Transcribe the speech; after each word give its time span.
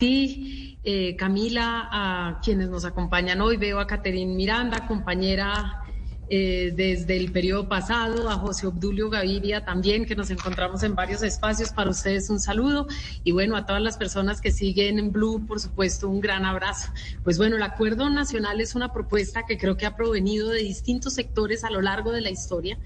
Sí, 0.00 0.78
eh, 0.84 1.16
Camila, 1.16 1.88
a 1.90 2.40
quienes 2.40 2.68
nos 2.68 2.84
acompañan 2.84 3.40
hoy, 3.40 3.56
veo 3.56 3.80
a 3.80 3.88
Caterín 3.88 4.36
Miranda, 4.36 4.86
compañera 4.86 5.82
eh, 6.30 6.72
desde 6.72 7.16
el 7.16 7.32
periodo 7.32 7.68
pasado, 7.68 8.30
a 8.30 8.34
José 8.34 8.68
Obdulio 8.68 9.10
Gaviria 9.10 9.64
también, 9.64 10.06
que 10.06 10.14
nos 10.14 10.30
encontramos 10.30 10.84
en 10.84 10.94
varios 10.94 11.24
espacios. 11.24 11.72
Para 11.72 11.90
ustedes 11.90 12.30
un 12.30 12.38
saludo 12.38 12.86
y 13.24 13.32
bueno, 13.32 13.56
a 13.56 13.66
todas 13.66 13.82
las 13.82 13.96
personas 13.96 14.40
que 14.40 14.52
siguen 14.52 15.00
en 15.00 15.10
Blue, 15.10 15.44
por 15.48 15.58
supuesto, 15.58 16.08
un 16.08 16.20
gran 16.20 16.44
abrazo. 16.44 16.92
Pues 17.24 17.36
bueno, 17.36 17.56
el 17.56 17.62
Acuerdo 17.64 18.08
Nacional 18.08 18.60
es 18.60 18.76
una 18.76 18.92
propuesta 18.92 19.46
que 19.46 19.58
creo 19.58 19.76
que 19.76 19.86
ha 19.86 19.96
provenido 19.96 20.50
de 20.50 20.60
distintos 20.60 21.14
sectores 21.14 21.64
a 21.64 21.70
lo 21.70 21.82
largo 21.82 22.12
de 22.12 22.20
la 22.20 22.30
historia 22.30 22.78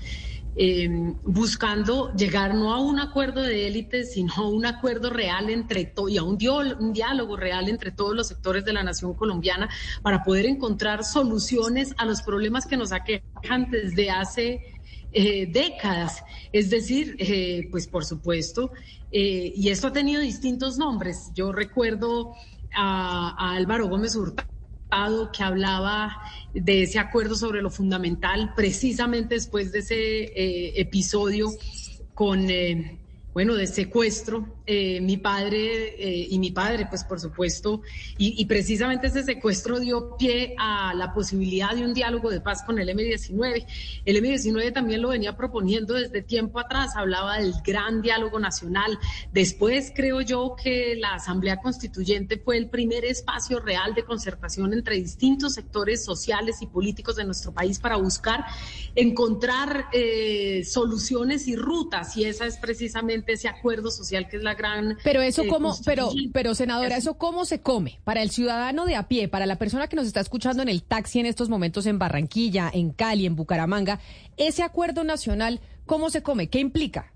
eh, 0.55 1.15
buscando 1.25 2.13
llegar 2.15 2.55
no 2.55 2.75
a 2.75 2.81
un 2.81 3.01
acuerdo 3.01 3.43
de 3.43 3.67
élite, 3.67 4.05
sino 4.05 4.33
a 4.37 4.49
un 4.49 4.67
acuerdo 4.67 5.11
real 5.11 5.51
entre 5.51 5.85
todos 5.87 6.11
y 6.11 6.19
a 6.19 6.23
un, 6.23 6.39
un, 6.79 6.93
diálogo 6.93 7.37
real 7.37 7.69
entre 7.69 7.91
todos 7.91 8.15
los 8.15 8.29
sectores 8.29 8.65
de 8.65 8.73
la 8.73 8.83
nación 8.83 9.15
colombiana 9.15 9.69
para 10.03 10.23
poder 10.23 10.47
encontrar 10.47 11.05
soluciones 11.05 11.95
a 11.97 12.05
los 12.05 12.23
problemas 12.23 12.67
que 12.67 12.77
nos 12.77 12.93
aquejan 12.93 13.71
desde 13.71 14.11
hace 14.11 14.73
eh, 15.13 15.47
décadas. 15.47 16.23
Es 16.53 16.71
decir, 16.71 17.17
eh, 17.19 17.69
pues 17.71 17.87
por 17.87 18.05
supuesto, 18.05 18.73
eh, 19.11 19.53
y 19.55 19.69
esto 19.69 19.89
ha 19.89 19.93
tenido 19.93 20.21
distintos 20.21 20.79
nombres. 20.79 21.31
Yo 21.35 21.53
recuerdo 21.53 22.35
a, 22.75 23.35
a 23.39 23.55
Álvaro 23.57 23.89
Gómez 23.89 24.17
Hurtado 24.17 24.52
que 25.33 25.43
hablaba 25.43 26.21
de 26.53 26.83
ese 26.83 26.99
acuerdo 26.99 27.35
sobre 27.35 27.63
lo 27.63 27.71
fundamental, 27.71 28.53
precisamente 28.55 29.35
después 29.35 29.73
de 29.73 29.79
ese 29.79 29.95
eh, 29.97 30.81
episodio 30.81 31.49
con, 32.15 32.51
eh, 32.51 33.02
bueno, 33.35 33.55
de 33.55 33.67
secuestro 33.67 34.47
eh, 34.67 35.01
mi 35.01 35.17
padre 35.17 35.97
eh, 35.99 36.29
y 36.31 36.39
mi 36.39 36.51
padre, 36.51 36.87
pues 36.89 37.03
por 37.03 37.19
supuesto, 37.19 37.81
y, 38.19 38.45
precisamente 38.45 39.07
ese 39.07 39.25
secuestro 39.25 39.81
dio 39.81 40.17
pie 40.17 40.55
a 40.59 40.93
la 40.95 41.15
posibilidad 41.15 41.75
de 41.75 41.85
un 41.85 41.95
diálogo 41.95 42.31
de 42.31 42.41
paz 42.41 42.63
con 42.63 42.79
el 42.79 42.89
M-19. 42.89 43.67
El 44.05 44.17
M-19 44.17 44.73
también 44.73 45.03
lo 45.03 45.09
venía 45.09 45.37
proponiendo 45.37 45.95
desde 45.95 46.23
tiempo 46.23 46.61
atrás, 46.61 46.95
hablaba 46.95 47.39
del 47.39 47.55
gran 47.65 48.03
diálogo 48.03 48.39
nacional. 48.39 48.99
Después 49.33 49.93
creo 49.95 50.21
yo 50.21 50.55
que 50.63 50.97
la 50.97 51.15
Asamblea 51.15 51.57
Constituyente 51.57 52.39
fue 52.39 52.59
el 52.59 52.69
primer 52.69 53.05
espacio 53.05 53.61
real 53.61 53.95
de 53.95 54.05
concertación 54.05 54.73
entre 54.75 54.97
distintos 54.97 55.55
sectores 55.55 56.05
sociales 56.05 56.61
y 56.61 56.67
políticos 56.67 57.17
de 57.17 57.25
nuestro 57.25 57.53
país 57.53 57.79
para 57.79 57.97
buscar 57.97 58.45
encontrar 58.95 59.87
eh, 59.93 60.65
soluciones 60.65 61.49
y 61.49 61.57
rutas, 61.57 62.17
y 62.17 62.25
esa 62.25 62.47
es 62.47 62.59
precisamente 62.59 63.22
ese 63.27 63.49
acuerdo 63.49 63.91
social 63.91 64.29
que 64.29 64.37
es 64.37 64.43
la 64.43 64.55
gran... 64.55 64.99
Pero 65.05 65.23
eso 65.23 65.45
cómo, 65.49 65.77
pero, 65.85 66.11
pero 66.33 66.55
senadora, 66.55 66.97
¿eso 66.97 67.15
cómo 67.15 67.45
se 67.45 67.61
come? 67.61 68.01
Para 68.05 68.23
el 68.23 68.31
ciudadano 68.31 68.85
de 68.87 68.97
a 68.97 69.09
pie, 69.09 69.29
para 69.29 69.47
la 69.47 69.57
persona 69.57 69.89
que 69.89 69.97
nos 69.97 70.07
está 70.07 70.21
escuchando 70.21 70.63
en 70.63 70.69
el 70.69 70.83
taxi 70.83 71.21
en 71.21 71.27
estos 71.27 71.49
momentos 71.49 71.87
en 71.87 71.99
Barranquilla, 71.99 72.71
en 72.73 72.91
Cali, 72.91 73.27
en 73.27 73.37
Bucaramanga, 73.37 74.01
ese 74.37 74.63
acuerdo 74.63 75.05
nacional, 75.05 75.61
¿cómo 75.87 76.11
se 76.11 76.23
come? 76.23 76.49
¿Qué 76.49 76.59
implica? 76.59 77.13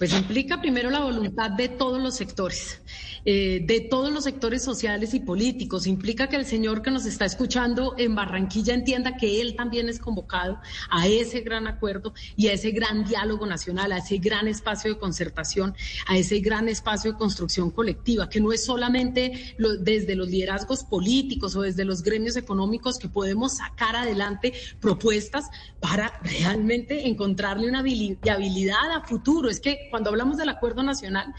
Pues 0.00 0.14
implica 0.14 0.62
primero 0.62 0.88
la 0.88 1.00
voluntad 1.00 1.50
de 1.50 1.68
todos 1.68 2.00
los 2.00 2.16
sectores. 2.16 2.80
Eh, 3.26 3.60
de 3.66 3.80
todos 3.80 4.10
los 4.10 4.24
sectores 4.24 4.64
sociales 4.64 5.12
y 5.12 5.20
políticos. 5.20 5.86
Implica 5.86 6.28
que 6.28 6.36
el 6.36 6.46
señor 6.46 6.80
que 6.80 6.90
nos 6.90 7.04
está 7.04 7.26
escuchando 7.26 7.94
en 7.98 8.14
Barranquilla 8.14 8.72
entienda 8.72 9.18
que 9.18 9.42
él 9.42 9.56
también 9.56 9.90
es 9.90 9.98
convocado 9.98 10.58
a 10.88 11.06
ese 11.06 11.42
gran 11.42 11.66
acuerdo 11.66 12.14
y 12.34 12.48
a 12.48 12.54
ese 12.54 12.70
gran 12.70 13.04
diálogo 13.04 13.44
nacional, 13.44 13.92
a 13.92 13.98
ese 13.98 14.16
gran 14.16 14.48
espacio 14.48 14.94
de 14.94 14.98
concertación, 14.98 15.74
a 16.06 16.16
ese 16.16 16.40
gran 16.40 16.68
espacio 16.68 17.12
de 17.12 17.18
construcción 17.18 17.70
colectiva, 17.70 18.30
que 18.30 18.40
no 18.40 18.52
es 18.52 18.64
solamente 18.64 19.54
desde 19.80 20.14
los 20.14 20.28
liderazgos 20.28 20.84
políticos 20.84 21.54
o 21.56 21.62
desde 21.62 21.84
los 21.84 22.02
gremios 22.02 22.36
económicos 22.36 22.98
que 22.98 23.10
podemos 23.10 23.58
sacar 23.58 23.96
adelante 23.96 24.54
propuestas 24.80 25.50
para 25.78 26.18
realmente 26.22 27.06
encontrarle 27.06 27.68
una 27.68 27.80
habilidad 27.80 28.92
a 28.94 29.02
futuro. 29.06 29.50
Es 29.50 29.60
que 29.60 29.89
cuando 29.90 30.10
hablamos 30.10 30.36
del 30.36 30.48
acuerdo 30.48 30.82
nacional, 30.82 31.34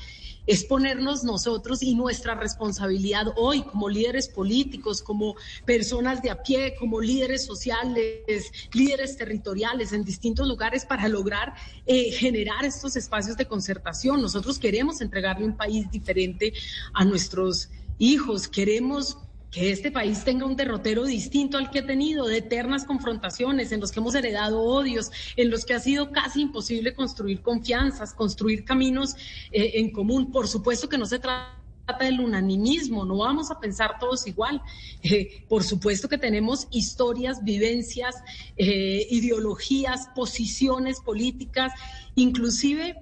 es 0.48 0.64
ponernos 0.64 1.24
nosotros 1.24 1.84
y 1.84 1.96
nuestra 1.96 2.36
responsabilidad 2.36 3.28
hoy 3.36 3.62
como 3.64 3.90
líderes 3.90 4.28
políticos, 4.28 5.02
como 5.02 5.36
personas 5.66 6.22
de 6.22 6.32
a 6.32 6.42
pie, 6.42 6.76
como 6.80 7.00
líderes 7.00 7.46
sociales, 7.46 8.52
líderes 8.74 9.18
territoriales 9.18 9.94
en 9.94 10.04
distintos 10.04 10.48
lugares 10.48 10.86
para 10.86 11.08
lograr 11.08 11.54
eh, 11.86 12.12
generar 12.12 12.66
estos 12.66 12.96
espacios 12.96 13.38
de 13.38 13.46
concertación. 13.46 14.22
Nosotros 14.22 14.58
queremos 14.58 15.02
entregarle 15.02 15.46
un 15.46 15.56
país 15.56 15.90
diferente 15.92 16.54
a 16.94 17.06
nuestros 17.06 17.70
hijos, 18.00 18.48
queremos 18.48 19.18
que 19.52 19.72
este 19.72 19.92
país 19.92 20.24
tenga 20.24 20.46
un 20.46 20.56
derrotero 20.56 21.04
distinto 21.04 21.58
al 21.58 21.70
que 21.70 21.80
ha 21.80 21.86
tenido, 21.86 22.26
de 22.26 22.38
eternas 22.38 22.86
confrontaciones, 22.86 23.72
en 23.74 23.82
los 23.82 23.92
que 23.92 24.00
hemos 24.00 24.16
heredado 24.16 24.62
odios, 24.62 25.12
en 25.36 25.52
los 25.52 25.66
que 25.66 25.74
ha 25.74 25.80
sido 25.80 26.12
casi 26.12 26.42
imposible 26.42 26.94
construir 26.94 27.42
confianzas, 27.42 28.14
construir 28.14 28.64
caminos 28.64 29.16
eh, 29.52 29.74
en 29.76 29.92
común. 29.92 30.32
Por 30.32 30.48
supuesto 30.48 30.88
que 30.88 30.98
no 30.98 31.06
se 31.06 31.20
trata 31.20 31.62
del 32.00 32.22
unanimismo, 32.22 33.04
no 33.04 33.18
vamos 33.18 33.52
a 33.52 33.60
pensar 33.60 34.00
todos 34.00 34.26
igual. 34.26 34.62
Eh, 35.04 35.46
por 35.50 35.64
supuesto 35.64 36.08
que 36.08 36.18
tenemos 36.18 36.68
historias, 36.72 37.44
vivencias, 37.44 38.16
eh, 38.56 39.06
ideologías, 39.10 40.08
posiciones 40.16 41.02
políticas, 41.02 41.74
inclusive 42.16 42.96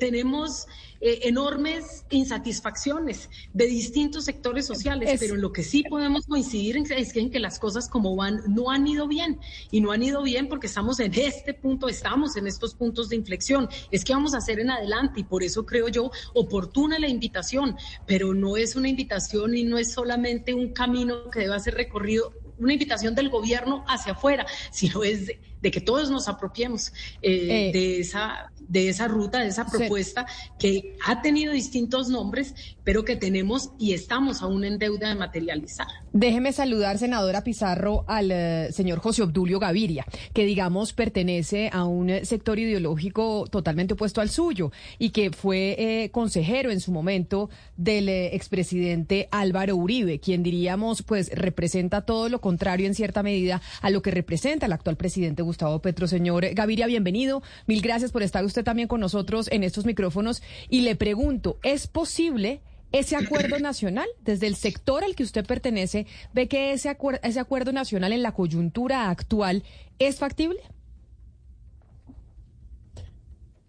tenemos 0.00 0.66
eh, 1.00 1.20
enormes 1.28 2.06
insatisfacciones 2.10 3.28
de 3.52 3.66
distintos 3.66 4.24
sectores 4.24 4.66
sociales, 4.66 5.18
pero 5.18 5.34
en 5.34 5.40
lo 5.40 5.52
que 5.52 5.64
sí 5.64 5.82
podemos 5.82 6.26
coincidir 6.26 6.76
es 6.76 7.12
que 7.12 7.20
en 7.20 7.30
que 7.30 7.40
las 7.40 7.58
cosas 7.58 7.88
como 7.88 8.14
van 8.14 8.40
no 8.46 8.70
han 8.70 8.86
ido 8.86 9.08
bien 9.08 9.40
y 9.70 9.80
no 9.80 9.90
han 9.90 10.02
ido 10.02 10.22
bien 10.22 10.48
porque 10.48 10.68
estamos 10.68 11.00
en 11.00 11.12
este 11.14 11.54
punto, 11.54 11.88
estamos 11.88 12.36
en 12.36 12.46
estos 12.46 12.74
puntos 12.74 13.08
de 13.08 13.16
inflexión. 13.16 13.68
Es 13.90 14.04
que 14.04 14.14
vamos 14.14 14.32
a 14.34 14.38
hacer 14.38 14.60
en 14.60 14.70
adelante 14.70 15.20
y 15.20 15.24
por 15.24 15.42
eso 15.42 15.66
creo 15.66 15.88
yo 15.88 16.12
oportuna 16.34 16.98
la 16.98 17.08
invitación, 17.08 17.76
pero 18.06 18.32
no 18.32 18.56
es 18.56 18.76
una 18.76 18.88
invitación 18.88 19.56
y 19.56 19.64
no 19.64 19.78
es 19.78 19.92
solamente 19.92 20.54
un 20.54 20.72
camino 20.72 21.30
que 21.30 21.40
deba 21.40 21.58
ser 21.58 21.74
recorrido 21.74 22.32
una 22.58 22.74
invitación 22.74 23.16
del 23.16 23.28
gobierno 23.28 23.84
hacia 23.88 24.12
afuera, 24.12 24.46
sino 24.70 25.02
es 25.02 25.32
de, 25.62 25.70
que 25.70 25.80
todos 25.80 26.10
nos 26.10 26.28
apropiemos 26.28 26.88
eh, 27.22 27.70
eh, 27.70 27.70
de, 27.72 28.00
esa, 28.00 28.52
de 28.68 28.88
esa 28.88 29.08
ruta, 29.08 29.40
de 29.40 29.46
esa 29.46 29.66
propuesta 29.66 30.26
que 30.58 30.96
ha 31.06 31.22
tenido 31.22 31.52
distintos 31.52 32.08
nombres, 32.08 32.54
pero 32.84 33.04
que 33.04 33.16
tenemos 33.16 33.70
y 33.78 33.92
estamos 33.92 34.42
aún 34.42 34.64
en 34.64 34.78
deuda 34.78 35.08
de 35.08 35.14
materializar. 35.14 35.86
Déjeme 36.12 36.52
saludar, 36.52 36.98
senadora 36.98 37.44
Pizarro, 37.44 38.04
al 38.08 38.30
eh, 38.30 38.72
señor 38.72 38.98
José 38.98 39.22
Obdulio 39.22 39.58
Gaviria, 39.58 40.04
que 40.34 40.44
digamos 40.44 40.92
pertenece 40.92 41.70
a 41.72 41.84
un 41.84 42.10
sector 42.24 42.58
ideológico 42.58 43.46
totalmente 43.50 43.94
opuesto 43.94 44.20
al 44.20 44.28
suyo 44.28 44.72
y 44.98 45.10
que 45.10 45.30
fue 45.30 46.10
consejero 46.12 46.70
en 46.70 46.80
su 46.80 46.92
momento 46.92 47.50
del 47.76 48.08
expresidente 48.08 49.28
Álvaro 49.30 49.76
Uribe, 49.76 50.18
quien 50.20 50.42
diríamos 50.42 51.02
pues 51.02 51.30
representa 51.34 52.02
todo 52.02 52.28
lo 52.28 52.40
contrario 52.40 52.86
en 52.86 52.94
cierta 52.94 53.22
medida 53.22 53.62
a 53.80 53.90
lo 53.90 54.02
que 54.02 54.10
representa 54.10 54.66
el 54.66 54.72
actual 54.72 54.96
presidente 54.96 55.42
Gustavo 55.42 55.51
Petro. 55.80 56.06
Señor 56.06 56.46
Gaviria, 56.54 56.86
bienvenido. 56.86 57.42
Mil 57.66 57.82
gracias 57.82 58.12
por 58.12 58.22
estar 58.22 58.44
usted 58.44 58.64
también 58.64 58.88
con 58.88 59.00
nosotros 59.00 59.48
en 59.52 59.62
estos 59.62 59.84
micrófonos. 59.84 60.42
Y 60.68 60.80
le 60.82 60.96
pregunto, 60.96 61.58
¿es 61.62 61.86
posible 61.86 62.60
ese 62.92 63.16
acuerdo 63.16 63.58
nacional, 63.60 64.08
desde 64.24 64.46
el 64.46 64.56
sector 64.56 65.04
al 65.04 65.14
que 65.14 65.22
usted 65.22 65.44
pertenece, 65.44 66.06
ve 66.32 66.48
que 66.48 66.72
ese, 66.72 66.96
ese 67.22 67.40
acuerdo 67.40 67.72
nacional 67.72 68.12
en 68.12 68.22
la 68.22 68.32
coyuntura 68.32 69.10
actual 69.10 69.62
es 69.98 70.18
factible? 70.18 70.60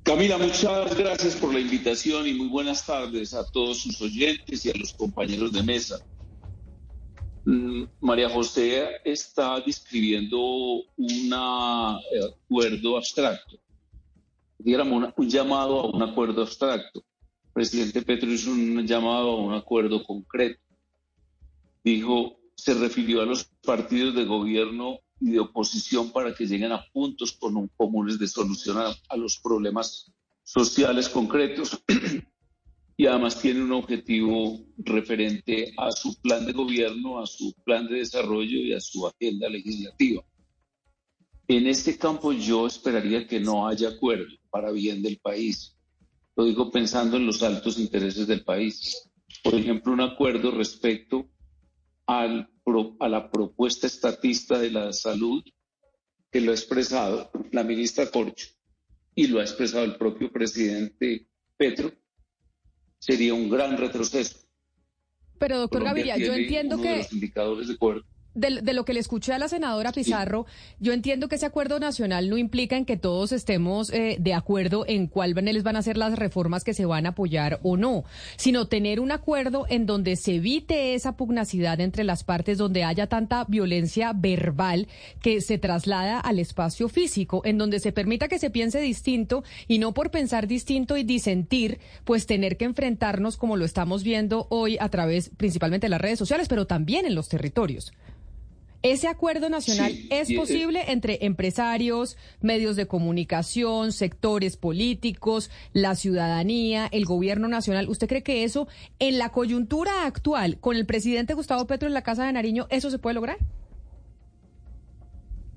Camila, 0.04 0.38
muchas 0.38 0.98
gracias 0.98 1.36
por 1.38 1.54
la 1.54 1.62
invitación 1.62 2.28
y 2.28 2.34
muy 2.34 2.48
buenas 2.48 2.86
tardes 2.86 3.34
a 3.34 3.50
todos 3.50 3.78
sus 3.78 4.02
oyentes 4.02 4.66
y 4.66 4.70
a 4.70 4.74
los 4.76 4.94
compañeros 4.94 5.54
de 5.54 5.64
mesa. 5.64 6.00
Mm, 7.46 7.84
María 8.00 8.30
José 8.30 8.88
está 9.04 9.60
describiendo 9.60 10.40
un 10.40 11.34
acuerdo 11.34 12.96
abstracto, 12.96 13.58
digamos 14.58 15.14
un 15.18 15.30
llamado 15.30 15.82
a 15.82 15.90
un 15.90 16.02
acuerdo 16.02 16.42
abstracto. 16.42 17.04
presidente 17.54 18.02
Petro 18.02 18.32
hizo 18.32 18.50
un 18.52 18.88
llamado 18.88 19.32
a 19.32 19.42
un 19.42 19.54
acuerdo 19.54 20.04
concreto. 20.04 20.62
Dijo, 21.84 22.40
se 22.56 22.74
refirió 22.74 23.22
a 23.22 23.26
los 23.26 23.44
partidos 23.62 24.16
de 24.16 24.24
gobierno 24.24 25.00
y 25.20 25.32
de 25.32 25.40
oposición 25.40 26.12
para 26.12 26.34
que 26.34 26.46
lleguen 26.46 26.72
a 26.72 26.86
puntos 26.94 27.38
comunes 27.78 28.18
de 28.20 28.28
solución 28.28 28.78
a, 28.78 29.18
los 29.18 29.38
problemas 29.38 30.12
sociales 30.44 31.10
concretos. 31.10 31.78
y 32.96 33.08
además 33.08 33.42
tiene 33.42 33.64
un 33.64 33.72
objetivo 33.72 34.60
referente 34.78 35.74
a 35.78 35.92
su 35.92 36.20
plan 36.22 36.46
de 36.46 36.54
gobierno, 36.54 37.20
a 37.20 37.26
su 37.26 37.54
plan 37.64 37.88
de 37.88 37.98
desarrollo 37.98 38.60
y 38.60 38.74
a 38.74 38.80
su 38.80 39.08
agenda 39.08 39.50
legislativa. 39.50 40.24
En 41.48 41.68
este 41.68 41.98
campo 41.98 42.32
yo 42.32 42.68
esperaría 42.68 43.28
que 43.28 43.40
no 43.40 43.68
haya 43.68 43.90
acuerdo 43.90 44.32
para 44.50 44.72
bien 44.72 45.02
del 45.02 45.20
país. 45.20 45.76
Lo 46.36 46.46
digo 46.46 46.72
pensando 46.72 47.18
en 47.18 47.26
los 47.26 47.44
altos 47.44 47.80
intereses 47.80 48.28
del 48.28 48.44
país. 48.44 49.10
Por 49.44 49.56
ejemplo, 49.56 49.92
un 49.92 50.02
acuerdo 50.02 50.52
respecto 50.52 51.30
al, 52.06 52.50
a 53.00 53.10
la 53.10 53.30
propuesta 53.30 53.88
estatista 53.88 54.60
de 54.60 54.72
la 54.72 54.94
salud 54.94 55.44
que 56.32 56.42
lo 56.42 56.52
ha 56.52 56.56
expresado 56.56 57.30
la 57.52 57.64
ministra 57.64 58.10
Corcho 58.10 58.48
y 59.14 59.28
lo 59.28 59.40
ha 59.40 59.44
expresado 59.44 59.84
el 59.84 59.98
propio 59.98 60.32
presidente 60.32 61.28
Petro, 61.56 61.92
sería 63.04 63.34
un 63.34 63.50
gran 63.50 63.78
retroceso. 63.78 64.38
Pero, 65.38 65.60
doctor 65.60 65.84
Gaviria, 65.84 66.16
yo 66.16 66.34
entiendo 66.34 66.82
que... 66.82 67.00
los 67.00 67.12
indicadores 67.12 67.68
de 67.68 67.74
acuerdo 67.74 68.06
de, 68.36 68.74
lo 68.74 68.86
que 68.86 68.94
le 68.94 69.00
escuché 69.00 69.34
a 69.34 69.40
la 69.40 69.48
senadora 69.48 69.92
Pizarro, 69.92 70.46
yo 70.80 70.94
entiendo 70.94 71.28
que 71.28 71.36
ese 71.36 71.46
acuerdo 71.46 71.80
nacional 71.80 72.30
no 72.30 72.38
implica 72.38 72.78
en 72.78 72.86
que 72.86 72.98
todos 72.98 73.32
estemos 73.32 73.92
eh, 73.92 74.18
de 74.20 74.34
acuerdo 74.34 74.86
en 74.88 75.08
cuáles 75.08 75.64
van 75.64 75.76
a 75.76 75.82
ser 75.82 75.98
las 75.98 76.18
reformas 76.18 76.64
que 76.64 76.74
se 76.74 76.86
van 76.86 77.06
a 77.06 77.10
apoyar 77.10 77.60
o 77.64 77.78
no, 77.78 78.04
sino 78.38 78.68
tener 78.68 79.00
un 79.00 79.12
acuerdo 79.12 79.66
en 79.70 79.86
donde 79.86 80.16
se 80.16 80.36
evite 80.36 80.96
esa 80.96 81.16
pugnacidad 81.16 81.80
entre 81.80 82.04
las 82.04 82.24
partes, 82.24 82.58
donde 82.58 82.84
haya 82.84 83.08
tanta 83.08 83.46
violencia 83.48 84.14
verbal 84.14 84.88
que 85.22 85.42
se 85.42 85.58
traslada 85.58 86.20
al 86.20 86.40
espacio 86.40 86.90
físico, 86.90 87.42
en 87.46 87.58
donde 87.58 87.80
se 87.80 87.92
permita 87.92 88.28
que 88.28 88.40
se 88.40 88.50
piense 88.50 88.80
distinto 88.80 89.44
y 89.68 89.80
no 89.80 89.94
por 89.94 90.12
pensar 90.12 90.48
distinto 90.48 90.98
y 90.98 91.04
disentir, 91.04 91.80
pues 92.04 92.26
tener 92.26 92.58
que 92.58 92.66
enfrentarnos 92.66 93.38
como 93.38 93.58
lo 93.58 93.66
estamos 93.66 94.04
viendo 94.04 94.48
hoy 94.50 94.78
a 94.80 94.90
través 94.90 95.30
principalmente 95.38 95.86
de 95.86 95.90
las 95.90 96.02
redes 96.02 96.20
sociales, 96.20 96.48
pero 96.48 96.66
también 96.66 97.06
en 97.06 97.16
los 97.16 97.30
territorios. 97.30 97.94
¿Ese 98.84 99.08
acuerdo 99.08 99.48
nacional 99.48 99.98
es 100.10 100.30
eh, 100.30 100.36
posible 100.36 100.92
entre 100.92 101.26
empresarios, 101.26 102.18
medios 102.42 102.76
de 102.76 102.86
comunicación, 102.86 103.94
sectores 103.94 104.58
políticos, 104.58 105.50
la 105.72 105.96
ciudadanía, 105.96 106.88
el 106.92 107.06
gobierno 107.06 107.48
nacional? 107.48 107.88
¿Usted 107.88 108.10
cree 108.10 108.24
que 108.24 108.44
eso, 108.44 108.68
en 109.00 109.20
la 109.20 109.30
coyuntura 109.30 110.06
actual, 110.06 110.60
con 110.60 110.76
el 110.76 110.86
presidente 110.86 111.34
Gustavo 111.34 111.66
Petro 111.66 111.88
en 111.88 111.94
la 111.94 112.04
Casa 112.04 112.26
de 112.26 112.34
Nariño, 112.34 112.68
eso 112.70 112.92
se 112.92 113.00
puede 113.00 113.14
lograr? 113.14 113.38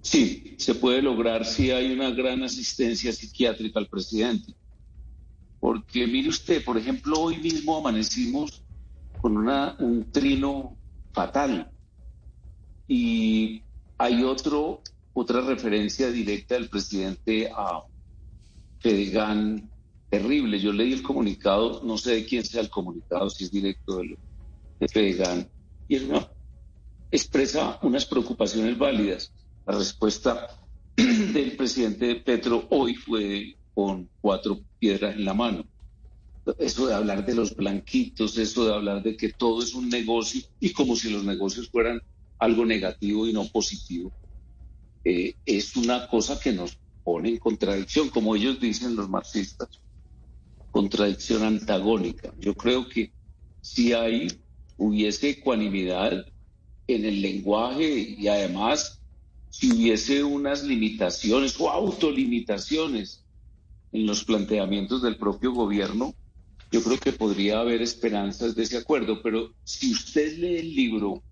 Sí, 0.03 0.55
se 0.57 0.77
puede 0.77 1.03
lograr 1.03 1.45
si 1.45 1.73
hay 1.73 1.93
una 1.93 2.11
gran 2.11 2.45
asistencia 2.45 3.13
psiquiátrica 3.13 3.81
al 3.81 3.89
presidente. 3.89 4.55
Porque 5.59 6.07
mire 6.07 6.29
usted, 6.29 6.65
por 6.65 6.79
ejemplo, 6.79 7.19
hoy 7.19 7.39
mismo 7.39 7.77
amanecimos 7.77 8.63
con 9.21 9.37
una, 9.37 9.75
un 9.81 10.13
trino 10.13 10.77
fatal 11.13 11.73
y 12.89 13.63
hay 13.99 14.23
otro, 14.23 14.83
otra 15.13 15.41
referencia 15.41 16.11
directa 16.11 16.55
del 16.55 16.69
presidente 16.69 17.51
a 17.55 17.83
Fedegan 18.81 19.71
terrible. 20.11 20.61
Yo 20.61 20.73
leí 20.73 20.93
el 20.93 21.03
comunicado, 21.03 21.83
no 21.83 21.99
sé 21.99 22.15
de 22.15 22.27
quién 22.27 22.45
sea 22.45 22.61
el 22.61 22.71
comunicado, 22.71 23.29
si 23.31 23.45
es 23.45 23.51
directo 23.51 23.99
de, 23.99 24.17
de 24.81 24.89
Fedegan, 24.89 25.49
y 25.89 25.97
él 25.97 26.13
expresa 27.11 27.79
unas 27.83 28.07
preocupaciones 28.07 28.77
válidas. 28.77 29.33
La 29.67 29.79
respuesta 29.79 30.49
del 30.97 31.57
presidente 31.57 32.17
Petro 32.17 32.67
hoy 32.71 32.95
fue 32.95 33.57
con 33.75 34.09
cuatro 34.21 34.61
piedras 34.79 35.17
en 35.17 35.25
la 35.25 35.35
mano. 35.35 35.65
Eso 36.59 36.87
de 36.87 36.95
hablar 36.95 37.27
de 37.27 37.35
los 37.35 37.57
blanquitos, 37.57 38.39
eso 38.39 38.67
de 38.67 38.75
hablar 38.75 39.03
de 39.03 39.17
que 39.17 39.33
todo 39.33 39.63
es 39.63 39.75
un 39.75 39.89
negocio 39.89 40.43
y 40.61 40.73
como 40.73 40.95
si 40.95 41.11
los 41.11 41.25
negocios 41.25 41.69
fueran 41.69 42.01
algo 42.39 42.65
negativo 42.65 43.27
y 43.27 43.33
no 43.33 43.47
positivo, 43.49 44.13
eh, 45.05 45.35
es 45.45 45.77
una 45.77 46.09
cosa 46.09 46.39
que 46.39 46.53
nos 46.53 46.79
pone 47.05 47.31
en 47.31 47.39
contradicción, 47.39 48.09
como 48.09 48.35
ellos 48.35 48.61
dicen 48.61 48.97
los 48.97 49.09
marxistas, 49.09 49.69
contradicción 50.71 51.45
antagónica. 51.45 52.33
Yo 52.39 52.55
creo 52.55 52.89
que 52.89 53.13
si 53.61 53.93
hay, 53.93 54.29
hubiese 54.77 55.31
ecuanimidad 55.31 56.27
en 56.89 57.05
el 57.05 57.23
lenguaje 57.23 58.17
y 58.19 58.29
además 58.29 59.01
si 59.49 59.73
hubiese 59.73 60.23
unas 60.23 60.65
limitaciones 60.65 61.59
o 61.59 61.71
autolimitaciones 61.71 63.25
en 63.93 64.07
los 64.07 64.25
planteamientos 64.25 65.03
del 65.03 65.17
propio 65.17 65.53
gobierno, 65.53 66.15
yo 66.71 66.83
creo 66.83 66.99
que 66.99 67.13
podría 67.13 67.61
haber 67.61 67.81
esperanzas 67.81 68.55
de 68.55 68.65
ese 68.65 68.77
acuerdo. 68.77 69.23
Pero 69.23 69.55
si 69.65 69.93
usted 69.93 70.37
lee 70.37 70.59
el 70.59 70.75
libro 70.75 71.23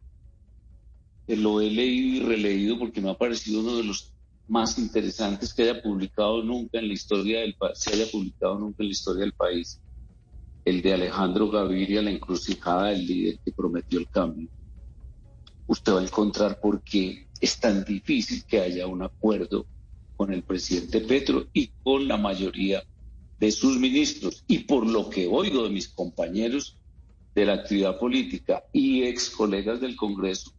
lo 1.27 1.61
he 1.61 1.71
leído 1.71 2.17
y 2.17 2.21
releído 2.21 2.79
porque 2.79 3.01
me 3.01 3.11
ha 3.11 3.15
parecido 3.15 3.61
uno 3.61 3.77
de 3.77 3.85
los 3.85 4.13
más 4.47 4.79
interesantes 4.79 5.55
que 5.55 5.63
haya 5.63 5.83
publicado 5.83 6.43
nunca 6.43 6.79
en 6.79 6.89
la 6.89 6.95
historia 6.95 7.41
del 7.41 7.57
se 7.75 7.95
haya 7.95 8.07
publicado 8.11 8.59
nunca 8.59 8.83
en 8.83 8.89
la 8.89 8.93
historia 8.93 9.23
del 9.23 9.33
país, 9.33 9.81
el 10.65 10.83
de 10.83 10.95
Alejandro 10.95 11.51
Gaviria, 11.51 12.03
la 12.03 12.11
encrucijada 12.11 12.89
del 12.89 13.07
líder 13.07 13.39
que 13.45 13.53
prometió 13.53 13.99
el 13.99 14.09
cambio. 14.09 14.49
Usted 15.67 15.95
va 15.95 16.01
a 16.01 16.05
encontrar 16.05 16.61
por 16.61 16.83
qué 16.83 17.27
es 17.41 17.59
tan 17.59 17.85
difícil 17.85 18.45
que 18.45 18.61
haya 18.61 18.87
un 18.87 19.03
acuerdo 19.03 19.67
con 20.17 20.33
el 20.33 20.43
presidente 20.43 21.01
Petro 21.01 21.47
y 21.53 21.69
con 21.83 22.07
la 22.07 22.17
mayoría 22.17 22.83
de 23.39 23.51
sus 23.51 23.79
ministros. 23.79 24.45
Y 24.47 24.61
por 24.61 24.87
lo 24.87 25.11
que 25.11 25.27
oigo 25.27 25.65
de 25.65 25.71
mis 25.71 25.89
compañeros 25.89 26.79
de 27.35 27.47
la 27.47 27.55
actividad 27.55 27.99
política 27.99 28.63
y 28.73 29.03
ex 29.03 29.31
colegas 29.31 29.81
del 29.81 29.97
Congreso, 29.97 30.53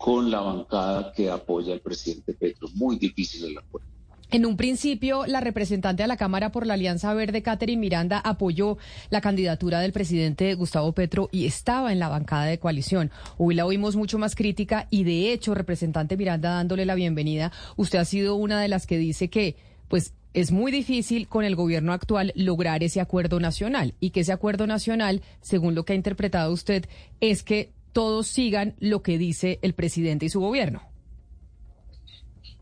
con 0.00 0.30
la 0.30 0.40
bancada 0.40 1.12
que 1.12 1.28
apoya 1.30 1.74
al 1.74 1.80
presidente 1.80 2.32
Petro. 2.32 2.68
Muy 2.74 2.96
difícil 2.96 3.44
el 3.44 3.58
acuerdo. 3.58 3.86
En 4.30 4.46
un 4.46 4.56
principio, 4.56 5.26
la 5.26 5.40
representante 5.40 6.04
de 6.04 6.06
la 6.06 6.16
Cámara 6.16 6.50
por 6.50 6.66
la 6.66 6.74
Alianza 6.74 7.12
Verde, 7.12 7.42
Catherine 7.42 7.78
Miranda, 7.80 8.18
apoyó 8.18 8.78
la 9.10 9.20
candidatura 9.20 9.80
del 9.80 9.92
presidente 9.92 10.54
Gustavo 10.54 10.92
Petro 10.92 11.28
y 11.32 11.44
estaba 11.44 11.92
en 11.92 11.98
la 11.98 12.08
bancada 12.08 12.46
de 12.46 12.58
coalición. 12.58 13.10
Hoy 13.36 13.54
la 13.54 13.66
oímos 13.66 13.94
mucho 13.94 14.18
más 14.18 14.36
crítica 14.36 14.86
y, 14.88 15.04
de 15.04 15.34
hecho, 15.34 15.54
representante 15.54 16.16
Miranda, 16.16 16.54
dándole 16.54 16.86
la 16.86 16.94
bienvenida, 16.94 17.52
usted 17.76 17.98
ha 17.98 18.04
sido 18.06 18.36
una 18.36 18.58
de 18.62 18.68
las 18.68 18.86
que 18.86 18.96
dice 18.96 19.28
que, 19.28 19.56
pues, 19.88 20.14
es 20.32 20.50
muy 20.50 20.72
difícil 20.72 21.28
con 21.28 21.44
el 21.44 21.56
gobierno 21.56 21.92
actual 21.92 22.32
lograr 22.36 22.82
ese 22.84 23.00
acuerdo 23.00 23.38
nacional 23.38 23.94
y 24.00 24.10
que 24.10 24.20
ese 24.20 24.32
acuerdo 24.32 24.66
nacional, 24.66 25.20
según 25.42 25.74
lo 25.74 25.84
que 25.84 25.92
ha 25.92 25.96
interpretado 25.96 26.52
usted, 26.52 26.86
es 27.20 27.42
que 27.42 27.72
todos 27.92 28.26
sigan 28.28 28.74
lo 28.78 29.02
que 29.02 29.18
dice 29.18 29.58
el 29.62 29.74
presidente 29.74 30.26
y 30.26 30.30
su 30.30 30.40
gobierno. 30.40 30.82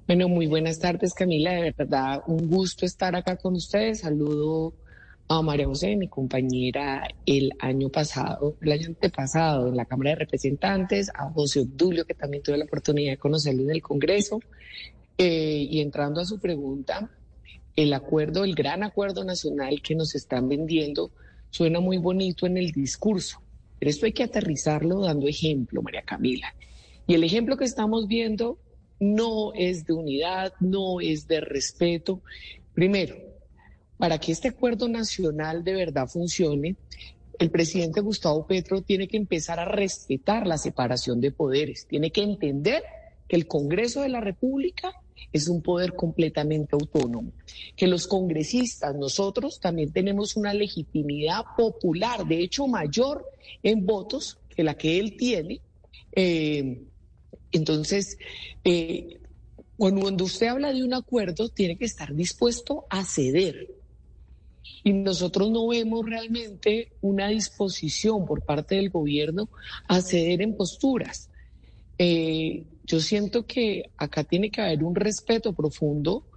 Bueno, 0.07 0.29
muy 0.29 0.47
buenas 0.47 0.79
tardes, 0.79 1.13
Camila. 1.13 1.53
De 1.53 1.75
verdad, 1.77 2.23
un 2.27 2.49
gusto 2.49 2.87
estar 2.87 3.15
acá 3.15 3.37
con 3.37 3.55
ustedes. 3.55 4.01
Saludo 4.01 4.73
a 5.29 5.43
María 5.43 5.67
José, 5.67 5.97
mi 5.97 6.09
compañera, 6.09 7.07
el 7.27 7.53
año 7.59 7.91
pasado, 7.91 8.57
el 8.63 8.73
año 8.73 8.87
antepasado 8.87 9.69
en 9.69 9.77
la 9.77 9.85
Cámara 9.85 10.11
de 10.11 10.17
Representantes, 10.17 11.11
a 11.15 11.31
José 11.31 11.61
Obdulio, 11.61 12.07
que 12.07 12.15
también 12.15 12.43
tuve 12.43 12.57
la 12.57 12.65
oportunidad 12.65 13.13
de 13.13 13.19
conocerlo 13.19 13.65
en 13.65 13.71
el 13.71 13.83
Congreso. 13.83 14.41
Eh, 15.19 15.67
y 15.69 15.81
entrando 15.81 16.23
a 16.23 16.25
su 16.25 16.39
pregunta, 16.39 17.11
el 17.77 17.93
acuerdo, 17.93 18.45
el 18.45 18.55
gran 18.55 18.83
acuerdo 18.83 19.25
nacional 19.25 19.83
que 19.83 19.95
nos 19.95 20.15
están 20.15 20.49
vendiendo, 20.49 21.11
suena 21.51 21.81
muy 21.81 21.99
bonito 21.99 22.47
en 22.47 22.57
el 22.57 22.71
discurso 22.71 23.43
pero 23.79 23.91
esto 23.91 24.07
hay 24.07 24.13
que 24.13 24.25
aterrizarlo 24.25 25.01
dando 25.01 25.29
ejemplo, 25.29 25.83
María 25.83 26.03
Camila. 26.03 26.55
Y 27.07 27.15
el 27.15 27.25
ejemplo 27.25 27.57
que 27.57 27.65
estamos 27.65 28.07
viendo 28.07 28.59
no 29.01 29.53
es 29.55 29.87
de 29.87 29.93
unidad, 29.93 30.53
no 30.61 31.01
es 31.01 31.27
de 31.29 31.41
respeto. 31.41 32.23
Primero, 32.75 33.17
para 33.97 34.19
que 34.19 34.33
este 34.33 34.49
acuerdo 34.49 34.89
nacional 34.89 35.65
de 35.65 35.75
verdad 35.75 36.09
funcione, 36.09 36.77
el 37.39 37.51
presidente 37.51 38.01
Gustavo 38.01 38.47
Petro 38.47 38.83
tiene 38.83 39.07
que 39.07 39.17
empezar 39.17 39.61
a 39.61 39.65
respetar 39.65 40.47
la 40.47 40.59
separación 40.59 41.21
de 41.21 41.31
poderes, 41.31 41.87
tiene 41.87 42.11
que 42.11 42.23
entender 42.23 42.83
que 43.29 43.37
el 43.37 43.47
Congreso 43.47 44.03
de 44.03 44.09
la 44.09 44.21
República 44.21 44.93
es 45.33 45.49
un 45.49 45.63
poder 45.63 45.95
completamente 45.95 46.75
autónomo, 46.75 47.33
que 47.77 47.87
los 47.87 48.07
congresistas, 48.07 48.95
nosotros 48.95 49.61
también 49.61 49.93
tenemos 49.93 50.37
una 50.37 50.55
legitimidad 50.55 51.45
popular, 51.57 52.27
de 52.27 52.43
hecho 52.43 52.67
mayor 52.67 53.25
en 53.63 53.85
votos 53.85 54.39
que 54.55 54.65
la 54.65 54.75
que 54.75 54.99
él 54.99 55.17
tiene. 55.17 55.61
Eh, 56.13 56.83
entonces, 57.53 58.19
eh, 58.65 59.21
cuando 59.77 60.25
usted 60.25 60.49
habla 60.49 60.73
de 60.73 60.83
un 60.83 60.95
acuerdo, 60.95 61.49
tiene 61.49 61.77
que 61.77 61.85
estar 61.85 62.15
dispuesto 62.15 62.87
a 62.91 63.05
ceder. 63.05 63.75
y 64.85 64.93
nosotros 64.93 65.51
no 65.51 65.67
vemos 65.69 66.07
realmente 66.07 66.93
una 67.01 67.29
disposición 67.29 68.25
por 68.27 68.43
parte 68.43 68.77
del 68.77 68.91
gobierno 68.91 69.49
a 69.89 70.01
ceder 70.01 70.41
en 70.41 70.57
posturas. 70.57 71.29
Eh, 71.99 72.65
yo 72.89 73.01
siento 73.01 73.47
que 73.47 73.85
acá 73.99 74.25
tiene 74.25 74.51
que 74.51 74.63
haber 74.63 74.83
un 74.83 74.95
respeto 74.95 75.53
profundo 75.55 76.28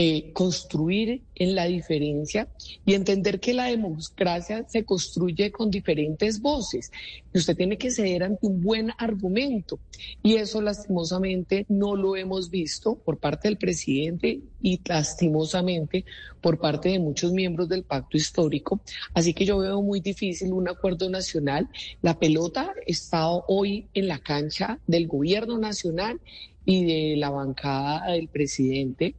eh, 0.00 0.30
construir 0.32 1.22
en 1.34 1.56
la 1.56 1.64
diferencia 1.64 2.46
y 2.86 2.94
entender 2.94 3.40
que 3.40 3.52
la 3.52 3.64
democracia 3.64 4.64
se 4.68 4.84
construye 4.84 5.50
con 5.50 5.72
diferentes 5.72 6.40
voces. 6.40 6.92
Y 7.34 7.38
usted 7.38 7.56
tiene 7.56 7.78
que 7.78 7.90
ceder 7.90 8.22
ante 8.22 8.46
un 8.46 8.62
buen 8.62 8.92
argumento. 8.96 9.80
Y 10.22 10.36
eso 10.36 10.62
lastimosamente 10.62 11.66
no 11.68 11.96
lo 11.96 12.14
hemos 12.14 12.48
visto 12.48 12.94
por 12.94 13.18
parte 13.18 13.48
del 13.48 13.58
presidente 13.58 14.38
y 14.62 14.80
lastimosamente 14.84 16.04
por 16.40 16.60
parte 16.60 16.90
de 16.90 17.00
muchos 17.00 17.32
miembros 17.32 17.68
del 17.68 17.82
pacto 17.82 18.16
histórico. 18.16 18.80
Así 19.14 19.34
que 19.34 19.44
yo 19.44 19.58
veo 19.58 19.82
muy 19.82 19.98
difícil 19.98 20.52
un 20.52 20.68
acuerdo 20.68 21.10
nacional. 21.10 21.68
La 22.02 22.16
pelota 22.20 22.72
está 22.86 23.28
hoy 23.28 23.88
en 23.94 24.06
la 24.06 24.20
cancha 24.20 24.78
del 24.86 25.08
gobierno 25.08 25.58
nacional 25.58 26.20
y 26.68 26.84
de 26.84 27.16
la 27.16 27.30
bancada 27.30 28.12
del 28.12 28.28
presidente. 28.28 29.14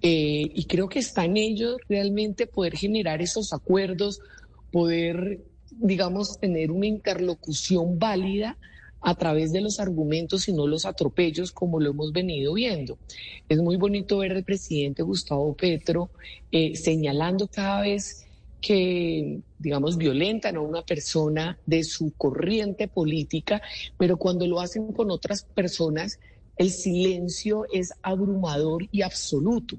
Eh, 0.00 0.52
y 0.54 0.64
creo 0.66 0.88
que 0.88 1.00
está 1.00 1.24
en 1.24 1.36
ellos 1.36 1.78
realmente 1.88 2.46
poder 2.46 2.76
generar 2.76 3.20
esos 3.20 3.52
acuerdos, 3.52 4.20
poder, 4.70 5.40
digamos, 5.72 6.38
tener 6.38 6.70
una 6.70 6.86
interlocución 6.86 7.98
válida 7.98 8.56
a 9.00 9.16
través 9.16 9.50
de 9.50 9.62
los 9.62 9.80
argumentos 9.80 10.46
y 10.46 10.52
no 10.52 10.68
los 10.68 10.86
atropellos 10.86 11.50
como 11.50 11.80
lo 11.80 11.90
hemos 11.90 12.12
venido 12.12 12.54
viendo. 12.54 12.98
Es 13.48 13.58
muy 13.58 13.76
bonito 13.76 14.18
ver 14.18 14.30
al 14.30 14.44
presidente 14.44 15.02
Gustavo 15.02 15.54
Petro 15.54 16.10
eh, 16.52 16.76
señalando 16.76 17.48
cada 17.48 17.82
vez 17.82 18.28
que, 18.60 19.40
digamos, 19.58 19.96
violentan 19.96 20.54
a 20.54 20.60
una 20.60 20.82
persona 20.82 21.58
de 21.66 21.82
su 21.82 22.12
corriente 22.12 22.86
política, 22.86 23.60
pero 23.98 24.16
cuando 24.18 24.46
lo 24.46 24.60
hacen 24.60 24.92
con 24.92 25.10
otras 25.10 25.42
personas, 25.42 26.20
el 26.56 26.70
silencio 26.70 27.66
es 27.72 27.92
abrumador 28.02 28.88
y 28.90 29.02
absoluto. 29.02 29.76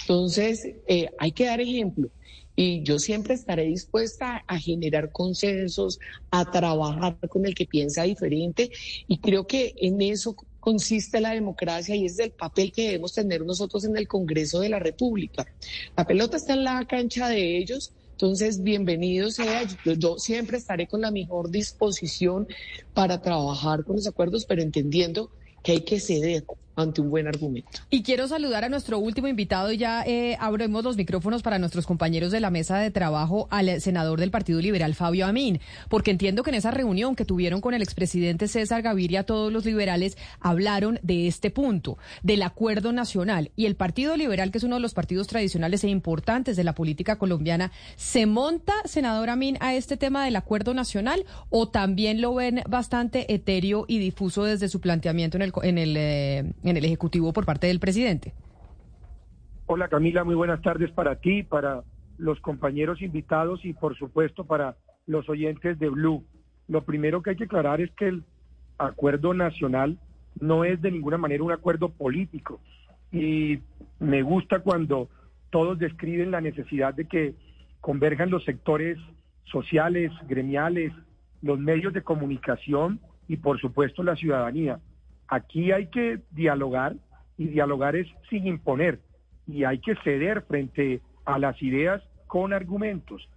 Entonces, 0.00 0.66
eh, 0.86 1.08
hay 1.18 1.32
que 1.32 1.46
dar 1.46 1.60
ejemplo. 1.60 2.10
Y 2.58 2.82
yo 2.82 2.98
siempre 2.98 3.34
estaré 3.34 3.64
dispuesta 3.64 4.42
a 4.46 4.58
generar 4.58 5.12
consensos, 5.12 6.00
a 6.30 6.50
trabajar 6.50 7.18
con 7.28 7.44
el 7.44 7.54
que 7.54 7.66
piensa 7.66 8.04
diferente. 8.04 8.70
Y 9.06 9.18
creo 9.18 9.46
que 9.46 9.74
en 9.76 10.00
eso 10.00 10.34
consiste 10.58 11.20
la 11.20 11.32
democracia 11.32 11.94
y 11.94 12.06
es 12.06 12.18
el 12.18 12.30
papel 12.30 12.72
que 12.72 12.86
debemos 12.86 13.12
tener 13.12 13.44
nosotros 13.44 13.84
en 13.84 13.96
el 13.96 14.08
Congreso 14.08 14.60
de 14.60 14.70
la 14.70 14.78
República. 14.78 15.46
La 15.96 16.06
pelota 16.06 16.38
está 16.38 16.54
en 16.54 16.64
la 16.64 16.84
cancha 16.86 17.28
de 17.28 17.58
ellos. 17.58 17.92
Entonces, 18.12 18.62
bienvenido 18.62 19.30
sea. 19.30 19.64
yo 19.98 20.18
siempre 20.18 20.56
estaré 20.56 20.88
con 20.88 21.02
la 21.02 21.10
mejor 21.10 21.50
disposición 21.50 22.48
para 22.94 23.20
trabajar 23.20 23.84
con 23.84 23.96
los 23.96 24.06
acuerdos, 24.06 24.46
pero 24.46 24.62
entendiendo 24.62 25.30
que 25.66 25.72
hay 25.72 25.80
que 25.80 25.98
ceder 25.98 26.44
ante 26.76 27.00
un 27.00 27.10
buen 27.10 27.26
argumento. 27.26 27.80
Y 27.90 28.02
quiero 28.02 28.28
saludar 28.28 28.64
a 28.64 28.68
nuestro 28.68 28.98
último 28.98 29.28
invitado 29.28 29.72
ya 29.72 30.04
eh, 30.04 30.36
abrimos 30.38 30.84
los 30.84 30.96
micrófonos 30.96 31.42
para 31.42 31.58
nuestros 31.58 31.86
compañeros 31.86 32.30
de 32.30 32.40
la 32.40 32.50
mesa 32.50 32.78
de 32.78 32.90
trabajo, 32.90 33.48
al 33.50 33.80
senador 33.80 34.20
del 34.20 34.30
Partido 34.30 34.60
Liberal, 34.60 34.94
Fabio 34.94 35.26
Amín, 35.26 35.60
porque 35.88 36.10
entiendo 36.10 36.42
que 36.42 36.50
en 36.50 36.56
esa 36.56 36.70
reunión 36.70 37.16
que 37.16 37.24
tuvieron 37.24 37.60
con 37.60 37.74
el 37.74 37.82
expresidente 37.82 38.46
César 38.46 38.82
Gaviria, 38.82 39.24
todos 39.24 39.52
los 39.52 39.64
liberales 39.64 40.18
hablaron 40.40 41.00
de 41.02 41.26
este 41.26 41.50
punto, 41.50 41.98
del 42.22 42.42
acuerdo 42.42 42.92
nacional. 42.92 43.50
Y 43.56 43.66
el 43.66 43.76
Partido 43.76 44.16
Liberal, 44.16 44.50
que 44.50 44.58
es 44.58 44.64
uno 44.64 44.76
de 44.76 44.82
los 44.82 44.94
partidos 44.94 45.26
tradicionales 45.26 45.82
e 45.84 45.88
importantes 45.88 46.56
de 46.56 46.64
la 46.64 46.74
política 46.74 47.16
colombiana, 47.16 47.72
¿se 47.96 48.26
monta, 48.26 48.74
senador 48.84 49.30
Amín, 49.30 49.56
a 49.60 49.74
este 49.74 49.96
tema 49.96 50.24
del 50.24 50.36
acuerdo 50.36 50.74
nacional 50.74 51.24
o 51.48 51.68
también 51.68 52.20
lo 52.20 52.34
ven 52.34 52.62
bastante 52.68 53.32
etéreo 53.32 53.86
y 53.88 53.98
difuso 53.98 54.44
desde 54.44 54.68
su 54.68 54.80
planteamiento 54.80 55.38
en 55.38 55.42
el... 55.42 55.52
En 55.62 55.78
el 55.78 55.96
eh, 55.96 56.52
en 56.70 56.76
el 56.76 56.84
Ejecutivo 56.84 57.32
por 57.32 57.44
parte 57.44 57.68
del 57.68 57.80
presidente. 57.80 58.34
Hola 59.66 59.88
Camila, 59.88 60.24
muy 60.24 60.34
buenas 60.34 60.62
tardes 60.62 60.90
para 60.92 61.16
ti, 61.16 61.42
para 61.42 61.82
los 62.18 62.40
compañeros 62.40 63.02
invitados 63.02 63.64
y 63.64 63.72
por 63.72 63.96
supuesto 63.96 64.44
para 64.44 64.76
los 65.06 65.28
oyentes 65.28 65.78
de 65.78 65.88
Blue. 65.88 66.24
Lo 66.68 66.84
primero 66.84 67.22
que 67.22 67.30
hay 67.30 67.36
que 67.36 67.44
aclarar 67.44 67.80
es 67.80 67.90
que 67.92 68.08
el 68.08 68.24
acuerdo 68.78 69.34
nacional 69.34 69.98
no 70.40 70.64
es 70.64 70.80
de 70.82 70.90
ninguna 70.90 71.18
manera 71.18 71.42
un 71.42 71.52
acuerdo 71.52 71.88
político 71.88 72.60
y 73.12 73.60
me 73.98 74.22
gusta 74.22 74.60
cuando 74.60 75.08
todos 75.50 75.78
describen 75.78 76.30
la 76.30 76.40
necesidad 76.40 76.94
de 76.94 77.06
que 77.06 77.34
converjan 77.80 78.30
los 78.30 78.44
sectores 78.44 78.98
sociales, 79.44 80.10
gremiales, 80.28 80.92
los 81.42 81.58
medios 81.58 81.92
de 81.92 82.02
comunicación 82.02 83.00
y 83.28 83.36
por 83.36 83.60
supuesto 83.60 84.02
la 84.02 84.16
ciudadanía. 84.16 84.80
Aquí 85.28 85.72
hay 85.72 85.86
que 85.88 86.20
dialogar 86.30 86.96
y 87.36 87.48
dialogar 87.48 87.96
es 87.96 88.06
sin 88.30 88.46
imponer 88.46 89.00
y 89.46 89.64
hay 89.64 89.78
que 89.78 89.94
ceder 89.96 90.42
frente 90.42 91.00
a 91.24 91.38
las 91.38 91.60
ideas 91.62 92.02
con 92.26 92.52
argumentos. 92.52 93.28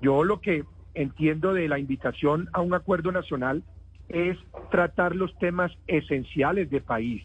Yo 0.00 0.24
lo 0.24 0.40
que 0.40 0.64
entiendo 0.94 1.54
de 1.54 1.68
la 1.68 1.78
invitación 1.78 2.48
a 2.52 2.60
un 2.60 2.74
acuerdo 2.74 3.12
nacional 3.12 3.62
es 4.08 4.38
tratar 4.70 5.14
los 5.14 5.36
temas 5.38 5.72
esenciales 5.86 6.70
de 6.70 6.80
país. 6.80 7.22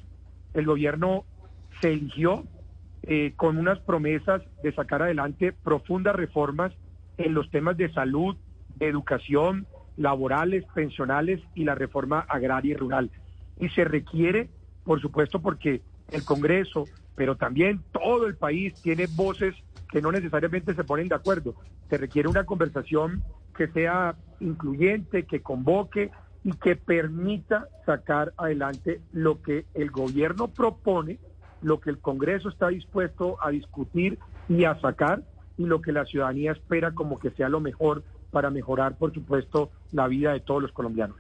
El 0.53 0.65
gobierno 0.65 1.25
se 1.81 1.93
eligió 1.93 2.43
eh, 3.03 3.33
con 3.35 3.57
unas 3.57 3.79
promesas 3.79 4.41
de 4.63 4.73
sacar 4.73 5.01
adelante 5.01 5.53
profundas 5.53 6.15
reformas 6.15 6.73
en 7.17 7.33
los 7.33 7.49
temas 7.51 7.77
de 7.77 7.91
salud, 7.93 8.35
educación, 8.79 9.67
laborales, 9.97 10.65
pensionales 10.73 11.39
y 11.53 11.63
la 11.63 11.75
reforma 11.75 12.19
agraria 12.19 12.73
y 12.73 12.77
rural 12.77 13.11
y 13.60 13.69
se 13.69 13.83
requiere, 13.86 14.50
por 14.83 15.01
supuesto, 15.01 15.41
porque 15.41 15.81
el 16.12 16.24
Congreso, 16.24 16.86
pero 17.15 17.36
también 17.36 17.81
todo 17.91 18.27
el 18.27 18.36
país 18.36 18.74
tiene 18.81 19.07
voces 19.07 19.55
que 19.91 20.01
no 20.01 20.12
necesariamente 20.12 20.74
se 20.74 20.83
ponen 20.83 21.07
de 21.07 21.15
acuerdo. 21.15 21.55
Se 21.89 21.98
requiere 21.98 22.27
una 22.27 22.45
conversación 22.45 23.24
que 23.55 23.67
sea 23.67 24.15
incluyente, 24.39 25.24
que 25.24 25.41
convoque 25.41 26.12
y 26.43 26.51
que 26.53 26.75
permita 26.75 27.67
sacar 27.86 28.33
adelante 28.38 29.01
lo 29.12 29.41
que 29.41 29.65
el 29.74 29.91
gobierno 29.91 30.48
propone, 30.48 31.19
lo 31.62 31.79
que 31.79 31.91
el 31.91 32.00
Congreso 32.00 32.50
está 32.50 32.69
dispuesto 32.69 33.38
a 33.41 33.50
discutir 33.51 34.19
y 34.50 34.65
a 34.65 34.79
sacar 34.81 35.24
y 35.57 35.65
lo 35.65 35.81
que 35.81 35.91
la 35.91 36.05
ciudadanía 36.05 36.51
espera 36.51 36.93
como 36.93 37.19
que 37.19 37.29
sea 37.31 37.48
lo 37.48 37.60
mejor 37.60 38.03
para 38.31 38.50
mejorar, 38.50 38.98
por 38.98 39.13
supuesto, 39.13 39.72
la 39.91 40.07
vida 40.07 40.33
de 40.33 40.39
todos 40.39 40.62
los 40.62 40.72
colombianos. 40.72 41.17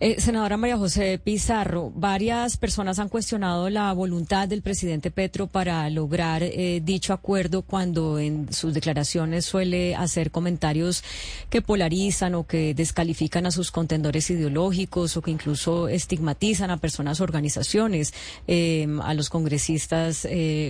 Eh, 0.00 0.20
senadora 0.20 0.56
María 0.56 0.76
José 0.76 1.20
Pizarro, 1.22 1.92
varias 1.94 2.56
personas 2.56 2.98
han 2.98 3.08
cuestionado 3.08 3.70
la 3.70 3.92
voluntad 3.92 4.48
del 4.48 4.60
presidente 4.60 5.10
Petro 5.10 5.46
para 5.46 5.88
lograr 5.88 6.42
eh, 6.42 6.80
dicho 6.84 7.12
acuerdo 7.12 7.62
cuando 7.62 8.18
en 8.18 8.52
sus 8.52 8.74
declaraciones 8.74 9.44
suele 9.44 9.94
hacer 9.94 10.30
comentarios 10.30 11.04
que 11.48 11.62
polarizan 11.62 12.34
o 12.34 12.46
que 12.46 12.74
descalifican 12.74 13.46
a 13.46 13.50
sus 13.50 13.70
contendores 13.70 14.28
ideológicos 14.30 15.16
o 15.16 15.22
que 15.22 15.30
incluso 15.30 15.88
estigmatizan 15.88 16.70
a 16.70 16.78
personas, 16.78 17.20
organizaciones, 17.20 18.12
eh, 18.48 18.86
a 19.02 19.14
los 19.14 19.30
congresistas, 19.30 20.26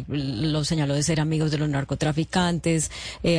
los 0.08 0.68
señaló 0.68 0.94
de 0.94 1.02
ser 1.02 1.20
amigos 1.20 1.50
de 1.50 1.58
los 1.58 1.68
narcotraficantes, 1.68 2.90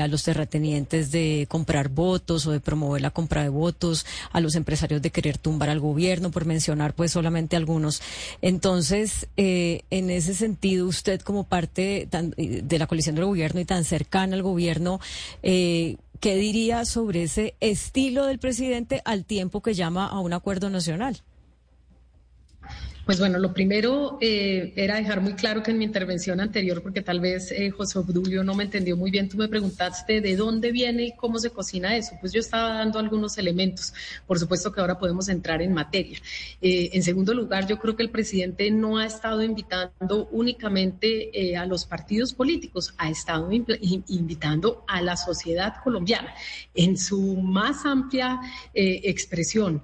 a 0.01 0.07
los 0.07 0.23
terratenientes 0.23 1.11
de 1.11 1.45
comprar 1.49 1.89
votos 1.89 2.47
o 2.47 2.51
de 2.51 2.59
promover 2.59 3.01
la 3.01 3.11
compra 3.11 3.43
de 3.43 3.49
votos, 3.49 4.05
a 4.31 4.41
los 4.41 4.55
empresarios 4.55 5.01
de 5.01 5.11
querer 5.11 5.37
tumbar 5.37 5.64
al 5.69 5.79
gobierno, 5.79 6.31
por 6.31 6.45
mencionar 6.45 6.93
pues 6.93 7.11
solamente 7.11 7.55
algunos. 7.55 8.01
Entonces, 8.41 9.27
eh, 9.37 9.81
en 9.89 10.09
ese 10.09 10.33
sentido, 10.33 10.87
usted 10.87 11.21
como 11.21 11.43
parte 11.43 12.07
de 12.09 12.79
la 12.79 12.87
coalición 12.87 13.15
del 13.15 13.25
gobierno 13.25 13.59
y 13.59 13.65
tan 13.65 13.83
cercana 13.83 14.35
al 14.35 14.43
gobierno, 14.43 14.99
eh, 15.43 15.97
¿qué 16.19 16.35
diría 16.35 16.85
sobre 16.85 17.23
ese 17.23 17.55
estilo 17.59 18.25
del 18.25 18.39
presidente 18.39 19.01
al 19.05 19.25
tiempo 19.25 19.61
que 19.61 19.73
llama 19.73 20.07
a 20.07 20.19
un 20.19 20.33
acuerdo 20.33 20.69
nacional? 20.69 21.21
Pues 23.05 23.19
bueno, 23.19 23.37
lo 23.37 23.53
primero 23.53 24.17
eh, 24.19 24.73
era 24.75 24.95
dejar 24.95 25.21
muy 25.21 25.33
claro 25.33 25.61
que 25.61 25.69
en 25.69 25.77
mi 25.77 25.85
intervención 25.85 26.39
anterior, 26.39 26.81
porque 26.81 27.03
tal 27.03 27.19
vez 27.19 27.51
eh, 27.51 27.69
José 27.69 27.99
Obdulio 27.99 28.43
no 28.43 28.55
me 28.55 28.63
entendió 28.63 28.97
muy 28.97 29.11
bien, 29.11 29.29
tú 29.29 29.37
me 29.37 29.47
preguntaste 29.47 30.21
de 30.21 30.35
dónde 30.35 30.71
viene 30.71 31.03
y 31.03 31.11
cómo 31.15 31.37
se 31.37 31.51
cocina 31.51 31.95
eso. 31.95 32.17
Pues 32.19 32.33
yo 32.33 32.39
estaba 32.39 32.69
dando 32.79 32.97
algunos 32.97 33.37
elementos. 33.37 33.93
Por 34.25 34.39
supuesto 34.39 34.71
que 34.71 34.81
ahora 34.81 34.97
podemos 34.97 35.29
entrar 35.29 35.61
en 35.61 35.71
materia. 35.71 36.17
Eh, 36.63 36.89
en 36.93 37.03
segundo 37.03 37.35
lugar, 37.35 37.67
yo 37.67 37.77
creo 37.77 37.95
que 37.95 38.01
el 38.01 38.09
presidente 38.09 38.71
no 38.71 38.97
ha 38.97 39.05
estado 39.05 39.43
invitando 39.43 40.27
únicamente 40.31 41.55
a 41.55 41.67
los 41.67 41.85
partidos 41.85 42.33
políticos, 42.33 42.95
ha 42.97 43.11
estado 43.11 43.51
invitando 43.51 44.83
a 44.87 45.01
la 45.03 45.15
sociedad 45.15 45.75
colombiana 45.83 46.33
en 46.73 46.97
su 46.97 47.35
más 47.35 47.85
amplia 47.85 48.39
expresión 48.73 49.83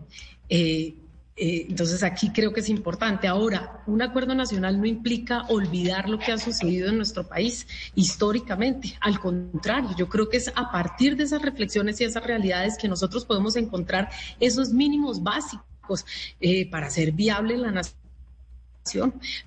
entonces 1.36 2.04
aquí 2.04 2.32
creo 2.32 2.54
que 2.54 2.60
es 2.60 2.70
importante. 2.70 3.28
Ahora, 3.28 3.84
un 3.88 4.02
acuerdo 4.02 4.36
nacional 4.36 4.80
no 4.80 4.86
implica 4.86 5.44
olvidar 5.48 6.10
lo 6.10 6.20
que 6.20 6.32
ha 6.32 6.38
sucedido 6.38 6.90
en 6.90 6.98
nuestro 6.98 7.28
país 7.28 7.68
históricamente. 7.96 8.96
Al 9.00 9.20
contrario, 9.20 9.92
yo 9.98 10.10
creo 10.10 10.30
que 10.30 10.38
es 10.38 10.52
a 10.56 10.72
partir 10.72 11.16
de 11.16 11.24
esas 11.24 11.42
reflexiones 11.42 12.00
y 12.02 12.04
esas 12.04 12.24
realidades 12.24 12.78
que 12.78 12.88
nosotros 12.88 13.26
podemos 13.26 13.56
encontrar 13.56 14.10
esos 14.40 14.74
mínimos 14.74 15.24
básicos 15.24 16.06
eh, 16.40 16.70
para 16.70 16.88
hacer 16.88 17.12
viable 17.12 17.58
la 17.58 17.72
nación 17.72 18.01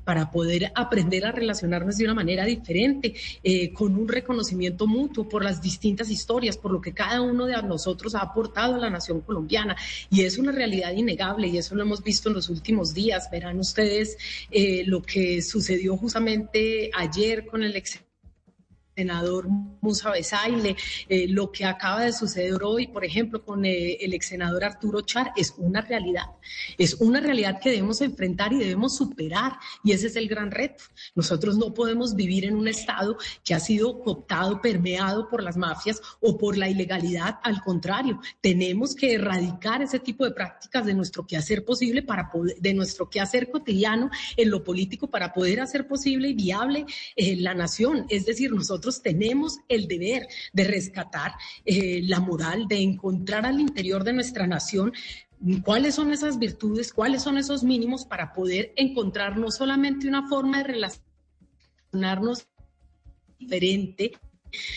para 0.05 0.31
poder 0.31 0.73
aprender 0.75 1.26
a 1.26 1.33
relacionarnos 1.33 1.97
de 1.97 2.05
una 2.05 2.14
manera 2.14 2.45
diferente, 2.45 3.14
eh, 3.43 3.73
con 3.73 3.97
un 3.97 4.09
reconocimiento 4.09 4.87
mutuo 4.87 5.29
por 5.29 5.43
las 5.45 5.61
distintas 5.61 6.09
historias, 6.11 6.57
por 6.57 6.73
lo 6.73 6.81
que 6.81 6.93
cada 6.93 7.21
uno 7.21 7.47
de 7.47 7.55
nosotros 7.62 8.14
ha 8.14 8.21
aportado 8.21 8.75
a 8.75 8.79
la 8.79 8.91
nación 8.91 9.21
colombiana. 9.21 9.76
Y 10.11 10.23
es 10.23 10.38
una 10.38 10.53
realidad 10.53 10.93
innegable 10.93 11.49
y 11.49 11.59
eso 11.59 11.75
lo 11.75 11.83
hemos 11.83 12.03
visto 12.03 12.29
en 12.29 12.35
los 12.35 12.49
últimos 12.49 12.95
días. 12.95 13.29
Verán 13.31 13.59
ustedes 13.59 14.17
eh, 14.50 14.85
lo 14.87 15.03
que 15.03 15.43
sucedió 15.43 15.97
justamente 15.97 16.91
ayer 16.95 17.47
con 17.47 17.62
el 17.62 17.76
ex 17.76 18.03
senador 18.95 19.49
Musa 19.81 20.11
Besaile, 20.11 20.77
eh, 21.09 21.27
lo 21.29 21.51
que 21.51 21.65
acaba 21.65 22.03
de 22.03 22.13
suceder 22.13 22.63
hoy, 22.63 22.87
por 22.87 23.05
ejemplo, 23.05 23.45
con 23.45 23.65
eh, 23.65 23.99
el 24.01 24.15
ex 24.15 24.29
senador 24.29 24.65
Arturo 24.65 25.01
Char, 25.03 25.33
es 25.37 25.55
una 25.59 25.81
realidad. 25.81 26.27
Es 26.79 26.95
una 26.95 27.21
realidad 27.21 27.61
que 27.61 27.71
debemos 27.71 28.01
enfrentar 28.01 28.53
y 28.53 28.59
debemos 28.59 28.97
superar. 28.97 29.55
Y 29.83 29.93
ese 29.93 30.07
es 30.07 30.17
el 30.17 30.29
gran 30.29 30.51
reto. 30.51 30.85
Nosotros 31.15 31.57
no 31.59 31.75
podemos 31.75 32.15
vivir 32.15 32.45
en 32.45 32.57
un 32.57 32.69
Estado 32.69 33.17
que 33.45 33.55
ha 33.55 33.61
sido 33.61 34.01
cooptado, 34.01 34.61
permeado 34.61 35.29
por 35.29 35.43
las 35.43 35.57
mafias 35.57 36.01
o 36.21 36.39
por 36.39 36.57
la 36.57 36.69
ilegalidad. 36.69 37.39
Al 37.43 37.63
contrario, 37.63 38.21
tenemos 38.41 38.95
que 38.95 39.15
erradicar 39.15 39.83
ese 39.83 39.99
tipo 39.99 40.25
de 40.25 40.33
prácticas 40.33 40.87
de 40.87 40.95
nuestro 40.95 41.27
quehacer 41.27 41.65
posible 41.65 42.03
para 42.03 42.31
poder, 42.31 42.57
de 42.57 42.75
nuestro 42.75 43.11
quehacer 43.11 43.51
cotidiano 43.51 44.11
en 44.37 44.51
lo 44.51 44.63
político 44.63 45.09
para 45.09 45.33
poder 45.33 45.61
hacer 45.61 45.87
posible 45.87 46.29
y 46.29 46.35
viable 46.35 46.87
eh, 47.17 47.37
la 47.37 47.55
nación. 47.55 48.07
Es 48.09 48.27
decir, 48.27 48.53
nosotros 48.53 48.84
tenemos 49.03 49.59
el 49.69 49.88
deber 49.88 50.26
de 50.53 50.64
rescatar 50.64 51.33
eh, 51.64 52.00
la 52.05 52.21
moral, 52.21 52.67
de 52.69 52.83
encontrar 52.83 53.47
al 53.47 53.61
interior 53.61 54.05
de 54.05 54.12
nuestra 54.12 54.47
nación 54.47 54.93
cuáles 55.64 55.95
son 55.95 56.12
esas 56.12 56.38
virtudes, 56.38 56.93
cuáles 56.93 57.23
son 57.23 57.38
esos 57.38 57.62
mínimos 57.62 58.07
para 58.07 58.33
poder 58.33 58.73
encontrar 58.76 59.37
no 59.37 59.50
solamente 59.50 60.09
una 60.09 60.29
forma 60.29 60.59
de 60.62 60.99
relacionarnos 61.93 62.47
diferente, 63.38 64.12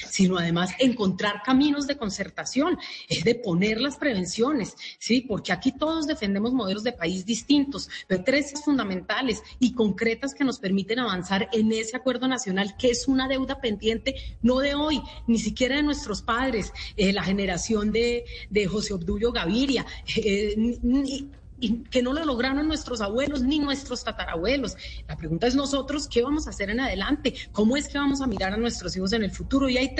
sino 0.09 0.37
además 0.37 0.71
encontrar 0.79 1.41
caminos 1.43 1.87
de 1.87 1.97
concertación, 1.97 2.77
es 3.09 3.23
de 3.23 3.35
poner 3.35 3.79
las 3.79 3.97
prevenciones, 3.97 4.75
¿sí? 4.99 5.21
Porque 5.21 5.51
aquí 5.51 5.71
todos 5.71 6.07
defendemos 6.07 6.53
modelos 6.53 6.83
de 6.83 6.93
país 6.93 7.25
distintos, 7.25 7.89
pero 8.07 8.23
tres 8.23 8.53
fundamentales 8.63 9.43
y 9.59 9.73
concretas 9.73 10.33
que 10.33 10.43
nos 10.43 10.59
permiten 10.59 10.99
avanzar 10.99 11.49
en 11.51 11.71
ese 11.71 11.97
acuerdo 11.97 12.27
nacional, 12.27 12.75
que 12.77 12.89
es 12.89 13.07
una 13.07 13.27
deuda 13.27 13.59
pendiente, 13.59 14.15
no 14.41 14.59
de 14.59 14.75
hoy, 14.75 15.01
ni 15.27 15.39
siquiera 15.39 15.77
de 15.77 15.83
nuestros 15.83 16.21
padres, 16.21 16.73
eh, 16.95 17.13
la 17.13 17.23
generación 17.23 17.91
de, 17.91 18.25
José 18.67 18.93
Obdulio 18.93 19.31
Gaviria, 19.31 19.85
eh, 20.15 20.55
ni, 20.81 21.29
y 21.59 21.83
que 21.83 22.01
no 22.01 22.13
lo 22.13 22.25
lograron 22.25 22.67
nuestros 22.67 23.01
abuelos 23.01 23.41
ni 23.41 23.59
nuestros 23.59 24.03
tatarabuelos. 24.03 24.75
La 25.07 25.15
pregunta 25.15 25.47
es 25.47 25.55
nosotros, 25.55 26.07
¿qué 26.07 26.21
vamos 26.21 26.47
a 26.47 26.51
hacer 26.51 26.69
en 26.69 26.79
adelante? 26.79 27.33
¿Cómo 27.51 27.77
es 27.77 27.87
que 27.87 27.97
vamos 27.97 28.21
a 28.21 28.27
mirar 28.27 28.53
a 28.53 28.57
nuestros 28.57 28.95
hijos 28.95 29.13
en 29.13 29.23
el 29.23 29.31
futuro? 29.31 29.69
Y 29.69 29.77
hay 29.77 29.95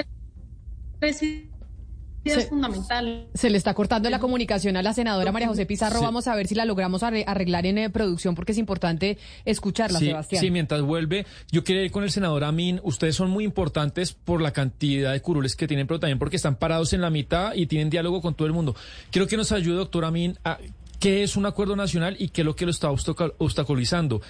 tres 0.99 1.21
ideas 1.21 2.47
fundamentales. 2.49 3.27
Se 3.33 3.49
le 3.49 3.57
está 3.57 3.73
cortando 3.73 4.09
la 4.09 4.19
comunicación 4.19 4.75
a 4.77 4.83
la 4.83 4.93
senadora 4.93 5.31
María 5.31 5.47
José 5.47 5.65
Pizarro. 5.65 6.01
Vamos 6.01 6.27
a 6.27 6.35
ver 6.35 6.47
si 6.47 6.55
la 6.55 6.65
logramos 6.65 7.01
arreglar 7.03 7.65
en 7.65 7.77
eh, 7.77 7.89
producción 7.89 8.35
porque 8.35 8.51
es 8.51 8.57
importante 8.57 9.17
escucharla, 9.45 9.99
Sebastián. 9.99 10.41
Sí, 10.41 10.51
mientras 10.51 10.81
vuelve, 10.81 11.25
yo 11.51 11.63
quiero 11.63 11.81
ir 11.81 11.91
con 11.91 12.03
el 12.03 12.11
senador 12.11 12.43
Amin. 12.43 12.81
Ustedes 12.83 13.15
son 13.15 13.29
muy 13.29 13.43
importantes 13.43 14.13
por 14.13 14.41
la 14.41 14.51
cantidad 14.51 15.13
de 15.13 15.21
curules 15.21 15.55
que 15.55 15.67
tienen, 15.67 15.87
pero 15.87 15.99
también 15.99 16.19
porque 16.19 16.35
están 16.35 16.57
parados 16.57 16.93
en 16.93 17.01
la 17.01 17.09
mitad 17.09 17.53
y 17.55 17.67
tienen 17.67 17.89
diálogo 17.89 18.21
con 18.21 18.35
todo 18.35 18.47
el 18.47 18.53
mundo. 18.53 18.75
Quiero 19.09 19.27
que 19.27 19.37
nos 19.37 19.51
ayude, 19.51 19.75
doctor 19.75 20.05
Amin, 20.05 20.37
a 20.43 20.57
qué 20.99 21.23
es 21.23 21.37
un 21.37 21.45
acuerdo 21.45 21.75
nacional 21.75 22.15
y 22.19 22.29
qué 22.29 22.41
es 22.41 22.45
lo 22.45 22.55
que 22.55 22.65
lo 22.65 22.71
está 22.71 22.89
obstaculizando 22.89 24.21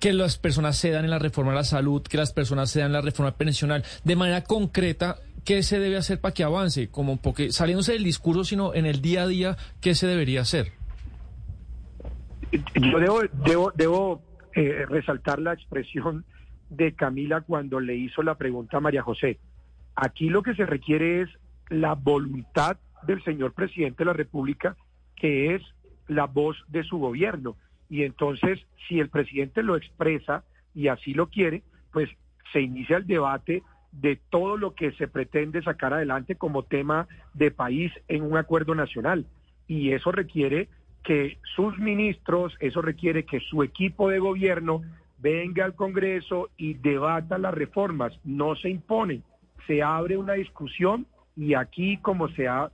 que 0.00 0.12
las 0.12 0.38
personas 0.38 0.78
cedan 0.78 1.04
en 1.04 1.10
la 1.10 1.18
reforma 1.18 1.52
de 1.52 1.56
la 1.56 1.64
salud, 1.64 2.02
que 2.02 2.16
las 2.16 2.32
personas 2.32 2.70
cedan 2.70 2.88
en 2.88 2.92
la 2.92 3.00
reforma 3.00 3.32
pensional, 3.32 3.82
de 4.04 4.16
manera 4.16 4.44
concreta, 4.44 5.16
¿qué 5.44 5.62
se 5.62 5.78
debe 5.78 5.96
hacer 5.96 6.20
para 6.20 6.34
que 6.34 6.44
avance? 6.44 6.88
Como 6.90 7.16
porque 7.16 7.50
saliéndose 7.50 7.92
del 7.92 8.04
discurso, 8.04 8.44
sino 8.44 8.74
en 8.74 8.86
el 8.86 9.00
día 9.00 9.22
a 9.22 9.26
día, 9.26 9.56
¿qué 9.80 9.94
se 9.94 10.06
debería 10.06 10.42
hacer? 10.42 10.72
Yo 12.74 12.98
debo, 12.98 13.22
debo, 13.44 13.72
debo 13.74 14.22
eh, 14.54 14.84
resaltar 14.88 15.38
la 15.40 15.54
expresión 15.54 16.24
de 16.68 16.94
Camila 16.94 17.40
cuando 17.40 17.80
le 17.80 17.96
hizo 17.96 18.22
la 18.22 18.34
pregunta 18.36 18.78
a 18.78 18.80
María 18.80 19.02
José. 19.02 19.38
Aquí 19.94 20.28
lo 20.28 20.42
que 20.42 20.54
se 20.54 20.66
requiere 20.66 21.22
es 21.22 21.28
la 21.68 21.94
voluntad 21.94 22.76
del 23.06 23.22
señor 23.24 23.52
presidente 23.52 23.98
de 23.98 24.04
la 24.06 24.12
República, 24.12 24.76
que 25.16 25.54
es 25.54 25.62
la 26.08 26.26
voz 26.26 26.56
de 26.68 26.84
su 26.84 26.98
gobierno. 26.98 27.56
Y 27.88 28.02
entonces, 28.02 28.60
si 28.88 28.98
el 29.00 29.08
presidente 29.08 29.62
lo 29.62 29.76
expresa 29.76 30.44
y 30.74 30.88
así 30.88 31.14
lo 31.14 31.28
quiere, 31.28 31.62
pues 31.92 32.08
se 32.52 32.60
inicia 32.60 32.96
el 32.96 33.06
debate 33.06 33.62
de 33.92 34.16
todo 34.30 34.56
lo 34.56 34.74
que 34.74 34.92
se 34.92 35.08
pretende 35.08 35.62
sacar 35.62 35.94
adelante 35.94 36.36
como 36.36 36.64
tema 36.64 37.08
de 37.34 37.50
país 37.50 37.92
en 38.08 38.22
un 38.22 38.36
acuerdo 38.36 38.74
nacional. 38.74 39.26
Y 39.66 39.92
eso 39.92 40.12
requiere 40.12 40.68
que 41.02 41.38
sus 41.54 41.78
ministros, 41.78 42.54
eso 42.60 42.82
requiere 42.82 43.24
que 43.24 43.40
su 43.40 43.62
equipo 43.62 44.08
de 44.10 44.18
gobierno 44.18 44.82
venga 45.18 45.64
al 45.64 45.74
Congreso 45.74 46.50
y 46.56 46.74
debata 46.74 47.38
las 47.38 47.54
reformas. 47.54 48.12
No 48.24 48.54
se 48.56 48.68
impone, 48.68 49.22
se 49.66 49.82
abre 49.82 50.16
una 50.16 50.34
discusión 50.34 51.06
y 51.36 51.54
aquí, 51.54 51.98
como 51.98 52.28
se 52.28 52.48
ha 52.48 52.70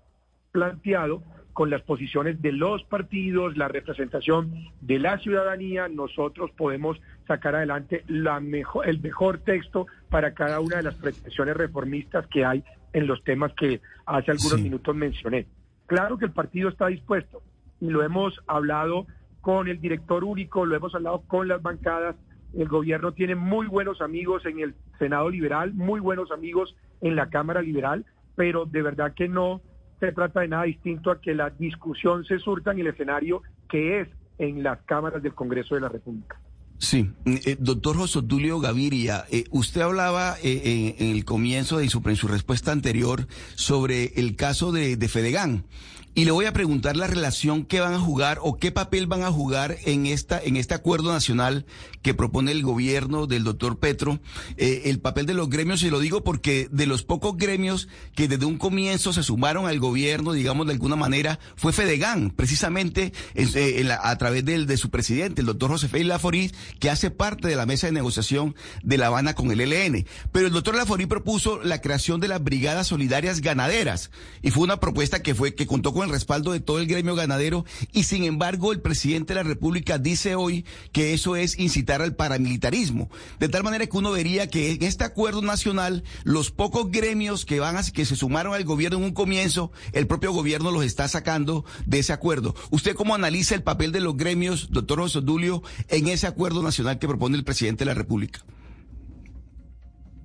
planteado, 0.50 1.22
con 1.52 1.70
las 1.70 1.82
posiciones 1.82 2.40
de 2.40 2.52
los 2.52 2.82
partidos, 2.84 3.56
la 3.56 3.68
representación 3.68 4.52
de 4.80 4.98
la 4.98 5.18
ciudadanía, 5.18 5.88
nosotros 5.88 6.50
podemos 6.56 7.00
sacar 7.26 7.54
adelante 7.54 8.04
la 8.08 8.40
mejor, 8.40 8.88
el 8.88 9.00
mejor 9.00 9.38
texto 9.38 9.86
para 10.08 10.32
cada 10.34 10.60
una 10.60 10.76
de 10.78 10.84
las 10.84 10.94
pretensiones 10.94 11.56
reformistas 11.56 12.26
que 12.28 12.44
hay 12.44 12.64
en 12.92 13.06
los 13.06 13.22
temas 13.24 13.52
que 13.54 13.80
hace 14.06 14.30
algunos 14.30 14.60
minutos 14.60 14.94
mencioné. 14.94 15.46
Claro 15.86 16.18
que 16.18 16.24
el 16.24 16.32
partido 16.32 16.68
está 16.68 16.86
dispuesto 16.86 17.42
y 17.80 17.88
lo 17.88 18.02
hemos 18.02 18.40
hablado 18.46 19.06
con 19.40 19.68
el 19.68 19.80
director 19.80 20.24
único, 20.24 20.64
lo 20.64 20.76
hemos 20.76 20.94
hablado 20.94 21.22
con 21.26 21.48
las 21.48 21.60
bancadas. 21.60 22.16
El 22.54 22.68
gobierno 22.68 23.12
tiene 23.12 23.34
muy 23.34 23.66
buenos 23.66 24.00
amigos 24.00 24.46
en 24.46 24.60
el 24.60 24.74
Senado 24.98 25.28
Liberal, 25.30 25.74
muy 25.74 26.00
buenos 26.00 26.30
amigos 26.30 26.74
en 27.00 27.16
la 27.16 27.28
Cámara 27.28 27.60
Liberal, 27.60 28.06
pero 28.36 28.66
de 28.66 28.82
verdad 28.82 29.14
que 29.14 29.28
no 29.28 29.60
se 30.02 30.10
trata 30.10 30.40
de 30.40 30.48
nada 30.48 30.64
distinto 30.64 31.12
a 31.12 31.20
que 31.20 31.32
la 31.32 31.50
discusión 31.50 32.24
se 32.24 32.40
surta 32.40 32.72
en 32.72 32.80
el 32.80 32.88
escenario 32.88 33.40
que 33.70 34.00
es 34.00 34.08
en 34.36 34.64
las 34.64 34.80
cámaras 34.82 35.22
del 35.22 35.32
Congreso 35.32 35.76
de 35.76 35.82
la 35.82 35.88
República. 35.88 36.40
Sí, 36.78 37.08
eh, 37.24 37.56
doctor 37.60 37.96
José 37.96 38.20
Tulio 38.22 38.58
Gaviria, 38.58 39.24
eh, 39.30 39.44
usted 39.52 39.82
hablaba 39.82 40.34
eh, 40.42 40.96
en, 40.98 41.14
el 41.14 41.24
comienzo 41.24 41.78
de 41.78 41.88
su, 41.88 42.02
en 42.04 42.16
su 42.16 42.26
respuesta 42.26 42.72
anterior 42.72 43.28
sobre 43.54 44.06
el 44.16 44.34
caso 44.34 44.72
de, 44.72 44.96
de 44.96 45.08
Fedegan. 45.08 45.66
Y 46.14 46.26
le 46.26 46.30
voy 46.30 46.44
a 46.44 46.52
preguntar 46.52 46.94
la 46.94 47.06
relación 47.06 47.64
que 47.64 47.80
van 47.80 47.94
a 47.94 47.98
jugar 47.98 48.38
o 48.42 48.58
qué 48.58 48.70
papel 48.70 49.06
van 49.06 49.22
a 49.22 49.32
jugar 49.32 49.78
en 49.86 50.04
esta 50.04 50.38
en 50.42 50.56
este 50.56 50.74
acuerdo 50.74 51.10
nacional 51.10 51.64
que 52.02 52.12
propone 52.12 52.52
el 52.52 52.62
gobierno 52.62 53.26
del 53.26 53.44
doctor 53.44 53.78
Petro, 53.78 54.20
eh, 54.58 54.82
el 54.86 54.98
papel 54.98 55.24
de 55.24 55.32
los 55.32 55.48
gremios, 55.48 55.82
y 55.82 55.90
lo 55.90 56.00
digo 56.00 56.22
porque 56.22 56.68
de 56.70 56.86
los 56.86 57.04
pocos 57.04 57.36
gremios 57.38 57.88
que 58.14 58.28
desde 58.28 58.44
un 58.44 58.58
comienzo 58.58 59.12
se 59.12 59.22
sumaron 59.22 59.66
al 59.66 59.78
gobierno, 59.78 60.32
digamos 60.32 60.66
de 60.66 60.72
alguna 60.72 60.96
manera, 60.96 61.38
fue 61.56 61.72
Fedegan, 61.72 62.30
precisamente 62.30 63.12
eh, 63.34 63.88
a 64.02 64.18
través 64.18 64.44
del, 64.44 64.66
de 64.66 64.76
su 64.76 64.90
presidente, 64.90 65.40
el 65.40 65.46
doctor 65.46 65.70
José 65.70 65.88
Félix 65.88 66.08
Laforí, 66.08 66.52
que 66.78 66.90
hace 66.90 67.10
parte 67.10 67.48
de 67.48 67.56
la 67.56 67.66
mesa 67.66 67.86
de 67.86 67.92
negociación 67.92 68.54
de 68.82 68.98
La 68.98 69.06
Habana 69.06 69.34
con 69.34 69.50
el 69.50 69.60
ELN. 69.60 70.04
Pero 70.32 70.48
el 70.48 70.52
doctor 70.52 70.74
Laforí 70.74 71.06
propuso 71.06 71.62
la 71.62 71.80
creación 71.80 72.20
de 72.20 72.28
las 72.28 72.42
brigadas 72.42 72.88
solidarias 72.88 73.40
ganaderas, 73.40 74.10
y 74.42 74.50
fue 74.50 74.64
una 74.64 74.80
propuesta 74.80 75.22
que 75.22 75.34
fue 75.34 75.54
que 75.54 75.66
contó 75.66 75.94
con 75.94 76.01
el 76.02 76.10
respaldo 76.10 76.52
de 76.52 76.60
todo 76.60 76.78
el 76.78 76.86
gremio 76.86 77.14
ganadero 77.14 77.64
y 77.92 78.04
sin 78.04 78.24
embargo 78.24 78.72
el 78.72 78.80
presidente 78.80 79.34
de 79.34 79.42
la 79.42 79.48
República 79.48 79.98
dice 79.98 80.34
hoy 80.34 80.64
que 80.92 81.12
eso 81.12 81.36
es 81.36 81.58
incitar 81.58 82.02
al 82.02 82.16
paramilitarismo. 82.16 83.10
De 83.38 83.48
tal 83.48 83.62
manera 83.62 83.86
que 83.86 83.96
uno 83.96 84.12
vería 84.12 84.48
que 84.48 84.72
en 84.72 84.82
este 84.82 85.04
acuerdo 85.04 85.42
nacional 85.42 86.04
los 86.24 86.50
pocos 86.50 86.90
gremios 86.90 87.44
que 87.44 87.60
van 87.60 87.76
a, 87.76 87.82
que 87.82 88.04
se 88.04 88.16
sumaron 88.16 88.54
al 88.54 88.64
gobierno 88.64 88.98
en 88.98 89.04
un 89.04 89.12
comienzo, 89.12 89.72
el 89.92 90.06
propio 90.06 90.32
gobierno 90.32 90.70
los 90.70 90.84
está 90.84 91.08
sacando 91.08 91.64
de 91.86 92.00
ese 92.00 92.12
acuerdo. 92.12 92.54
¿Usted 92.70 92.94
cómo 92.94 93.14
analiza 93.14 93.54
el 93.54 93.62
papel 93.62 93.92
de 93.92 94.00
los 94.00 94.16
gremios, 94.16 94.68
doctor 94.70 95.00
José 95.00 95.20
Dulio, 95.20 95.62
en 95.88 96.08
ese 96.08 96.26
acuerdo 96.26 96.62
nacional 96.62 96.98
que 96.98 97.08
propone 97.08 97.36
el 97.36 97.44
presidente 97.44 97.84
de 97.84 97.90
la 97.90 97.94
República? 97.94 98.44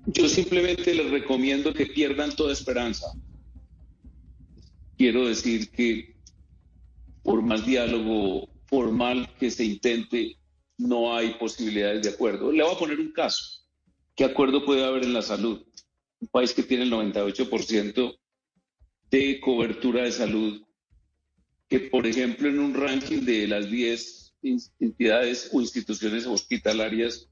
Yo 0.08 0.30
simplemente 0.30 0.94
les 0.94 1.12
recomiendo 1.12 1.74
que 1.74 1.86
pierdan 1.86 2.34
toda 2.36 2.54
esperanza 2.54 3.08
quiero 4.98 5.28
decir 5.28 5.70
que 5.72 6.16
por 7.24 7.42
más 7.42 7.66
diálogo 7.66 8.50
formal 8.66 9.30
que 9.40 9.52
se 9.52 9.64
intente, 9.64 10.38
no 10.78 11.16
hay 11.16 11.34
posibilidades 11.36 12.04
de 12.04 12.10
acuerdo. 12.10 12.52
Le 12.52 12.64
voy 12.64 12.74
a 12.74 12.80
poner 12.80 13.00
un 13.00 13.12
caso. 13.12 13.44
¿Qué 14.16 14.24
acuerdo 14.24 14.66
puede 14.66 14.84
haber 14.86 15.04
en 15.04 15.14
la 15.14 15.22
salud? 15.22 15.64
Un 16.20 16.28
país 16.30 16.54
que 16.54 16.64
tiene 16.64 16.84
el 16.84 16.92
98% 16.92 18.18
de 19.12 19.40
cobertura 19.40 20.04
de 20.04 20.12
salud, 20.12 20.62
que 21.70 21.80
por 21.80 22.08
ejemplo 22.08 22.50
en 22.50 22.60
un 22.60 22.74
ranking 22.74 23.22
de 23.22 23.48
las 23.48 23.70
10 23.70 24.36
entidades 24.80 25.50
o 25.54 25.62
instituciones 25.62 26.26
hospitalarias, 26.26 27.30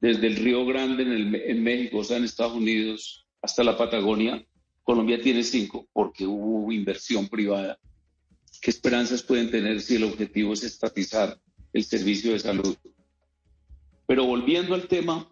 desde 0.00 0.28
el 0.28 0.36
Río 0.36 0.64
Grande 0.64 1.02
en, 1.02 1.34
en 1.34 1.62
México, 1.62 1.98
o 1.98 2.04
sea, 2.04 2.16
en 2.16 2.24
Estados 2.24 2.54
Unidos, 2.54 3.26
hasta 3.42 3.64
la 3.64 3.76
Patagonia, 3.76 4.47
Colombia 4.88 5.20
tiene 5.20 5.44
cinco 5.44 5.86
porque 5.92 6.24
hubo 6.24 6.72
inversión 6.72 7.28
privada. 7.28 7.78
¿Qué 8.62 8.70
esperanzas 8.70 9.22
pueden 9.22 9.50
tener 9.50 9.82
si 9.82 9.96
el 9.96 10.04
objetivo 10.04 10.54
es 10.54 10.62
estatizar 10.62 11.38
el 11.74 11.84
servicio 11.84 12.32
de 12.32 12.38
salud? 12.38 12.74
Pero 14.06 14.24
volviendo 14.24 14.74
al 14.74 14.88
tema 14.88 15.30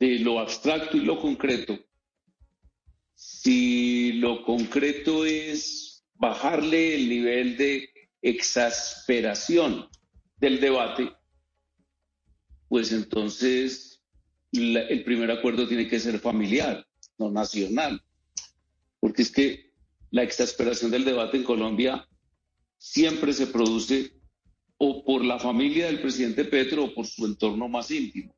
de 0.00 0.18
lo 0.18 0.40
abstracto 0.40 0.96
y 0.96 1.02
lo 1.02 1.20
concreto, 1.20 1.78
si 3.14 4.14
lo 4.14 4.42
concreto 4.44 5.24
es 5.24 6.04
bajarle 6.14 6.96
el 6.96 7.08
nivel 7.08 7.56
de 7.56 7.88
exasperación 8.20 9.88
del 10.38 10.58
debate, 10.58 11.12
pues 12.66 12.90
entonces 12.90 14.02
el 14.50 15.04
primer 15.04 15.30
acuerdo 15.30 15.68
tiene 15.68 15.86
que 15.86 16.00
ser 16.00 16.18
familiar, 16.18 16.84
no 17.16 17.30
nacional. 17.30 18.02
Porque 19.16 19.22
es 19.22 19.30
que 19.30 19.72
la 20.10 20.24
exasperación 20.24 20.90
del 20.90 21.06
debate 21.06 21.38
en 21.38 21.42
Colombia 21.42 22.06
siempre 22.76 23.32
se 23.32 23.46
produce 23.46 24.12
o 24.76 25.02
por 25.06 25.24
la 25.24 25.38
familia 25.38 25.86
del 25.86 26.02
presidente 26.02 26.44
Petro 26.44 26.84
o 26.84 26.92
por 26.94 27.06
su 27.06 27.24
entorno 27.24 27.66
más 27.66 27.90
íntimo. 27.90 28.36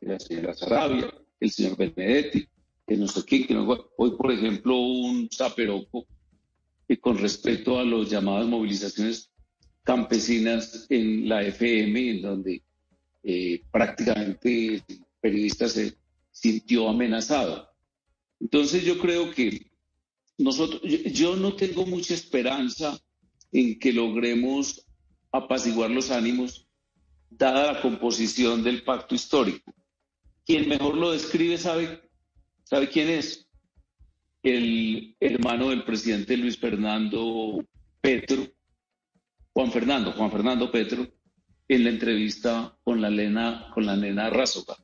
La 0.00 0.18
señora 0.18 0.54
Sarabia, 0.54 1.12
el 1.40 1.50
señor 1.50 1.76
Benedetti, 1.76 2.48
que 2.86 2.96
no 2.96 3.06
sé 3.06 3.22
quién, 3.26 3.46
que 3.46 3.54
hoy, 3.54 4.16
por 4.16 4.32
ejemplo, 4.32 4.78
un 4.78 5.28
zaperoco 5.30 6.06
que 6.88 6.98
con 6.98 7.18
respecto 7.18 7.78
a 7.78 7.84
las 7.84 8.08
llamadas 8.08 8.46
movilizaciones 8.46 9.30
campesinas 9.82 10.86
en 10.88 11.28
la 11.28 11.42
FM, 11.42 12.10
en 12.12 12.22
donde 12.22 12.62
eh, 13.24 13.62
prácticamente 13.70 14.76
el 14.76 14.84
periodista 15.20 15.68
se 15.68 15.98
sintió 16.30 16.88
amenazado. 16.88 17.68
Entonces 18.40 18.84
yo 18.84 18.98
creo 18.98 19.30
que 19.30 19.73
nosotros, 20.38 20.80
yo, 20.82 21.36
no 21.36 21.54
tengo 21.54 21.86
mucha 21.86 22.14
esperanza 22.14 22.98
en 23.52 23.78
que 23.78 23.92
logremos 23.92 24.84
apaciguar 25.30 25.90
los 25.90 26.10
ánimos, 26.10 26.68
dada 27.30 27.72
la 27.74 27.80
composición 27.80 28.62
del 28.62 28.82
pacto 28.82 29.14
histórico. 29.14 29.72
Quien 30.44 30.68
mejor 30.68 30.96
lo 30.96 31.12
describe 31.12 31.58
sabe, 31.58 32.10
sabe 32.64 32.88
quién 32.88 33.08
es. 33.08 33.48
El 34.42 35.16
hermano 35.20 35.70
del 35.70 35.84
presidente 35.84 36.36
Luis 36.36 36.58
Fernando 36.58 37.64
Petro, 38.00 38.46
Juan 39.52 39.72
Fernando, 39.72 40.12
Juan 40.12 40.30
Fernando 40.30 40.70
Petro, 40.70 41.08
en 41.68 41.84
la 41.84 41.90
entrevista 41.90 42.76
con 42.84 43.00
la 43.00 43.08
nena, 43.10 43.70
con 43.72 43.86
la 43.86 43.96
nena 43.96 44.26
Arrázoga. 44.26 44.76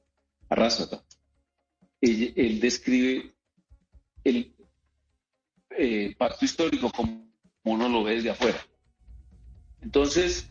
Él, 2.01 2.61
describe 2.61 3.35
el 4.25 4.55
eh, 5.77 6.15
pacto 6.19 6.45
histórico 6.45 6.91
como 6.91 7.31
uno 7.65 7.89
lo 7.89 8.05
ve 8.05 8.17
desde 8.17 8.31
afuera. 8.31 8.59
Entonces, 9.81 10.51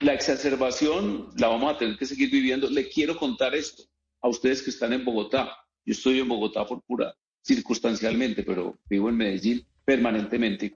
la 0.00 0.14
exacerbación 0.14 1.30
la 1.36 1.48
vamos 1.48 1.74
a 1.74 1.78
tener 1.78 1.96
que 1.96 2.06
seguir 2.06 2.30
viviendo. 2.30 2.68
Le 2.68 2.88
quiero 2.88 3.16
contar 3.16 3.54
esto 3.54 3.84
a 4.20 4.28
ustedes 4.28 4.62
que 4.62 4.70
están 4.70 4.92
en 4.92 5.04
Bogotá. 5.04 5.50
Yo 5.84 5.92
estoy 5.92 6.20
en 6.20 6.28
Bogotá 6.28 6.66
por 6.66 6.82
pura 6.82 7.14
circunstancialmente, 7.42 8.42
pero 8.42 8.78
vivo 8.88 9.08
en 9.08 9.16
Medellín 9.16 9.66
permanentemente. 9.84 10.74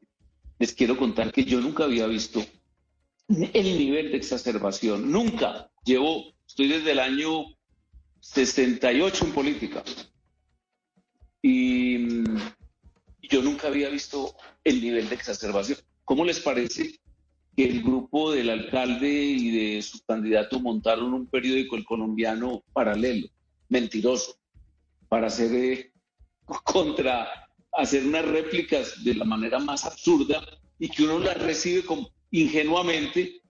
Les 0.59 0.73
quiero 0.75 0.97
contar 0.97 1.33
que 1.33 1.45
yo 1.45 1.61
nunca 1.61 1.85
había 1.85 2.07
visto 2.07 2.45
el 3.29 3.79
nivel 3.79 4.11
de 4.11 4.17
exacerbación. 4.17 5.11
Nunca. 5.11 5.71
Llevo, 5.85 6.35
estoy 6.47 6.69
desde 6.69 6.93
el 6.93 7.01
año 7.01 7.45
68 8.21 9.25
en 9.25 9.33
política. 9.33 9.83
Y 11.41 11.99
mm, 11.99 12.39
yo 13.29 13.43
nunca 13.43 13.69
había 13.69 13.89
visto 13.89 14.35
el 14.65 14.81
nivel 14.81 15.09
de 15.09 15.15
exacerbación. 15.15 15.79
¿Cómo 16.05 16.25
les 16.25 16.41
parece 16.41 16.99
que 17.57 17.65
el 17.65 17.83
grupo 17.83 18.33
del 18.33 18.51
alcalde 18.51 19.09
y 19.09 19.51
de 19.51 19.83
su 19.83 20.03
candidato 20.05 20.61
montaron 20.61 21.13
un 21.13 21.27
periódico, 21.27 21.77
el 21.77 21.85
colombiano 21.85 22.63
paralelo, 22.73 23.29
mentiroso, 23.69 24.39
para 25.09 25.27
hacer 25.27 25.55
eh, 25.55 25.93
contra, 26.65 27.49
hacer 27.73 28.07
unas 28.07 28.25
réplicas 28.25 29.03
de 29.05 29.15
la 29.15 29.25
manera 29.25 29.59
más 29.59 29.85
absurda 29.85 30.43
y 30.79 30.89
que 30.89 31.03
uno 31.03 31.19
las 31.19 31.37
recibe 31.43 31.85
como 31.85 32.11
ingenuamente, 32.31 33.43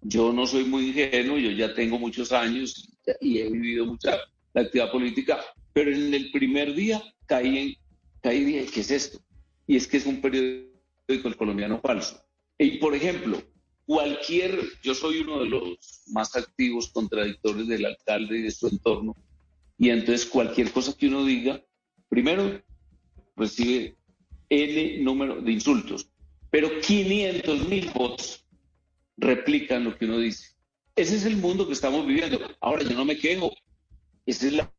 yo 0.00 0.32
no 0.32 0.46
soy 0.46 0.64
muy 0.64 0.88
ingenuo, 0.88 1.38
yo 1.38 1.50
ya 1.52 1.72
tengo 1.74 1.98
muchos 1.98 2.32
años 2.32 2.88
y 3.20 3.38
he 3.38 3.48
vivido 3.48 3.86
mucha 3.86 4.18
la 4.54 4.62
actividad 4.62 4.90
política, 4.90 5.40
pero 5.72 5.92
en 5.92 6.12
el 6.12 6.30
primer 6.30 6.74
día 6.74 7.02
caí 7.26 7.58
en, 7.58 7.81
y 8.24 8.44
dije, 8.44 8.66
¿qué 8.72 8.80
es 8.80 8.90
esto? 8.90 9.20
Y 9.66 9.76
es 9.76 9.86
que 9.86 9.96
es 9.96 10.06
un 10.06 10.20
periódico 10.20 11.28
el 11.28 11.36
colombiano 11.36 11.80
falso. 11.80 12.22
Y 12.58 12.78
por 12.78 12.94
ejemplo, 12.94 13.42
cualquier, 13.86 14.58
yo 14.82 14.94
soy 14.94 15.20
uno 15.20 15.40
de 15.40 15.48
los 15.48 16.02
más 16.08 16.36
activos 16.36 16.90
contradictores 16.92 17.66
del 17.66 17.86
alcalde 17.86 18.38
y 18.38 18.42
de 18.42 18.50
su 18.50 18.68
entorno, 18.68 19.16
y 19.78 19.90
entonces 19.90 20.26
cualquier 20.26 20.70
cosa 20.70 20.96
que 20.96 21.08
uno 21.08 21.24
diga, 21.24 21.60
primero 22.08 22.62
recibe 23.34 23.96
N 24.48 24.98
número 25.02 25.40
de 25.40 25.52
insultos, 25.52 26.08
pero 26.50 26.68
500 26.80 27.68
mil 27.68 27.90
votos 27.90 28.46
replican 29.16 29.84
lo 29.84 29.96
que 29.96 30.04
uno 30.04 30.18
dice. 30.18 30.52
Ese 30.94 31.16
es 31.16 31.24
el 31.24 31.36
mundo 31.36 31.66
que 31.66 31.72
estamos 31.72 32.06
viviendo. 32.06 32.38
Ahora, 32.60 32.82
yo 32.82 32.94
no 32.94 33.04
me 33.04 33.16
quejo. 33.16 33.52
Esa 34.26 34.46
es 34.46 34.52
la, 34.52 34.70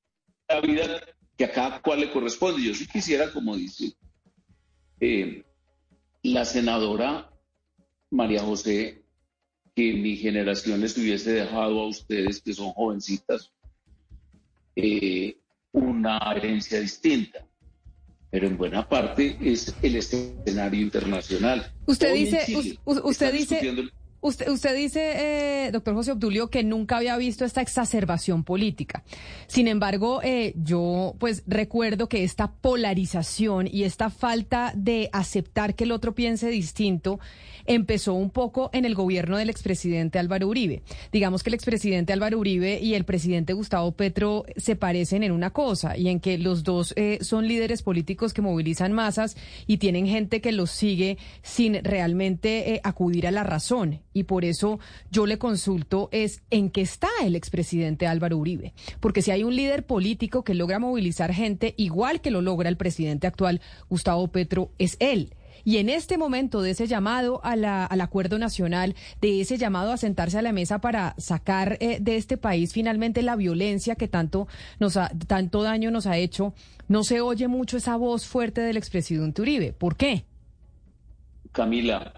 vida 0.61 1.01
que 1.43 1.51
a 1.51 1.51
cada 1.51 1.81
cual 1.81 1.99
le 1.99 2.11
corresponde. 2.11 2.63
Yo 2.63 2.73
sí 2.73 2.87
quisiera, 2.87 3.31
como 3.31 3.55
dice 3.55 3.93
eh, 4.99 5.43
la 6.23 6.45
senadora 6.45 7.29
María 8.09 8.41
José, 8.41 9.03
que 9.75 9.93
mi 9.93 10.15
generación 10.15 10.79
les 10.79 10.97
hubiese 10.97 11.33
dejado 11.33 11.81
a 11.81 11.87
ustedes, 11.87 12.41
que 12.41 12.53
son 12.53 12.71
jovencitas, 12.71 13.51
eh, 14.75 15.37
una 15.71 16.19
herencia 16.35 16.79
distinta 16.79 17.47
pero 18.29 18.47
en 18.47 18.57
buena 18.57 18.89
parte 18.89 19.37
es 19.39 19.75
el 19.83 19.95
escenario 19.95 20.81
internacional. 20.81 21.71
Usted 21.85 22.15
dice, 22.15 22.77
usted 22.83 23.31
dice, 23.31 23.61
Usted, 24.23 24.47
usted 24.47 24.73
dice, 24.73 25.65
eh, 25.65 25.71
doctor 25.73 25.95
José 25.95 26.13
Obdulio, 26.13 26.49
que 26.49 26.63
nunca 26.63 26.95
había 26.95 27.17
visto 27.17 27.43
esta 27.43 27.59
exacerbación 27.59 28.45
política. 28.45 29.03
Sin 29.47 29.67
embargo, 29.67 30.21
eh, 30.23 30.53
yo 30.55 31.13
pues 31.19 31.43
recuerdo 31.45 32.07
que 32.07 32.23
esta 32.23 32.49
polarización 32.49 33.67
y 33.69 33.83
esta 33.83 34.09
falta 34.09 34.71
de 34.77 35.09
aceptar 35.11 35.75
que 35.75 35.83
el 35.83 35.91
otro 35.91 36.15
piense 36.15 36.47
distinto 36.47 37.19
empezó 37.65 38.13
un 38.13 38.29
poco 38.29 38.69
en 38.71 38.85
el 38.85 38.95
gobierno 38.95 39.35
del 39.35 39.49
expresidente 39.49 40.19
Álvaro 40.19 40.47
Uribe. 40.47 40.83
Digamos 41.11 41.43
que 41.43 41.49
el 41.49 41.55
expresidente 41.55 42.13
Álvaro 42.13 42.39
Uribe 42.39 42.79
y 42.79 42.93
el 42.93 43.03
presidente 43.03 43.51
Gustavo 43.51 43.91
Petro 43.91 44.45
se 44.55 44.77
parecen 44.77 45.23
en 45.23 45.33
una 45.33 45.49
cosa 45.49 45.97
y 45.97 46.07
en 46.07 46.21
que 46.21 46.37
los 46.37 46.63
dos 46.63 46.93
eh, 46.95 47.19
son 47.21 47.45
líderes 47.49 47.81
políticos 47.81 48.33
que 48.33 48.41
movilizan 48.41 48.93
masas 48.93 49.35
y 49.67 49.77
tienen 49.77 50.07
gente 50.07 50.39
que 50.39 50.53
los 50.53 50.71
sigue 50.71 51.17
sin 51.41 51.83
realmente 51.83 52.79
acudir 52.85 53.27
a 53.27 53.31
la 53.31 53.43
razón 53.43 54.01
y 54.13 54.23
por 54.23 54.45
eso 54.45 54.79
yo 55.11 55.25
le 55.25 55.37
consulto 55.37 56.09
es 56.11 56.41
en 56.49 56.69
qué 56.69 56.81
está 56.81 57.09
el 57.23 57.35
expresidente 57.35 58.07
Álvaro 58.07 58.37
Uribe. 58.37 58.73
Porque 58.99 59.21
si 59.21 59.31
hay 59.31 59.43
un 59.43 59.55
líder 59.55 59.85
político 59.85 60.43
que 60.43 60.53
logra 60.53 60.79
movilizar 60.79 61.33
gente 61.33 61.73
igual 61.77 62.21
que 62.21 62.31
lo 62.31 62.41
logra 62.41 62.69
el 62.69 62.77
presidente 62.77 63.27
actual, 63.27 63.61
Gustavo 63.89 64.27
Petro, 64.27 64.71
es 64.77 64.97
él. 64.99 65.33
Y 65.65 65.77
en 65.77 65.89
este 65.89 66.17
momento 66.17 66.61
de 66.61 66.71
ese 66.71 66.87
llamado 66.87 67.39
al 67.43 68.01
acuerdo 68.01 68.37
nacional, 68.37 68.95
de 69.21 69.41
ese 69.41 69.57
llamado 69.57 69.91
a 69.91 69.97
sentarse 69.97 70.37
a 70.37 70.41
la 70.41 70.51
mesa 70.51 70.79
para 70.79 71.15
sacar 71.17 71.77
eh, 71.79 71.99
de 72.01 72.17
este 72.17 72.37
país 72.37 72.73
finalmente 72.73 73.21
la 73.21 73.35
violencia 73.35 73.95
que 73.95 74.07
tanto, 74.07 74.47
nos 74.79 74.99
tanto 75.27 75.63
daño 75.63 75.89
nos 75.89 76.05
ha 76.05 76.17
hecho, 76.17 76.53
no 76.87 77.03
se 77.03 77.21
oye 77.21 77.47
mucho 77.47 77.77
esa 77.77 77.95
voz 77.95 78.25
fuerte 78.25 78.61
del 78.61 78.77
expresidente 78.77 79.41
Uribe. 79.41 79.73
¿Por 79.73 79.95
qué? 79.95 80.25
Camila, 81.53 82.13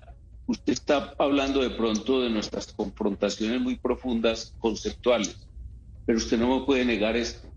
usted 0.48 0.74
está 0.74 1.14
hablando 1.18 1.62
de 1.62 1.72
pronto 1.72 2.22
de 2.22 2.30
nuestras 2.30 2.72
confrontaciones 2.74 3.62
muy 3.62 3.78
profundas, 3.78 4.54
conceptuales, 4.60 5.48
pero 6.06 6.18
usted 6.18 6.38
no 6.38 6.60
me 6.60 6.66
puede 6.66 6.86
negar 6.86 7.16
esto, 7.16 7.48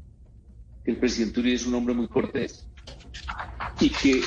que 0.84 0.92
el 0.92 0.96
presidente 0.98 1.40
Uribe 1.40 1.56
es 1.56 1.66
un 1.66 1.74
hombre 1.74 1.94
muy 1.94 2.08
cortés 2.08 2.68
y 3.80 3.90
que 3.90 4.22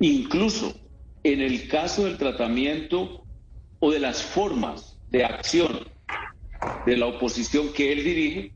incluso 0.00 0.74
en 1.22 1.40
el 1.40 1.68
caso 1.68 2.04
del 2.04 2.18
tratamiento 2.18 3.26
o 3.80 3.90
de 3.90 3.98
las 3.98 4.22
formas 4.22 4.98
de 5.10 5.24
acción 5.24 5.86
de 6.86 6.96
la 6.96 7.06
oposición 7.06 7.72
que 7.72 7.92
él 7.92 8.04
dirige, 8.04 8.52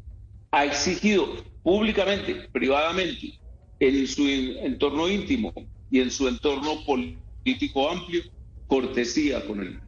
ha 0.50 0.64
exigido 0.64 1.26
públicamente, 1.62 2.48
privadamente, 2.52 3.38
en 3.80 4.06
su 4.06 4.26
entorno 4.26 5.08
íntimo 5.08 5.52
y 5.90 6.00
en 6.00 6.10
su 6.10 6.28
entorno 6.28 6.84
político 6.84 7.90
amplio, 7.90 8.22
cortesía 8.68 9.44
con 9.44 9.60
el 9.60 9.80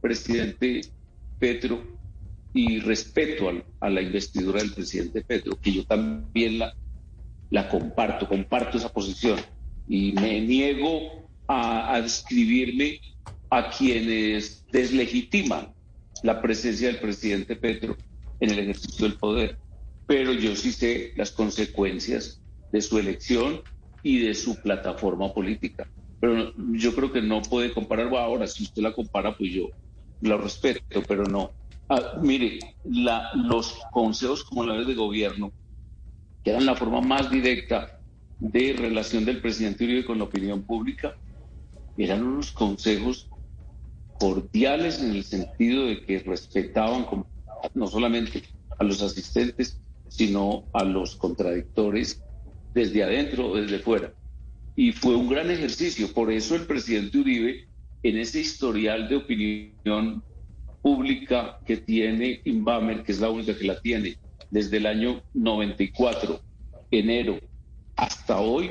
presidente 0.00 0.80
Petro 1.38 1.84
y 2.54 2.80
respeto 2.80 3.50
a, 3.80 3.90
la 3.90 4.00
investidura 4.00 4.60
del 4.60 4.72
presidente 4.72 5.22
Petro, 5.22 5.60
que 5.60 5.72
yo 5.72 5.84
también 5.84 6.58
la, 6.58 6.74
la 7.50 7.68
comparto, 7.68 8.26
comparto 8.26 8.78
esa 8.78 8.88
posición 8.88 9.38
y 9.86 10.12
me 10.12 10.40
niego 10.40 11.28
a 11.46 11.94
adscribirme 11.94 13.00
a 13.50 13.70
quienes 13.70 14.64
deslegitiman 14.70 15.72
la 16.22 16.40
presencia 16.40 16.88
del 16.88 16.98
presidente 16.98 17.56
Petro 17.56 17.96
en 18.40 18.50
el 18.50 18.58
ejercicio 18.60 19.08
del 19.08 19.18
poder. 19.18 19.58
Pero 20.06 20.32
yo 20.32 20.54
sí 20.56 20.72
sé 20.72 21.12
las 21.16 21.30
consecuencias 21.30 22.40
de 22.72 22.80
su 22.80 22.98
elección 22.98 23.62
y 24.02 24.20
de 24.20 24.34
su 24.34 24.56
plataforma 24.60 25.32
política. 25.32 25.88
Pero 26.20 26.52
yo 26.72 26.94
creo 26.94 27.12
que 27.12 27.22
no 27.22 27.42
puede 27.42 27.72
comparar, 27.72 28.12
ahora 28.14 28.46
si 28.46 28.64
usted 28.64 28.82
la 28.82 28.92
compara, 28.92 29.36
pues 29.36 29.50
yo 29.52 29.68
lo 30.20 30.38
respeto, 30.38 31.02
pero 31.06 31.24
no. 31.24 31.52
Ah, 31.88 32.18
mire, 32.20 32.58
la, 32.84 33.30
los 33.34 33.78
consejos 33.92 34.44
comunales 34.44 34.86
de 34.86 34.94
gobierno, 34.94 35.52
que 36.42 36.50
eran 36.50 36.66
la 36.66 36.74
forma 36.74 37.00
más 37.00 37.30
directa 37.30 38.00
de 38.38 38.74
relación 38.76 39.24
del 39.24 39.40
presidente 39.40 39.84
Uribe 39.84 40.04
con 40.04 40.18
la 40.18 40.24
opinión 40.24 40.64
pública, 40.64 41.16
eran 41.96 42.24
unos 42.24 42.52
consejos 42.52 43.28
cordiales 44.18 45.00
en 45.00 45.10
el 45.12 45.24
sentido 45.24 45.86
de 45.86 46.04
que 46.04 46.18
respetaban 46.20 47.06
no 47.74 47.86
solamente 47.86 48.42
a 48.78 48.84
los 48.84 49.02
asistentes, 49.02 49.80
sino 50.08 50.68
a 50.72 50.84
los 50.84 51.16
contradictores 51.16 52.22
desde 52.74 53.02
adentro 53.02 53.48
o 53.48 53.56
desde 53.56 53.78
fuera. 53.78 54.12
Y 54.78 54.92
fue 54.92 55.16
un 55.16 55.28
gran 55.28 55.50
ejercicio. 55.50 56.06
Por 56.12 56.30
eso 56.30 56.54
el 56.54 56.64
presidente 56.64 57.18
Uribe, 57.18 57.66
en 58.00 58.16
ese 58.16 58.38
historial 58.38 59.08
de 59.08 59.16
opinión 59.16 60.22
pública 60.80 61.58
que 61.66 61.78
tiene 61.78 62.40
Inbamer, 62.44 63.02
que 63.02 63.10
es 63.10 63.18
la 63.18 63.28
única 63.28 63.58
que 63.58 63.64
la 63.64 63.80
tiene, 63.80 64.16
desde 64.50 64.76
el 64.76 64.86
año 64.86 65.20
94, 65.34 66.40
enero, 66.92 67.40
hasta 67.96 68.38
hoy, 68.38 68.70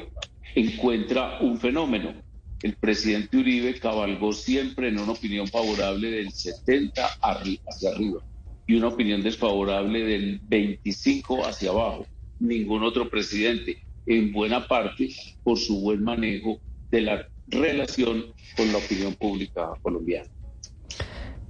encuentra 0.55 1.39
un 1.41 1.59
fenómeno. 1.59 2.13
El 2.61 2.77
presidente 2.77 3.35
Uribe 3.35 3.77
cabalgó 3.77 4.31
siempre 4.31 4.87
en 4.87 4.99
una 4.99 5.11
opinión 5.11 5.45
favorable 5.49 6.09
del 6.09 6.31
70 6.31 7.05
hacia 7.21 7.89
arriba 7.89 8.25
y 8.65 8.75
una 8.75 8.87
opinión 8.87 9.21
desfavorable 9.21 10.05
del 10.05 10.39
25 10.41 11.45
hacia 11.45 11.71
abajo. 11.71 12.07
Ningún 12.39 12.83
otro 12.83 13.09
presidente 13.09 13.86
en 14.07 14.31
buena 14.31 14.67
parte 14.67 15.09
por 15.43 15.59
su 15.59 15.81
buen 15.81 16.03
manejo 16.03 16.59
de 16.89 17.01
la 17.01 17.27
relación 17.47 18.25
con 18.55 18.71
la 18.71 18.79
opinión 18.79 19.13
pública 19.13 19.69
colombiana. 19.81 20.29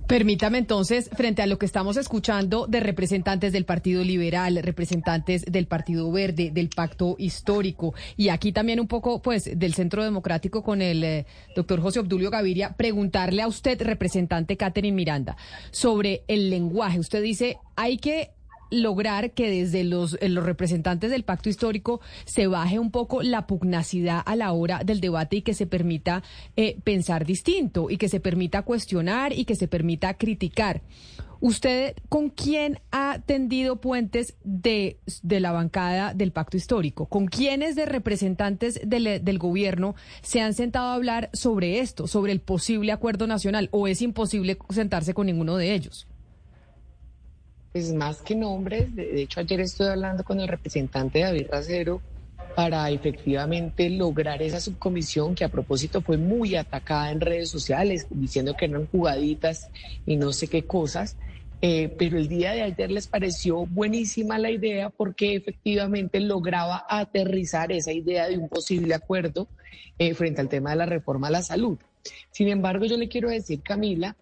Permítame 0.08 0.58
entonces, 0.58 1.10
frente 1.18 1.42
a 1.42 1.48
lo 1.48 1.60
que 1.60 1.66
estamos 1.66 1.98
escuchando 1.98 2.66
de 2.66 2.80
representantes 2.80 3.52
del 3.52 3.66
Partido 3.66 4.06
Liberal, 4.06 4.58
representantes 4.64 5.44
del 5.44 5.68
Partido 5.68 6.10
Verde, 6.14 6.50
del 6.50 6.70
Pacto 6.70 7.18
Histórico 7.20 7.94
y 8.16 8.30
aquí 8.30 8.54
también 8.54 8.80
un 8.80 8.88
poco 8.88 9.22
pues 9.22 9.60
del 9.60 9.74
Centro 9.74 10.06
Democrático 10.06 10.64
con 10.64 10.82
el 10.82 11.04
eh, 11.04 11.26
doctor 11.58 11.82
José 11.82 12.00
Obdulio 12.00 12.32
Gaviria, 12.32 12.74
preguntarle 12.78 13.42
a 13.42 13.50
usted, 13.50 13.82
representante 13.82 14.56
Catherine 14.56 14.96
Miranda, 14.96 15.36
sobre 15.72 16.24
el 16.30 16.50
lenguaje. 16.50 17.00
Usted 17.00 17.22
dice, 17.22 17.58
hay 17.76 17.98
que 17.98 18.30
lograr 18.70 19.32
que 19.32 19.50
desde 19.50 19.84
los, 19.84 20.18
eh, 20.22 20.30
los 20.30 20.46
representantes 20.46 21.12
del 21.12 21.24
pacto 21.24 21.50
histórico 21.50 22.02
se 22.26 22.48
baje 22.48 22.80
un 22.80 22.92
poco 22.92 23.22
la 23.22 23.48
pugnacidad 23.48 24.22
a 24.26 24.36
la 24.36 24.52
hora 24.52 24.84
del 24.84 25.02
debate 25.02 25.38
y 25.38 25.42
que 25.42 25.54
se 25.54 25.68
permita 25.68 26.24
eh, 26.56 26.78
pensar 26.84 27.26
distinto 27.26 27.90
y 27.90 27.98
que 27.98 28.10
se 28.10 28.20
permita 28.20 28.64
cuestionar 28.64 29.34
y 29.34 29.46
que 29.46 29.56
se 29.56 29.68
permita 29.68 30.14
criticar. 30.16 30.82
¿Usted 31.40 31.96
con 32.10 32.30
quién 32.30 32.80
ha 32.92 33.20
tendido 33.26 33.80
puentes 33.80 34.36
de, 34.44 34.98
la 35.22 35.52
bancada 35.52 36.14
del 36.16 36.32
pacto 36.32 36.58
histórico? 36.58 37.06
¿Con 37.06 37.28
quiénes 37.28 37.76
de 37.76 37.86
representantes 37.86 38.80
del, 38.84 39.24
del, 39.24 39.38
gobierno 39.38 39.96
se 40.24 40.42
han 40.42 40.56
sentado 40.56 40.88
a 40.88 40.96
hablar 40.96 41.30
sobre 41.34 41.80
esto, 41.80 42.08
sobre 42.08 42.32
el 42.32 42.42
posible 42.42 42.92
acuerdo 42.92 43.28
nacional? 43.28 43.70
¿O 43.72 43.88
es 43.88 44.02
imposible 44.02 44.58
sentarse 44.70 45.14
con 45.14 45.28
ninguno 45.28 45.58
de 45.58 45.76
ellos? 45.76 46.08
Pues 47.72 47.94
más 47.94 48.22
que 48.22 48.36
nombres, 48.36 48.96
de, 48.96 49.22
hecho 49.22 49.40
ayer 49.40 49.60
estoy 49.62 49.88
hablando 49.88 50.24
con 50.24 50.40
el 50.40 50.48
representante 50.48 51.20
David 51.20 51.48
Racero 51.52 52.02
para 52.56 52.90
efectivamente 52.90 53.90
lograr 53.90 54.42
esa 54.42 54.60
subcomisión 54.60 55.36
que 55.36 55.44
a 55.44 55.50
propósito 55.50 56.02
fue 56.02 56.18
muy 56.18 56.56
atacada 56.56 57.12
en 57.12 57.22
redes 57.22 57.50
sociales, 57.50 58.08
diciendo 58.10 58.56
que 58.56 58.66
eran 58.66 58.88
jugaditas 58.88 59.70
y 60.06 60.16
no 60.16 60.34
sé 60.34 60.48
qué 60.48 60.64
cosas. 60.64 61.18
Eh, 61.62 61.94
pero 61.98 62.18
el 62.18 62.28
día 62.28 62.52
de 62.52 62.62
ayer 62.62 62.92
les 62.92 63.08
pareció 63.08 63.66
buenísima 63.66 64.38
la 64.38 64.52
idea 64.52 64.90
porque 64.92 65.36
efectivamente 65.36 66.20
lograba 66.20 66.86
aterrizar 66.88 67.72
esa 67.72 67.92
idea 67.92 68.28
de 68.28 68.38
un 68.38 68.48
posible 68.48 68.94
acuerdo 68.94 69.48
eh, 69.98 70.14
frente 70.14 70.42
al 70.42 70.50
tema 70.50 70.72
de 70.72 70.76
la 70.78 70.86
reforma 70.86 71.28
a 71.28 71.32
la 71.32 71.42
salud. 71.42 71.78
Sin 72.32 72.48
embargo, 72.48 72.86
yo 72.86 72.98
le 72.98 73.08
quiero 73.08 73.30
decir, 73.30 73.62
Camila, 73.62 74.16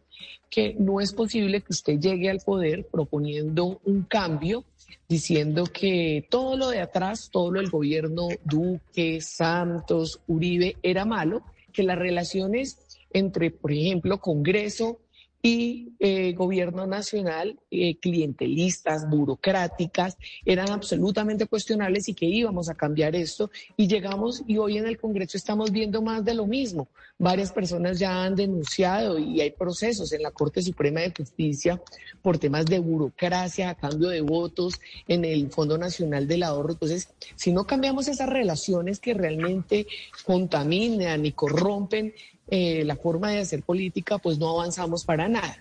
que 0.49 0.75
no 0.79 1.01
es 1.01 1.13
posible 1.13 1.61
que 1.61 1.73
usted 1.73 1.99
llegue 1.99 2.29
al 2.29 2.39
poder 2.39 2.85
proponiendo 2.85 3.79
un 3.83 4.03
cambio, 4.03 4.63
diciendo 5.07 5.65
que 5.65 6.25
todo 6.29 6.57
lo 6.57 6.69
de 6.69 6.81
atrás, 6.81 7.29
todo 7.31 7.51
lo 7.51 7.59
del 7.59 7.69
gobierno 7.69 8.27
Duque, 8.43 9.21
Santos, 9.21 10.21
Uribe 10.27 10.77
era 10.81 11.05
malo, 11.05 11.43
que 11.71 11.83
las 11.83 11.97
relaciones 11.97 12.77
entre, 13.11 13.51
por 13.51 13.71
ejemplo, 13.71 14.19
Congreso 14.19 14.99
y 15.45 15.93
eh, 15.99 16.33
gobierno 16.33 16.87
nacional, 16.87 17.59
eh, 17.69 17.97
clientelistas, 17.97 19.07
burocráticas, 19.07 20.17
eran 20.43 20.71
absolutamente 20.71 21.45
cuestionables 21.45 22.09
y 22.09 22.15
que 22.15 22.25
íbamos 22.25 22.67
a 22.67 22.73
cambiar 22.73 23.15
esto. 23.15 23.51
Y 23.77 23.87
llegamos 23.87 24.41
y 24.47 24.57
hoy 24.57 24.79
en 24.79 24.87
el 24.87 24.97
Congreso 24.97 25.37
estamos 25.37 25.71
viendo 25.71 26.01
más 26.01 26.25
de 26.25 26.33
lo 26.33 26.47
mismo. 26.47 26.87
Varias 27.17 27.53
personas 27.53 27.97
ya 27.97 28.25
han 28.25 28.35
denunciado 28.35 29.17
y 29.17 29.39
hay 29.39 29.51
procesos 29.51 30.11
en 30.11 30.21
la 30.21 30.31
Corte 30.31 30.61
Suprema 30.61 30.99
de 30.99 31.13
Justicia 31.15 31.81
por 32.21 32.37
temas 32.37 32.65
de 32.65 32.79
burocracia, 32.79 33.69
a 33.69 33.75
cambio 33.75 34.09
de 34.09 34.19
votos 34.19 34.81
en 35.07 35.23
el 35.23 35.49
Fondo 35.49 35.77
Nacional 35.77 36.27
del 36.27 36.43
Ahorro. 36.43 36.73
Entonces, 36.73 37.07
si 37.35 37.53
no 37.53 37.65
cambiamos 37.65 38.09
esas 38.09 38.27
relaciones 38.27 38.99
que 38.99 39.13
realmente 39.13 39.87
contaminan 40.25 41.25
y 41.25 41.31
corrompen 41.31 42.13
eh, 42.49 42.83
la 42.83 42.97
forma 42.97 43.31
de 43.31 43.39
hacer 43.39 43.63
política, 43.63 44.17
pues 44.17 44.37
no 44.37 44.49
avanzamos 44.49 45.05
para 45.05 45.29
nada. 45.29 45.57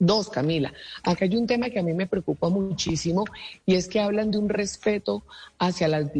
Dos, 0.00 0.28
Camila, 0.28 0.72
acá 1.02 1.24
hay 1.24 1.36
un 1.36 1.46
tema 1.46 1.70
que 1.70 1.78
a 1.78 1.82
mí 1.82 1.92
me 1.92 2.06
preocupa 2.06 2.48
muchísimo 2.48 3.24
y 3.66 3.74
es 3.74 3.88
que 3.88 4.00
hablan 4.00 4.30
de 4.30 4.38
un 4.38 4.48
respeto 4.48 5.24
hacia 5.58 5.88
las 5.88 6.10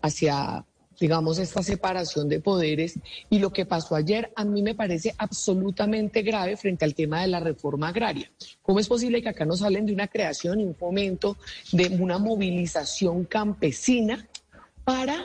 hacia 0.00 0.64
digamos, 0.98 1.38
esta 1.38 1.62
separación 1.62 2.28
de 2.28 2.40
poderes. 2.40 2.98
Y 3.30 3.38
lo 3.38 3.52
que 3.52 3.66
pasó 3.66 3.94
ayer 3.94 4.32
a 4.36 4.44
mí 4.44 4.62
me 4.62 4.74
parece 4.74 5.14
absolutamente 5.18 6.22
grave 6.22 6.56
frente 6.56 6.84
al 6.84 6.94
tema 6.94 7.22
de 7.22 7.28
la 7.28 7.40
reforma 7.40 7.88
agraria. 7.88 8.30
¿Cómo 8.62 8.80
es 8.80 8.88
posible 8.88 9.22
que 9.22 9.28
acá 9.28 9.44
nos 9.44 9.62
hablen 9.62 9.86
de 9.86 9.92
una 9.92 10.08
creación 10.08 10.60
y 10.60 10.64
un 10.64 10.74
fomento 10.74 11.36
de 11.72 11.88
una 11.88 12.18
movilización 12.18 13.24
campesina 13.24 14.26
para 14.84 15.24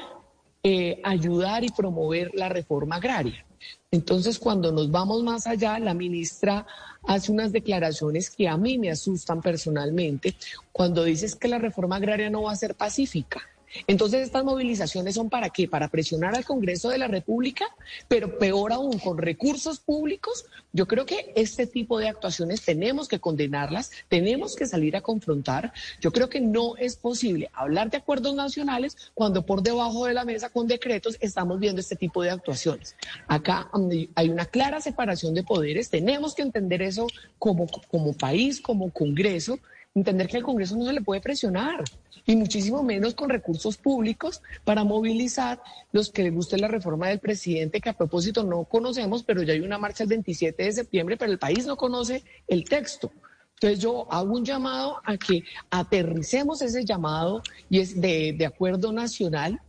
eh, 0.63 0.99
ayudar 1.03 1.63
y 1.63 1.69
promover 1.69 2.31
la 2.33 2.49
reforma 2.49 2.97
agraria? 2.97 3.45
Entonces, 3.91 4.39
cuando 4.39 4.71
nos 4.71 4.89
vamos 4.89 5.23
más 5.23 5.47
allá, 5.47 5.77
la 5.79 5.93
ministra 5.93 6.65
hace 7.03 7.31
unas 7.31 7.51
declaraciones 7.51 8.29
que 8.29 8.47
a 8.47 8.57
mí 8.57 8.77
me 8.77 8.89
asustan 8.89 9.41
personalmente, 9.41 10.35
cuando 10.71 11.03
dices 11.03 11.35
que 11.35 11.47
la 11.47 11.59
reforma 11.59 11.97
agraria 11.97 12.29
no 12.29 12.43
va 12.43 12.53
a 12.53 12.55
ser 12.55 12.75
pacífica. 12.75 13.41
Entonces, 13.87 14.21
estas 14.21 14.43
movilizaciones 14.43 15.15
son 15.15 15.29
para 15.29 15.49
qué? 15.49 15.67
Para 15.67 15.87
presionar 15.87 16.35
al 16.35 16.45
Congreso 16.45 16.89
de 16.89 16.97
la 16.97 17.07
República, 17.07 17.65
pero 18.07 18.37
peor 18.37 18.73
aún, 18.73 18.99
con 18.99 19.17
recursos 19.17 19.79
públicos. 19.79 20.45
Yo 20.73 20.87
creo 20.87 21.05
que 21.05 21.33
este 21.35 21.67
tipo 21.67 21.99
de 21.99 22.09
actuaciones 22.09 22.63
tenemos 22.63 23.07
que 23.07 23.19
condenarlas, 23.19 23.91
tenemos 24.07 24.55
que 24.55 24.65
salir 24.65 24.95
a 24.95 25.01
confrontar. 25.01 25.73
Yo 25.99 26.11
creo 26.11 26.29
que 26.29 26.41
no 26.41 26.77
es 26.77 26.95
posible 26.95 27.49
hablar 27.53 27.89
de 27.89 27.97
acuerdos 27.97 28.35
nacionales 28.35 28.97
cuando 29.13 29.45
por 29.45 29.61
debajo 29.61 30.05
de 30.05 30.13
la 30.13 30.25
mesa 30.25 30.49
con 30.49 30.67
decretos 30.67 31.17
estamos 31.19 31.59
viendo 31.59 31.81
este 31.81 31.95
tipo 31.95 32.23
de 32.23 32.31
actuaciones. 32.31 32.95
Acá 33.27 33.69
hay 34.15 34.29
una 34.29 34.45
clara 34.45 34.81
separación 34.81 35.33
de 35.33 35.43
poderes, 35.43 35.89
tenemos 35.89 36.35
que 36.35 36.41
entender 36.41 36.81
eso 36.81 37.07
como, 37.37 37.67
como 37.89 38.13
país, 38.13 38.61
como 38.61 38.91
Congreso 38.91 39.59
entender 39.93 40.27
que 40.27 40.37
al 40.37 40.43
Congreso 40.43 40.75
no 40.75 40.85
se 40.85 40.93
le 40.93 41.01
puede 41.01 41.21
presionar 41.21 41.83
y 42.25 42.35
muchísimo 42.35 42.83
menos 42.83 43.13
con 43.13 43.29
recursos 43.29 43.77
públicos 43.77 44.41
para 44.63 44.83
movilizar 44.83 45.61
los 45.91 46.09
que 46.09 46.23
les 46.23 46.33
guste 46.33 46.57
la 46.57 46.67
reforma 46.67 47.09
del 47.09 47.19
presidente, 47.19 47.81
que 47.81 47.89
a 47.89 47.97
propósito 47.97 48.43
no 48.43 48.63
conocemos, 48.63 49.23
pero 49.23 49.43
ya 49.43 49.53
hay 49.53 49.59
una 49.59 49.77
marcha 49.77 50.03
el 50.03 50.09
27 50.09 50.63
de 50.63 50.71
septiembre, 50.71 51.17
pero 51.17 51.31
el 51.31 51.39
país 51.39 51.65
no 51.65 51.75
conoce 51.75 52.23
el 52.47 52.63
texto. 52.63 53.11
Entonces 53.55 53.79
yo 53.79 54.11
hago 54.11 54.33
un 54.33 54.45
llamado 54.45 55.01
a 55.03 55.17
que 55.17 55.43
aterricemos 55.69 56.61
ese 56.61 56.83
llamado 56.83 57.43
y 57.69 57.79
es 57.79 57.99
de, 57.99 58.33
de 58.37 58.45
acuerdo 58.45 58.91
nacional 58.91 59.61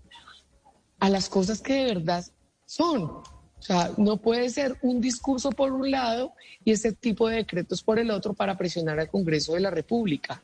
a 0.99 1.11
las 1.11 1.29
cosas 1.29 1.61
que 1.61 1.75
de 1.75 1.95
verdad 1.95 2.25
son. 2.65 3.23
O 3.63 3.65
sea, 3.65 3.93
no 3.97 4.17
puede 4.17 4.51
ser 4.51 4.77
un 4.83 5.01
discurso 5.01 5.51
por 5.51 5.71
un 5.71 5.89
lado 5.89 6.33
y 6.65 6.73
ese 6.73 6.91
tipo 6.91 7.29
de 7.29 7.37
decretos 7.37 7.81
por 7.81 8.01
el 8.01 8.11
otro 8.11 8.35
para 8.35 8.59
presionar 8.59 8.99
al 8.99 9.09
Congreso 9.09 9.55
de 9.55 9.61
la 9.61 9.71
República. 9.71 10.43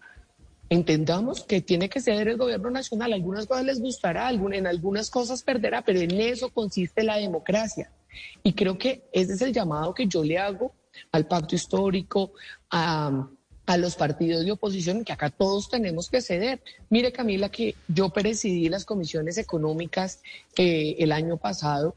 Entendamos 0.71 1.43
que 1.43 1.61
tiene 1.61 1.89
que 1.89 2.01
ser 2.01 2.29
el 2.29 2.37
gobierno 2.37 2.71
nacional. 2.71 3.13
Algunas 3.13 3.47
cosas 3.47 3.65
les 3.65 3.81
gustará, 3.81 4.31
en 4.31 4.67
algunas 4.69 5.11
cosas 5.11 5.43
perderá, 5.43 5.83
pero 5.83 5.99
en 5.99 6.13
eso 6.13 6.51
consiste 6.51 7.03
la 7.03 7.17
democracia. 7.17 7.91
Y 8.45 8.53
creo 8.53 8.79
que 8.79 9.03
ese 9.11 9.33
es 9.33 9.43
el 9.43 9.53
llamado 9.53 9.95
que 9.95 10.07
yo 10.07 10.23
le 10.23 10.39
hago 10.39 10.73
al 11.11 11.27
pacto 11.27 11.57
histórico, 11.57 12.35
a, 12.71 13.27
los 13.79 13.97
partidos 13.97 14.45
de 14.45 14.53
oposición, 14.53 15.05
que 15.05 15.13
acá 15.13 15.29
todos 15.29 15.69
tenemos 15.69 16.09
que 16.09 16.23
ceder. 16.23 16.63
Mire, 16.89 17.11
Camila, 17.11 17.49
que 17.49 17.75
yo 17.89 18.11
presidí 18.11 18.69
las 18.69 18.85
comisiones 18.85 19.39
económicas 19.39 20.23
eh, 20.57 20.95
el 21.01 21.11
año 21.11 21.37
pasado 21.37 21.97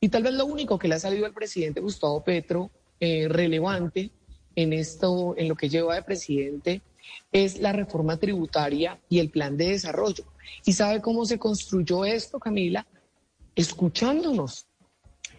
y 0.00 0.08
tal 0.08 0.22
vez 0.22 0.34
lo 0.34 0.46
único 0.46 0.78
que 0.78 0.88
le 0.88 0.96
ha 0.96 1.00
salido 1.00 1.26
al 1.26 1.32
presidente 1.32 1.80
Gustavo 1.80 2.22
Petro 2.22 2.70
eh, 3.00 3.28
relevante 3.28 4.10
en 4.54 4.72
esto, 4.72 5.34
en 5.36 5.48
lo 5.48 5.54
que 5.54 5.68
lleva 5.68 5.94
de 5.94 6.02
presidente, 6.02 6.82
es 7.32 7.58
la 7.58 7.72
reforma 7.72 8.16
tributaria 8.16 8.98
y 9.08 9.18
el 9.18 9.30
plan 9.30 9.56
de 9.56 9.68
desarrollo. 9.68 10.24
¿Y 10.64 10.72
sabe 10.72 11.00
cómo 11.00 11.24
se 11.26 11.38
construyó 11.38 12.04
esto, 12.04 12.38
Camila? 12.38 12.86
Escuchándonos, 13.54 14.66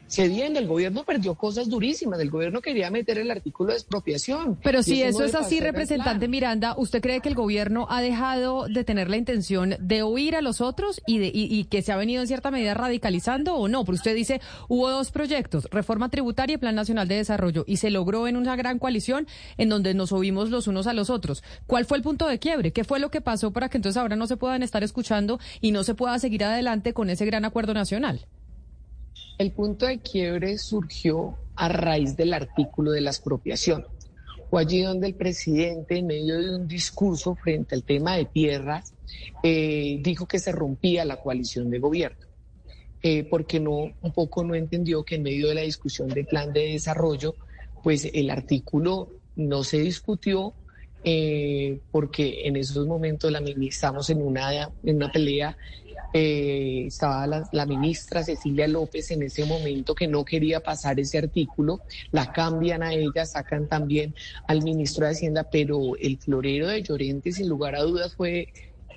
cediendo. 0.08 0.60
El 0.60 0.68
gobierno 0.68 1.04
perdió 1.04 1.36
cosas 1.36 1.70
durísimas. 1.70 2.20
El 2.20 2.30
gobierno 2.30 2.62
quería 2.62 2.90
meter 2.90 3.18
el 3.18 3.32
artículo 3.32 3.72
de 3.72 3.78
expropiación. 3.78 4.58
Pero 4.64 4.84
si 4.84 5.02
eso, 5.02 5.24
es 5.24 5.36
así, 5.36 5.60
representante 5.60 6.28
Miranda, 6.28 6.76
¿usted 6.78 7.02
cree 7.02 7.22
que 7.22 7.30
el 7.30 7.36
gobierno 7.36 7.88
ha 7.90 8.02
dejado 8.02 8.68
de 8.68 8.84
tener 8.84 9.10
la 9.10 9.18
intención 9.18 9.76
de 9.80 10.02
oír 10.02 10.36
a 10.36 10.42
los 10.42 10.62
otros 10.62 11.02
y, 11.06 11.20
de, 11.20 11.32
y, 11.34 11.64
que 11.66 11.82
se 11.82 11.92
ha 11.92 11.98
venido 11.98 12.22
en 12.22 12.28
cierta 12.28 12.52
medida 12.52 12.74
radicalizando 12.74 13.56
o 13.56 13.68
no? 13.68 13.84
Porque 13.84 13.98
usted 13.98 14.16
dice, 14.16 14.42
hubo 14.68 14.90
dos 14.90 15.12
proyectos, 15.12 15.68
reforma 15.72 16.10
tributaria 16.10 16.56
y 16.56 16.58
plan 16.58 16.76
nacional 16.76 17.08
de 17.08 17.16
desarrollo, 17.16 17.64
y 17.68 17.78
se 17.78 17.90
logró 17.90 18.28
en 18.28 18.38
una 18.38 18.56
gran 18.56 18.80
coalición 18.80 19.28
en 19.58 19.70
donde 19.70 19.94
nos 19.94 20.12
oímos 20.12 20.50
los 20.50 20.68
unos 20.68 20.88
a 20.88 20.94
los 20.94 21.10
otros. 21.10 21.44
¿Cuál 21.66 21.86
fue 21.86 21.98
el 21.98 22.04
punto 22.04 22.28
de 22.28 22.40
quiebre? 22.40 22.72
¿Qué 22.72 22.84
fue 22.84 23.00
lo 23.00 23.12
que 23.12 23.22
pasó 23.22 23.52
para 23.52 23.70
que 23.70 23.78
entonces 23.78 23.98
ahora 23.98 24.16
no 24.16 24.28
se 24.28 24.38
puedan 24.38 24.64
estar 24.64 24.84
escuchando 24.84 25.40
y 25.62 25.72
no 25.72 25.84
se 25.84 25.96
pueda 25.96 26.18
seguir 26.20 26.44
adelante 26.44 26.94
con 26.94 27.10
ese 27.10 27.26
gran 27.26 27.46
acuerdo 27.46 27.74
nacional? 27.74 28.26
El 29.38 29.52
punto 29.52 29.86
de 29.86 30.00
quiebre 30.00 30.58
surgió 30.58 31.38
a 31.56 31.70
raíz 31.70 32.18
del 32.18 32.34
artículo 32.34 32.92
de 32.92 33.02
la 33.02 33.12
expropiación. 33.12 33.86
Fue 34.50 34.62
allí 34.62 34.82
donde 34.82 35.08
el 35.08 35.14
presidente, 35.14 35.98
en 35.98 36.08
medio 36.08 36.40
de 36.40 36.56
un 36.56 36.68
discurso 36.68 37.36
frente 37.36 37.76
al 37.76 37.84
tema 37.84 38.16
de 38.16 38.26
tierras, 38.26 38.94
eh, 39.44 40.00
dijo 40.02 40.28
que 40.28 40.40
se 40.40 40.52
rompía 40.52 41.06
la 41.06 41.18
coalición 41.18 41.70
de 41.70 41.78
gobierno. 41.78 42.26
Eh, 43.04 43.26
porque 43.30 43.60
no, 43.60 43.94
un 44.02 44.12
poco 44.12 44.44
no 44.44 44.56
entendió 44.56 45.04
que 45.04 45.16
en 45.16 45.24
medio 45.24 45.50
de 45.50 45.56
la 45.56 45.62
discusión 45.62 46.08
del 46.08 46.26
plan 46.26 46.52
de 46.52 46.72
desarrollo, 46.72 47.36
pues 47.84 48.10
el 48.12 48.32
artículo 48.32 49.10
no 49.36 49.64
se 49.64 49.78
discutió 49.78 50.56
eh, 51.04 51.80
porque 51.92 52.48
en 52.48 52.56
esos 52.56 52.88
momentos 52.88 53.32
la 53.32 53.40
estamos 53.40 54.10
en 54.10 54.22
una, 54.22 54.72
en 54.84 54.96
una 54.96 55.12
pelea 55.12 55.56
eh, 56.14 56.86
estaba 56.88 57.28
la, 57.52 57.66
ministra 57.66 58.24
Cecilia 58.24 58.68
López 58.68 59.12
en 59.12 59.24
ese 59.24 59.46
momento 59.46 59.94
que 59.94 60.08
no 60.08 60.24
quería 60.24 60.62
pasar 60.62 61.00
ese 61.00 61.18
artículo, 61.18 61.82
la 62.12 62.32
cambian 62.32 62.84
a 62.84 62.94
ella, 62.94 63.26
sacan 63.26 63.68
también 63.68 64.16
al 64.48 64.64
ministro 64.64 65.06
de 65.06 65.12
Hacienda, 65.12 65.50
pero 65.50 65.96
el 66.00 66.18
florero 66.18 66.68
de 66.68 66.82
Llorente 66.82 67.32
sin 67.32 67.50
lugar 67.50 67.76
a 67.76 67.82
dudas 67.82 68.16
fue 68.16 68.48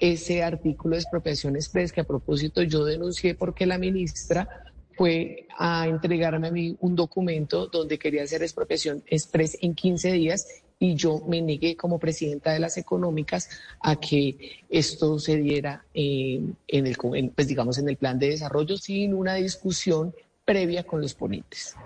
ese 0.01 0.43
artículo 0.43 0.97
de 0.97 1.03
expropiación 1.03 1.57
express 1.57 1.93
que 1.93 2.01
a 2.01 2.05
propósito 2.05 2.63
yo 2.63 2.85
denuncié 2.85 3.35
porque 3.35 3.67
la 3.67 3.77
ministra 3.77 4.49
fue 4.97 5.47
a 5.59 5.87
entregarme 5.89 6.49
a 6.49 6.51
mí 6.51 6.77
un 6.81 6.95
documento 6.95 7.67
donde 7.67 7.99
quería 7.99 8.23
hacer 8.23 8.43
expropiación 8.43 9.03
express 9.07 9.59
en 9.61 9.75
15 9.75 10.13
días 10.13 10.47
y 10.83 10.95
yo 10.95 11.23
me 11.29 11.43
negué 11.43 11.77
como 11.77 11.99
presidenta 11.99 12.53
de 12.53 12.59
las 12.59 12.79
económicas 12.79 13.51
a 13.81 13.97
que 13.97 14.65
esto 14.71 15.19
se 15.19 15.37
diera 15.37 15.85
en 15.93 16.57
el, 16.67 16.97
pues 17.35 17.47
digamos, 17.47 17.77
en 17.79 17.89
el 17.91 17.97
plan 17.97 18.19
de 18.19 18.31
desarrollo 18.31 18.79
sin 18.79 19.13
una 19.13 19.35
discusión 19.35 20.15
previa 20.45 20.83
con 20.85 21.03
los 21.03 21.15
ponentes. 21.15 21.77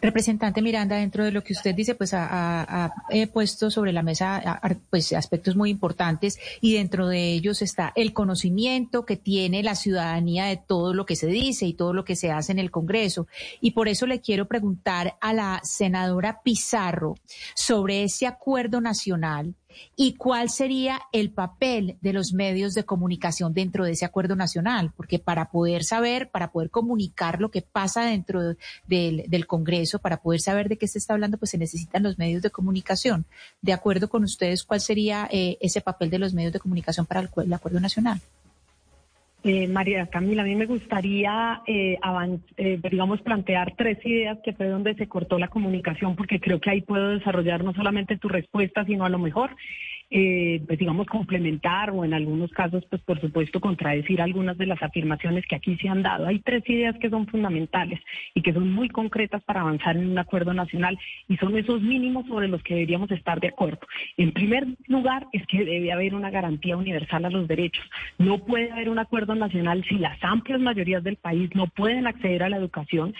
Representante 0.00 0.62
Miranda, 0.62 0.96
dentro 0.96 1.24
de 1.24 1.32
lo 1.32 1.42
que 1.42 1.52
usted 1.52 1.74
dice, 1.74 1.94
pues 1.94 2.12
ha, 2.14 2.92
puesto 3.32 3.70
sobre 3.70 3.92
la 3.92 4.02
mesa 4.02 4.60
pues 4.90 5.12
aspectos 5.12 5.56
muy 5.56 5.70
importantes 5.70 6.38
y 6.60 6.74
dentro 6.74 7.08
de 7.08 7.32
ellos 7.32 7.62
está 7.62 7.92
el 7.94 8.12
conocimiento 8.12 9.04
que 9.04 9.16
tiene 9.16 9.62
la 9.62 9.74
ciudadanía 9.74 10.46
de 10.46 10.56
todo 10.56 10.94
lo 10.94 11.06
que 11.06 11.16
se 11.16 11.26
dice 11.26 11.66
y 11.66 11.74
todo 11.74 11.92
lo 11.92 12.04
que 12.04 12.16
se 12.16 12.30
hace 12.30 12.52
en 12.52 12.58
el 12.58 12.70
Congreso. 12.70 13.26
Y 13.60 13.72
por 13.72 13.88
eso 13.88 14.06
le 14.06 14.20
quiero 14.20 14.46
preguntar 14.46 15.16
a 15.20 15.32
la 15.32 15.60
senadora 15.62 16.40
Pizarro 16.42 17.14
sobre 17.54 18.04
ese 18.04 18.26
acuerdo 18.26 18.80
nacional 18.80 19.54
y 19.94 20.14
cuál 20.14 20.50
sería 20.50 21.00
el 21.12 21.30
papel 21.30 21.96
de 22.00 22.12
los 22.12 22.32
medios 22.32 22.74
de 22.74 22.84
comunicación 22.84 23.54
dentro 23.54 23.84
de 23.84 23.92
ese 23.92 24.04
acuerdo 24.04 24.36
nacional, 24.36 24.92
porque 24.96 25.18
para 25.18 25.50
poder 25.50 25.84
saber, 25.84 26.30
para 26.30 26.50
poder 26.50 26.70
comunicar 26.70 27.40
lo 27.40 27.50
que 27.50 27.62
pasa 27.62 28.04
dentro 28.04 28.40
del, 28.86 29.46
Congreso, 29.46 29.98
para 29.98 30.18
poder 30.18 30.40
saber 30.40 30.68
de 30.68 30.76
qué 30.76 30.88
se 30.88 30.98
está 30.98 31.14
hablando, 31.14 31.38
pues 31.38 31.50
se 31.50 31.58
necesitan 31.58 32.02
los 32.02 32.18
medios 32.18 32.42
de 32.42 32.50
comunicación. 32.50 33.26
De 33.62 33.72
acuerdo 33.72 34.08
con 34.08 34.24
ustedes, 34.24 34.64
¿cuál 34.64 34.80
sería 34.80 35.28
eh, 35.30 35.56
ese 35.60 35.80
papel 35.80 36.10
de 36.10 36.18
los 36.18 36.34
medios 36.34 36.52
de 36.52 36.60
comunicación 36.60 37.06
para 37.06 37.20
el 37.20 37.52
acuerdo 37.52 37.80
nacional? 37.80 38.20
Eh, 39.48 39.68
María 39.68 40.08
Camila, 40.08 40.42
a 40.42 40.44
mí 40.44 40.56
me 40.56 40.66
gustaría, 40.66 41.62
eh, 41.68 41.96
eh, 42.56 42.80
digamos, 42.90 43.22
plantear 43.22 43.74
tres 43.76 44.04
ideas 44.04 44.38
que 44.44 44.52
fue 44.52 44.66
donde 44.66 44.96
se 44.96 45.06
cortó 45.06 45.38
la 45.38 45.46
comunicación, 45.46 46.16
porque 46.16 46.40
creo 46.40 46.60
que 46.60 46.68
ahí 46.68 46.80
puedo 46.80 47.10
desarrollar 47.10 47.62
no 47.62 47.72
solamente 47.72 48.16
tu 48.16 48.28
respuesta, 48.28 48.84
sino 48.84 49.04
a 49.04 49.08
lo 49.08 49.20
mejor 49.20 49.54
eh, 50.10 50.62
pues 50.66 50.78
digamos, 50.78 51.06
complementar 51.06 51.90
o 51.90 52.04
en 52.04 52.14
algunos 52.14 52.50
casos, 52.52 52.84
pues 52.88 53.02
por 53.02 53.20
supuesto, 53.20 53.60
contradecir 53.60 54.22
algunas 54.22 54.56
de 54.56 54.66
las 54.66 54.80
afirmaciones 54.82 55.44
que 55.46 55.56
aquí 55.56 55.76
se 55.76 55.88
han 55.88 56.02
dado. 56.02 56.26
Hay 56.26 56.38
tres 56.40 56.62
ideas 56.68 56.96
que 57.00 57.10
son 57.10 57.26
fundamentales 57.26 58.00
y 58.34 58.42
que 58.42 58.52
son 58.52 58.72
muy 58.72 58.88
concretas 58.88 59.42
para 59.42 59.62
avanzar 59.62 59.96
en 59.96 60.10
un 60.10 60.18
acuerdo 60.18 60.54
nacional 60.54 60.98
y 61.28 61.36
son 61.38 61.56
esos 61.56 61.82
mínimos 61.82 62.26
sobre 62.26 62.48
los 62.48 62.62
que 62.62 62.74
deberíamos 62.74 63.10
estar 63.10 63.40
de 63.40 63.48
acuerdo. 63.48 63.80
En 64.16 64.32
primer 64.32 64.66
lugar, 64.86 65.26
es 65.32 65.44
que 65.46 65.64
debe 65.64 65.92
haber 65.92 66.14
una 66.14 66.30
garantía 66.30 66.76
universal 66.76 67.24
a 67.24 67.30
los 67.30 67.48
derechos. 67.48 67.84
No 68.18 68.38
puede 68.38 68.70
haber 68.70 68.88
un 68.88 68.98
acuerdo 68.98 69.34
nacional 69.34 69.84
si 69.88 69.96
las 69.96 70.22
amplias 70.22 70.60
mayorías 70.60 71.02
del 71.02 71.16
país 71.16 71.50
no 71.54 71.66
pueden 71.66 72.06
acceder 72.06 72.42
a 72.42 72.48
la 72.48 72.58
educación 72.58 73.14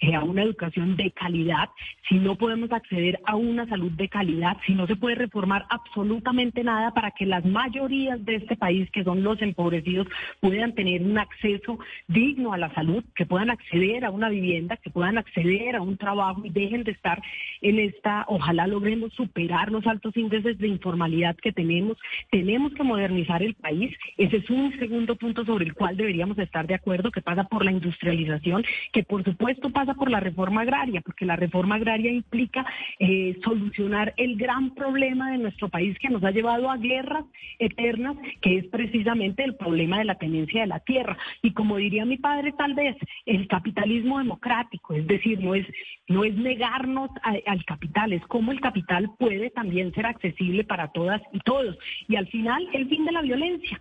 eh, 0.00 0.14
a 0.14 0.22
una 0.22 0.42
educación 0.42 0.96
de 0.96 1.10
calidad, 1.10 1.70
si 2.08 2.16
no 2.16 2.36
podemos 2.36 2.70
acceder 2.72 3.18
a 3.24 3.36
una 3.36 3.66
salud 3.66 3.90
de 3.92 4.08
calidad, 4.08 4.56
si 4.66 4.74
no 4.74 4.86
se 4.86 4.96
puede 4.96 5.14
reformar 5.14 5.64
absolutamente 5.70 6.62
nada 6.62 6.92
para 6.92 7.10
que 7.10 7.26
las 7.26 7.44
mayorías 7.44 8.24
de 8.24 8.36
este 8.36 8.56
país, 8.56 8.90
que 8.90 9.04
son 9.04 9.22
los 9.22 9.40
empobrecidos, 9.42 10.06
puedan 10.40 10.74
tener 10.74 11.02
un 11.02 11.18
acceso 11.18 11.78
digno 12.08 12.52
a 12.52 12.58
la 12.58 12.72
salud, 12.74 13.04
que 13.14 13.26
puedan 13.26 13.50
acceder 13.50 14.04
a 14.04 14.10
una 14.10 14.28
vivienda, 14.28 14.76
que 14.76 14.90
puedan 14.90 15.18
acceder 15.18 15.76
a 15.76 15.82
un 15.82 15.96
trabajo 15.96 16.42
y 16.44 16.50
dejen 16.50 16.84
de 16.84 16.92
estar 16.92 17.22
en 17.62 17.78
esta, 17.78 18.24
ojalá 18.28 18.66
logremos 18.66 19.12
superar 19.14 19.70
los 19.70 19.86
altos 19.86 20.16
índices 20.16 20.58
de 20.58 20.68
informalidad 20.68 21.36
que 21.36 21.52
tenemos. 21.52 21.96
Tenemos 22.30 22.72
que 22.74 22.82
modernizar 22.82 23.42
el 23.42 23.54
país. 23.54 23.96
Ese 24.16 24.38
es 24.38 24.50
un 24.50 24.78
segundo 24.78 25.16
punto 25.16 25.44
sobre 25.44 25.64
el 25.64 25.74
cual 25.74 25.96
deberíamos 25.96 26.38
estar 26.38 26.66
de 26.66 26.74
acuerdo, 26.74 27.10
que 27.10 27.22
pasa 27.22 27.44
por 27.44 27.64
la 27.64 27.72
industrialización, 27.72 28.64
que 28.92 29.02
por 29.02 29.24
supuesto 29.24 29.70
pasa 29.70 29.85
por 29.94 30.10
la 30.10 30.20
reforma 30.20 30.62
agraria, 30.62 31.00
porque 31.00 31.24
la 31.24 31.36
reforma 31.36 31.76
agraria 31.76 32.10
implica 32.10 32.64
eh, 32.98 33.38
solucionar 33.44 34.14
el 34.16 34.36
gran 34.36 34.74
problema 34.74 35.30
de 35.30 35.38
nuestro 35.38 35.68
país 35.68 35.98
que 35.98 36.10
nos 36.10 36.22
ha 36.24 36.30
llevado 36.30 36.70
a 36.70 36.76
guerras 36.76 37.24
eternas, 37.58 38.16
que 38.40 38.58
es 38.58 38.66
precisamente 38.66 39.44
el 39.44 39.56
problema 39.56 39.98
de 39.98 40.04
la 40.04 40.16
tenencia 40.16 40.62
de 40.62 40.66
la 40.66 40.80
tierra. 40.80 41.16
Y 41.42 41.52
como 41.52 41.76
diría 41.76 42.04
mi 42.04 42.16
padre, 42.16 42.52
tal 42.56 42.74
vez 42.74 42.96
el 43.24 43.46
capitalismo 43.48 44.18
democrático, 44.18 44.94
es 44.94 45.06
decir, 45.06 45.40
no 45.40 45.54
es, 45.54 45.66
no 46.08 46.24
es 46.24 46.34
negarnos 46.36 47.10
al 47.22 47.64
capital, 47.64 48.12
es 48.12 48.22
cómo 48.26 48.52
el 48.52 48.60
capital 48.60 49.10
puede 49.18 49.50
también 49.50 49.92
ser 49.94 50.06
accesible 50.06 50.64
para 50.64 50.88
todas 50.88 51.20
y 51.32 51.38
todos. 51.40 51.76
Y 52.08 52.16
al 52.16 52.26
final, 52.28 52.68
el 52.72 52.88
fin 52.88 53.04
de 53.04 53.12
la 53.12 53.22
violencia. 53.22 53.80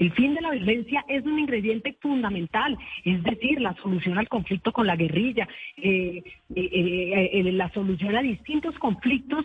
El 0.00 0.12
fin 0.12 0.34
de 0.34 0.40
la 0.40 0.52
violencia 0.52 1.04
es 1.08 1.26
un 1.26 1.38
ingrediente 1.38 1.94
fundamental, 2.00 2.78
es 3.04 3.22
decir, 3.22 3.60
la 3.60 3.74
solución 3.82 4.16
al 4.16 4.30
conflicto 4.30 4.72
con 4.72 4.86
la 4.86 4.96
guerrilla, 4.96 5.46
eh, 5.76 6.22
eh, 6.54 7.30
eh, 7.34 7.52
la 7.52 7.68
solución 7.74 8.16
a 8.16 8.22
distintos 8.22 8.78
conflictos 8.78 9.44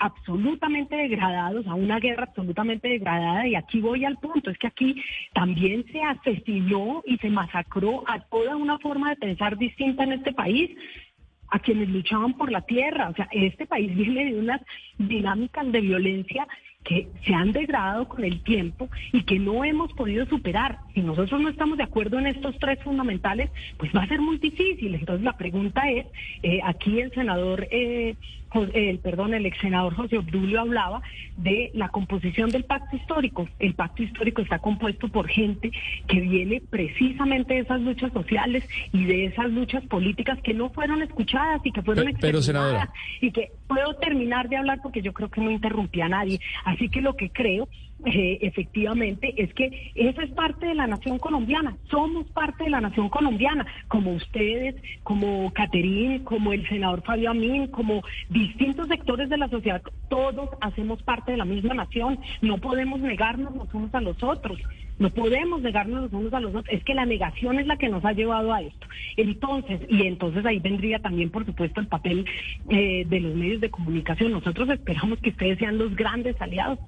absolutamente 0.00 0.96
degradados, 0.96 1.66
a 1.66 1.74
una 1.74 2.00
guerra 2.00 2.22
absolutamente 2.22 2.88
degradada. 2.88 3.46
Y 3.46 3.54
aquí 3.54 3.80
voy 3.80 4.06
al 4.06 4.16
punto, 4.16 4.48
es 4.48 4.56
que 4.56 4.68
aquí 4.68 4.96
también 5.34 5.84
se 5.92 6.00
asesinó 6.00 7.02
y 7.04 7.18
se 7.18 7.28
masacró 7.28 8.02
a 8.08 8.18
toda 8.20 8.56
una 8.56 8.78
forma 8.78 9.10
de 9.10 9.16
pensar 9.16 9.58
distinta 9.58 10.04
en 10.04 10.12
este 10.12 10.32
país 10.32 10.70
a 11.50 11.58
quienes 11.58 11.90
luchaban 11.90 12.32
por 12.32 12.50
la 12.50 12.62
tierra. 12.62 13.10
O 13.10 13.14
sea, 13.14 13.28
este 13.30 13.66
país 13.66 13.94
viene 13.94 14.32
de 14.32 14.38
unas 14.38 14.62
dinámicas 14.96 15.70
de 15.70 15.82
violencia 15.82 16.48
que 16.84 17.08
se 17.24 17.34
han 17.34 17.52
degradado 17.52 18.08
con 18.08 18.24
el 18.24 18.42
tiempo 18.42 18.88
y 19.12 19.22
que 19.22 19.38
no 19.38 19.64
hemos 19.64 19.92
podido 19.92 20.26
superar. 20.26 20.78
Si 20.94 21.00
nosotros 21.00 21.40
no 21.40 21.48
estamos 21.48 21.78
de 21.78 21.84
acuerdo 21.84 22.18
en 22.18 22.26
estos 22.26 22.58
tres 22.58 22.78
fundamentales, 22.82 23.50
pues 23.76 23.92
va 23.94 24.02
a 24.02 24.08
ser 24.08 24.20
muy 24.20 24.38
difícil. 24.38 24.94
Entonces 24.94 25.24
la 25.24 25.36
pregunta 25.36 25.88
es, 25.90 26.06
eh, 26.42 26.60
aquí 26.64 27.00
el 27.00 27.12
senador 27.12 27.66
eh, 27.70 28.16
el, 28.74 28.98
perdón, 28.98 29.34
el 29.34 29.46
ex 29.46 29.58
senador 29.58 29.94
José 29.94 30.18
Obdulio 30.18 30.60
hablaba 30.60 31.02
de 31.36 31.70
la 31.74 31.88
composición 31.88 32.50
del 32.50 32.64
pacto 32.64 32.96
histórico. 32.96 33.48
El 33.58 33.74
pacto 33.74 34.02
histórico 34.02 34.42
está 34.42 34.58
compuesto 34.58 35.08
por 35.08 35.28
gente 35.28 35.70
que 36.06 36.20
viene 36.20 36.62
precisamente 36.68 37.54
de 37.54 37.60
esas 37.60 37.80
luchas 37.80 38.12
sociales 38.12 38.68
y 38.92 39.04
de 39.04 39.26
esas 39.26 39.50
luchas 39.50 39.84
políticas 39.84 40.38
que 40.42 40.54
no 40.54 40.70
fueron 40.70 41.02
escuchadas 41.02 41.60
y 41.64 41.72
que 41.72 41.82
fueron 41.82 42.12
pero, 42.20 42.40
y 43.20 43.32
que 43.32 43.52
puedo 43.66 43.94
terminar 43.94 44.48
de 44.48 44.56
hablar 44.56 44.80
porque 44.82 45.02
yo 45.02 45.12
creo 45.12 45.30
que 45.30 45.40
no 45.40 45.50
interrumpí 45.50 46.00
a 46.00 46.08
nadie. 46.08 46.40
Así 46.64 46.88
que 46.88 47.00
lo 47.00 47.16
que 47.16 47.30
creo 47.30 47.68
eh, 48.04 48.38
efectivamente 48.42 49.34
es 49.36 49.52
que 49.54 49.92
esa 49.94 50.22
es 50.22 50.30
parte 50.32 50.66
de 50.66 50.74
la 50.74 50.86
nación 50.86 51.18
colombiana, 51.18 51.76
somos 51.90 52.26
parte 52.30 52.64
de 52.64 52.70
la 52.70 52.80
nación 52.80 53.08
colombiana, 53.08 53.66
como 53.88 54.12
ustedes, 54.12 54.74
como 55.02 55.52
Caterín, 55.52 56.24
como 56.24 56.52
el 56.52 56.68
senador 56.68 57.02
Fabio 57.02 57.30
Amín, 57.30 57.68
como 57.68 58.02
distintos 58.28 58.88
sectores 58.88 59.28
de 59.28 59.38
la 59.38 59.48
sociedad, 59.48 59.82
todos 60.08 60.50
hacemos 60.60 61.02
parte 61.02 61.32
de 61.32 61.38
la 61.38 61.44
misma 61.44 61.74
nación, 61.74 62.18
no 62.40 62.58
podemos 62.58 63.00
negarnos 63.00 63.54
los 63.54 63.72
unos 63.74 63.94
a 63.94 64.00
los 64.00 64.22
otros. 64.22 64.58
No 64.98 65.10
podemos 65.10 65.60
negarnos 65.62 66.02
los 66.02 66.12
unos 66.12 66.32
a 66.32 66.38
los 66.38 66.54
otros. 66.54 66.72
Es 66.72 66.84
que 66.84 66.94
la 66.94 67.06
negación 67.06 67.58
es 67.58 67.66
la 67.66 67.76
que 67.76 67.88
nos 67.88 68.04
ha 68.04 68.12
llevado 68.12 68.52
a 68.52 68.62
esto. 68.62 68.86
Entonces, 69.16 69.80
y 69.88 70.06
entonces 70.06 70.44
ahí 70.46 70.60
vendría 70.60 71.00
también, 71.00 71.30
por 71.30 71.44
supuesto, 71.44 71.80
el 71.80 71.88
papel 71.88 72.24
eh, 72.68 73.04
de 73.08 73.20
los 73.20 73.34
medios 73.34 73.60
de 73.60 73.70
comunicación. 73.70 74.30
Nosotros 74.30 74.68
esperamos 74.68 75.18
que 75.18 75.30
ustedes 75.30 75.58
sean 75.58 75.78
los 75.78 75.96
grandes 75.96 76.40
aliados 76.40 76.78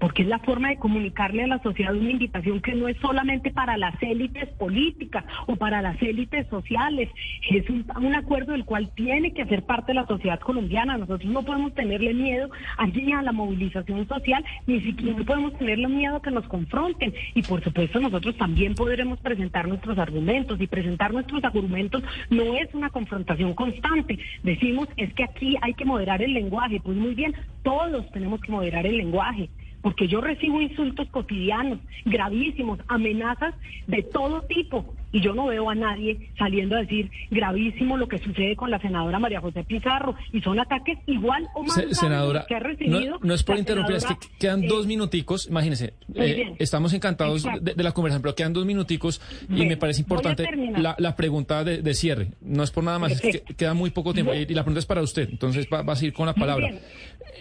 porque 0.00 0.22
es 0.22 0.28
la 0.28 0.38
forma 0.40 0.70
de 0.70 0.78
comunicarle 0.78 1.44
a 1.44 1.46
la 1.46 1.62
sociedad 1.62 1.94
una 1.94 2.10
invitación 2.10 2.60
que 2.60 2.74
no 2.74 2.88
es 2.88 2.96
solamente 2.96 3.50
para 3.50 3.76
las 3.76 3.94
élites 4.02 4.48
políticas 4.58 5.24
o 5.46 5.56
para 5.56 5.82
las 5.82 6.00
élites 6.02 6.46
sociales, 6.48 7.10
es 7.50 7.68
un, 7.68 7.84
acuerdo 8.14 8.52
del 8.52 8.64
cual 8.64 8.90
tiene 8.94 9.32
que 9.32 9.44
ser 9.44 9.62
parte 9.62 9.94
la 9.94 10.06
sociedad 10.06 10.40
colombiana. 10.40 10.96
Nosotros 10.96 11.30
no 11.30 11.42
podemos 11.42 11.74
tenerle 11.74 12.14
miedo 12.14 12.50
allí 12.78 13.12
a 13.12 13.22
la 13.22 13.32
movilización 13.32 14.08
social, 14.08 14.44
ni 14.66 14.80
siquiera 14.80 15.22
podemos 15.24 15.56
tenerle 15.58 15.88
miedo 15.88 16.16
a 16.16 16.22
que 16.22 16.30
nos 16.30 16.46
confronten. 16.48 17.14
Y 17.34 17.42
por 17.42 17.62
supuesto 17.62 18.00
nosotros 18.00 18.36
también 18.36 18.74
podremos 18.74 19.20
presentar 19.20 19.68
nuestros 19.68 19.98
argumentos 19.98 20.60
y 20.60 20.66
presentar 20.66 21.12
nuestros 21.12 21.44
argumentos 21.44 22.02
no 22.30 22.56
es 22.56 22.72
una 22.74 22.88
confrontación 22.88 23.54
constante. 23.54 24.18
Decimos 24.42 24.88
es 24.96 25.12
que 25.12 25.24
aquí 25.24 25.56
hay 25.60 25.74
que 25.74 25.84
moderar 25.84 26.22
el 26.22 26.32
lenguaje. 26.32 26.80
Pues 26.82 26.96
muy 26.96 27.14
bien, 27.14 27.34
todos 27.62 28.10
tenemos 28.12 28.40
que 28.40 28.50
moderar 28.50 28.86
el 28.86 28.96
lenguaje 28.96 29.50
porque 29.80 30.08
yo 30.08 30.20
recibo 30.20 30.60
insultos 30.60 31.08
cotidianos, 31.10 31.78
gravísimos, 32.04 32.80
amenazas 32.88 33.54
de 33.86 34.02
todo 34.02 34.42
tipo, 34.42 34.94
y 35.12 35.20
yo 35.20 35.34
no 35.34 35.46
veo 35.46 35.68
a 35.70 35.74
nadie 35.74 36.30
saliendo 36.38 36.76
a 36.76 36.80
decir 36.80 37.10
gravísimo 37.30 37.96
lo 37.96 38.08
que 38.08 38.18
sucede 38.18 38.56
con 38.56 38.70
la 38.70 38.78
senadora 38.78 39.18
María 39.18 39.40
José 39.40 39.64
Pizarro, 39.64 40.14
y 40.32 40.40
son 40.40 40.58
ataques 40.58 40.98
igual 41.06 41.46
o 41.54 41.62
más 41.62 41.82
senadora, 41.92 42.44
que 42.48 42.54
ha 42.54 42.60
recibido. 42.60 43.18
No, 43.22 43.34
es 43.34 43.42
por 43.42 43.58
interrumpir, 43.58 43.96
es 43.96 44.06
que 44.06 44.14
quedan 44.38 44.66
dos 44.66 44.84
eh, 44.84 44.88
minuticos, 44.88 45.46
imagínense, 45.46 45.94
eh, 46.14 46.54
estamos 46.58 46.92
encantados 46.92 47.44
de, 47.60 47.82
la 47.82 47.92
conversación, 47.92 48.22
pero 48.22 48.34
quedan 48.34 48.52
dos 48.52 48.66
minuticos 48.66 49.20
y 49.48 49.66
me 49.66 49.76
parece 49.76 50.00
importante 50.00 50.46
la, 50.76 51.16
pregunta 51.16 51.64
de, 51.64 51.94
cierre, 51.94 52.32
no 52.40 52.62
es 52.62 52.70
por 52.70 52.84
nada 52.84 52.98
más, 52.98 53.12
es 53.12 53.20
que 53.20 53.54
queda 53.54 53.74
muy 53.74 53.90
poco 53.90 54.14
tiempo, 54.14 54.32
y, 54.34 54.46
la 54.46 54.62
pregunta 54.62 54.80
es 54.80 54.86
para 54.86 55.02
usted, 55.02 55.28
entonces 55.30 55.66
va, 55.72 55.82
va 55.82 55.94
a 55.94 55.96
seguir 55.96 56.12
con 56.12 56.26
la 56.26 56.34
palabra. 56.34 56.70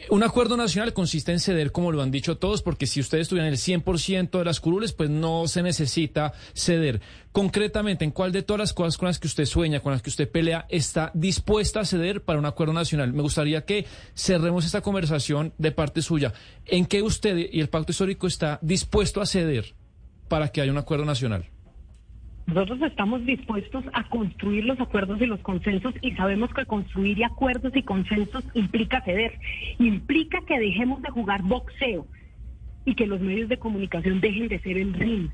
Un 0.10 0.24
acuerdo 0.24 0.58
nacional 0.58 0.94
consiste 0.94 1.32
en 1.32 1.40
ceder, 1.40 1.72
como 1.72 1.92
lo 1.92 2.02
han 2.02 2.12
dicho 2.12 2.38
todos, 2.38 2.62
porque 2.62 2.88
si 2.88 3.00
ustedes 3.00 3.28
tuvieran 3.28 3.52
el 3.52 3.58
100% 3.58 4.38
de 4.38 4.46
las 4.46 4.60
curules, 4.60 4.94
pues 4.94 5.10
no 5.10 5.48
se 5.48 5.62
necesita 5.62 6.34
ceder. 6.54 7.02
Concretamente, 7.32 8.04
¿en 8.06 8.12
cuál 8.12 8.32
de 8.32 8.42
todas 8.42 8.60
las 8.60 8.74
cosas 8.74 8.98
con 8.98 9.08
las 9.08 9.20
que 9.20 9.28
usted 9.28 9.46
sueña, 9.46 9.82
con 9.82 9.92
las 9.92 10.02
que 10.02 10.10
usted 10.10 10.30
pelea, 10.30 10.66
está 10.70 11.12
dispuesta 11.14 11.82
a 11.82 11.86
ceder 11.86 12.24
para 12.24 12.40
un 12.40 12.46
acuerdo 12.46 12.74
nacional? 12.74 13.14
Me 13.14 13.22
gustaría 13.22 13.66
que 13.66 13.86
cerremos 14.16 14.66
esta 14.66 14.82
conversación 14.82 15.54
de 15.60 15.72
parte 15.72 16.02
suya. 16.02 16.34
¿En 16.66 16.88
qué 16.88 17.04
usted 17.04 17.38
y 17.52 17.60
el 17.60 17.70
pacto 17.70 17.92
histórico 17.92 18.26
está 18.26 18.58
dispuesto 18.64 19.22
a 19.22 19.28
ceder 19.28 19.76
para 20.28 20.48
que 20.50 20.62
haya 20.62 20.72
un 20.72 20.80
acuerdo 20.80 21.06
nacional? 21.06 21.46
Nosotros 22.48 22.82
estamos 22.82 23.24
dispuestos 23.28 23.86
a 23.94 24.10
construir 24.10 24.66
los 24.66 24.80
acuerdos 24.80 25.22
y 25.22 25.28
los 25.28 25.40
consensos 25.42 25.94
y 26.02 26.14
sabemos 26.14 26.52
que 26.52 26.66
construir 26.66 27.24
acuerdos 27.24 27.76
y 27.76 27.84
consensos 27.84 28.44
implica 28.56 29.02
ceder, 29.02 29.38
implica 29.78 30.40
que 30.48 30.58
dejemos 30.58 31.00
de 31.04 31.12
jugar 31.12 31.44
boxeo 31.44 32.08
y 32.86 32.96
que 32.96 33.06
los 33.06 33.22
medios 33.22 33.50
de 33.50 33.60
comunicación 33.60 34.20
dejen 34.20 34.48
de 34.48 34.60
ser 34.62 34.80
el 34.80 34.96
ring 34.96 35.30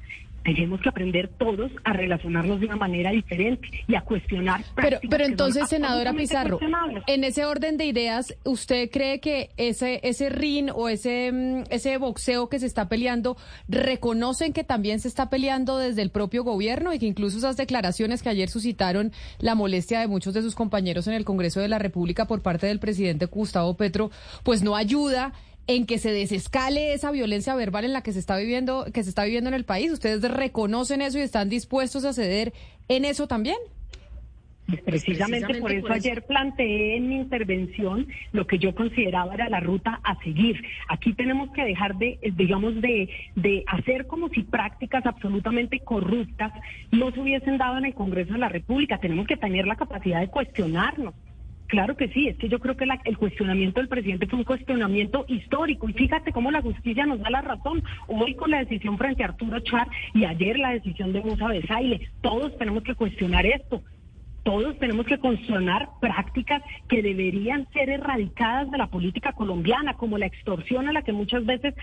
tenemos 0.46 0.80
que 0.80 0.90
aprender 0.90 1.28
todos 1.28 1.72
a 1.84 1.94
relacionarnos 1.94 2.60
de 2.60 2.68
una 2.68 2.76
manera 2.76 3.10
diferente 3.12 3.68
y 3.88 3.96
a 3.96 4.02
cuestionar. 4.02 4.64
Pero, 4.76 5.00
pero 5.10 5.26
entonces, 5.26 5.68
senadora 5.68 6.14
Pizarro, 6.14 6.60
en 7.08 7.24
ese 7.24 7.46
orden 7.46 7.78
de 7.78 7.86
ideas, 7.86 8.38
¿usted 8.44 8.90
cree 8.92 9.20
que 9.20 9.50
ese 9.58 10.00
ese 10.04 10.30
ring 10.30 10.70
o 10.74 10.88
ese 10.88 11.32
mm, 11.32 11.64
ese 11.72 11.98
boxeo 11.98 12.48
que 12.48 12.60
se 12.60 12.68
está 12.68 12.88
peleando 12.88 13.38
reconocen 13.68 14.54
que 14.54 14.64
también 14.64 15.00
se 15.00 15.08
está 15.08 15.30
peleando 15.30 15.80
desde 15.80 16.04
el 16.04 16.12
propio 16.12 16.44
gobierno 16.44 16.94
y 16.94 17.00
que 17.00 17.08
incluso 17.08 17.40
esas 17.40 17.58
declaraciones 17.58 18.22
que 18.22 18.30
ayer 18.30 18.50
suscitaron 18.50 19.12
la 19.40 19.56
molestia 19.56 20.00
de 20.00 20.08
muchos 20.08 20.36
de 20.36 20.44
sus 20.44 20.54
compañeros 20.54 21.08
en 21.08 21.16
el 21.16 21.26
Congreso 21.26 21.60
de 21.60 21.70
la 21.70 21.80
República 21.80 22.26
por 22.26 22.44
parte 22.44 22.68
del 22.68 22.80
presidente 22.80 23.26
Gustavo 23.26 23.76
Petro, 23.76 24.12
pues 24.44 24.62
no 24.62 24.76
ayuda 24.76 25.34
en 25.68 25.86
que 25.86 25.98
se 25.98 26.12
desescale 26.12 26.94
esa 26.94 27.12
violencia 27.12 27.56
verbal 27.56 27.86
en 27.86 27.94
la 27.94 28.02
que 28.02 28.14
se 28.14 28.20
está 28.20 28.38
viviendo, 28.38 28.86
que 28.94 29.04
se 29.04 29.10
está 29.10 29.24
viviendo 29.24 29.50
en 29.50 29.56
el 29.56 29.66
país. 29.66 29.92
¿Ustedes 29.92 30.22
reconocen 30.22 31.02
eso 31.02 31.18
y 31.18 31.22
están 31.22 31.50
dispuestos 31.50 32.06
a 32.06 32.14
ceder 32.14 32.54
en 32.88 33.06
eso 33.06 33.28
también? 33.28 33.58
Precisamente, 34.84 35.60
por 35.60 35.72
eso 35.72 35.92
ayer 35.92 36.24
planteé 36.24 36.98
en 36.98 37.08
mi 37.08 37.18
intervención 37.18 38.08
lo 38.32 38.48
que 38.48 38.58
yo 38.58 38.74
consideraba 38.74 39.36
era 39.36 39.48
la 39.48 39.60
ruta 39.60 40.00
a 40.04 40.18
seguir. 40.24 40.60
Aquí 40.90 41.14
tenemos 41.14 41.52
que 41.52 41.64
dejar 41.64 41.96
de, 41.98 42.18
digamos, 42.36 42.82
de, 42.82 43.08
de 43.36 43.64
hacer 43.68 44.08
como 44.08 44.30
si 44.30 44.42
prácticas 44.42 45.06
absolutamente 45.06 45.80
corruptas 45.82 46.52
no 46.92 47.12
se 47.12 47.20
hubiesen 47.20 47.60
dado 47.60 47.78
en 47.78 47.86
el 47.86 47.94
Congreso 47.94 48.34
de 48.34 48.40
la 48.40 48.50
República. 48.50 48.98
Tenemos 48.98 49.28
que 49.28 49.38
tener 49.38 49.68
la 49.68 49.76
capacidad 49.76 50.20
de 50.20 50.30
cuestionarnos 50.30 51.14
Claro 51.68 51.98
que 51.98 52.10
sí, 52.10 52.28
es 52.28 52.38
que 52.38 52.48
yo 52.48 52.60
creo 52.60 52.78
que 52.78 52.86
el 53.06 53.18
cuestionamiento 53.18 53.80
del 53.80 53.90
presidente 53.90 54.28
fue 54.28 54.40
un 54.40 54.46
cuestionamiento 54.46 55.26
histórico 55.28 55.90
y 55.90 55.94
fíjate 55.94 56.32
cómo 56.32 56.52
la 56.52 56.62
justicia 56.62 57.06
nos 57.06 57.20
da 57.20 57.30
la 57.32 57.42
razón. 57.42 57.84
Hoy 58.08 58.36
con 58.36 58.52
la 58.52 58.60
decisión 58.60 58.98
frente 58.98 59.24
a 59.24 59.28
Arturo 59.28 59.60
Char 59.62 59.88
y 60.14 60.26
ayer 60.26 60.60
la 60.60 60.72
decisión 60.72 61.12
de 61.12 61.22
Musa 61.22 61.48
Besaile, 61.48 62.08
todos 62.22 62.56
tenemos 62.58 62.84
que 62.84 62.94
cuestionar 62.94 63.46
esto 63.46 63.82
todos 64.46 64.78
tenemos 64.78 65.08
que 65.08 65.18
constitucionar 65.18 65.90
prácticas 66.00 66.62
que 66.88 67.02
deberían 67.02 67.68
ser 67.74 67.90
erradicadas 67.90 68.70
de 68.70 68.78
la 68.78 68.86
política 68.86 69.34
colombiana, 69.34 69.96
como 69.96 70.20
la 70.20 70.28
extorsión 70.28 70.88
a 70.88 70.94
la 70.94 71.02
que 71.02 71.14
muchas 71.14 71.44
veces 71.48 71.74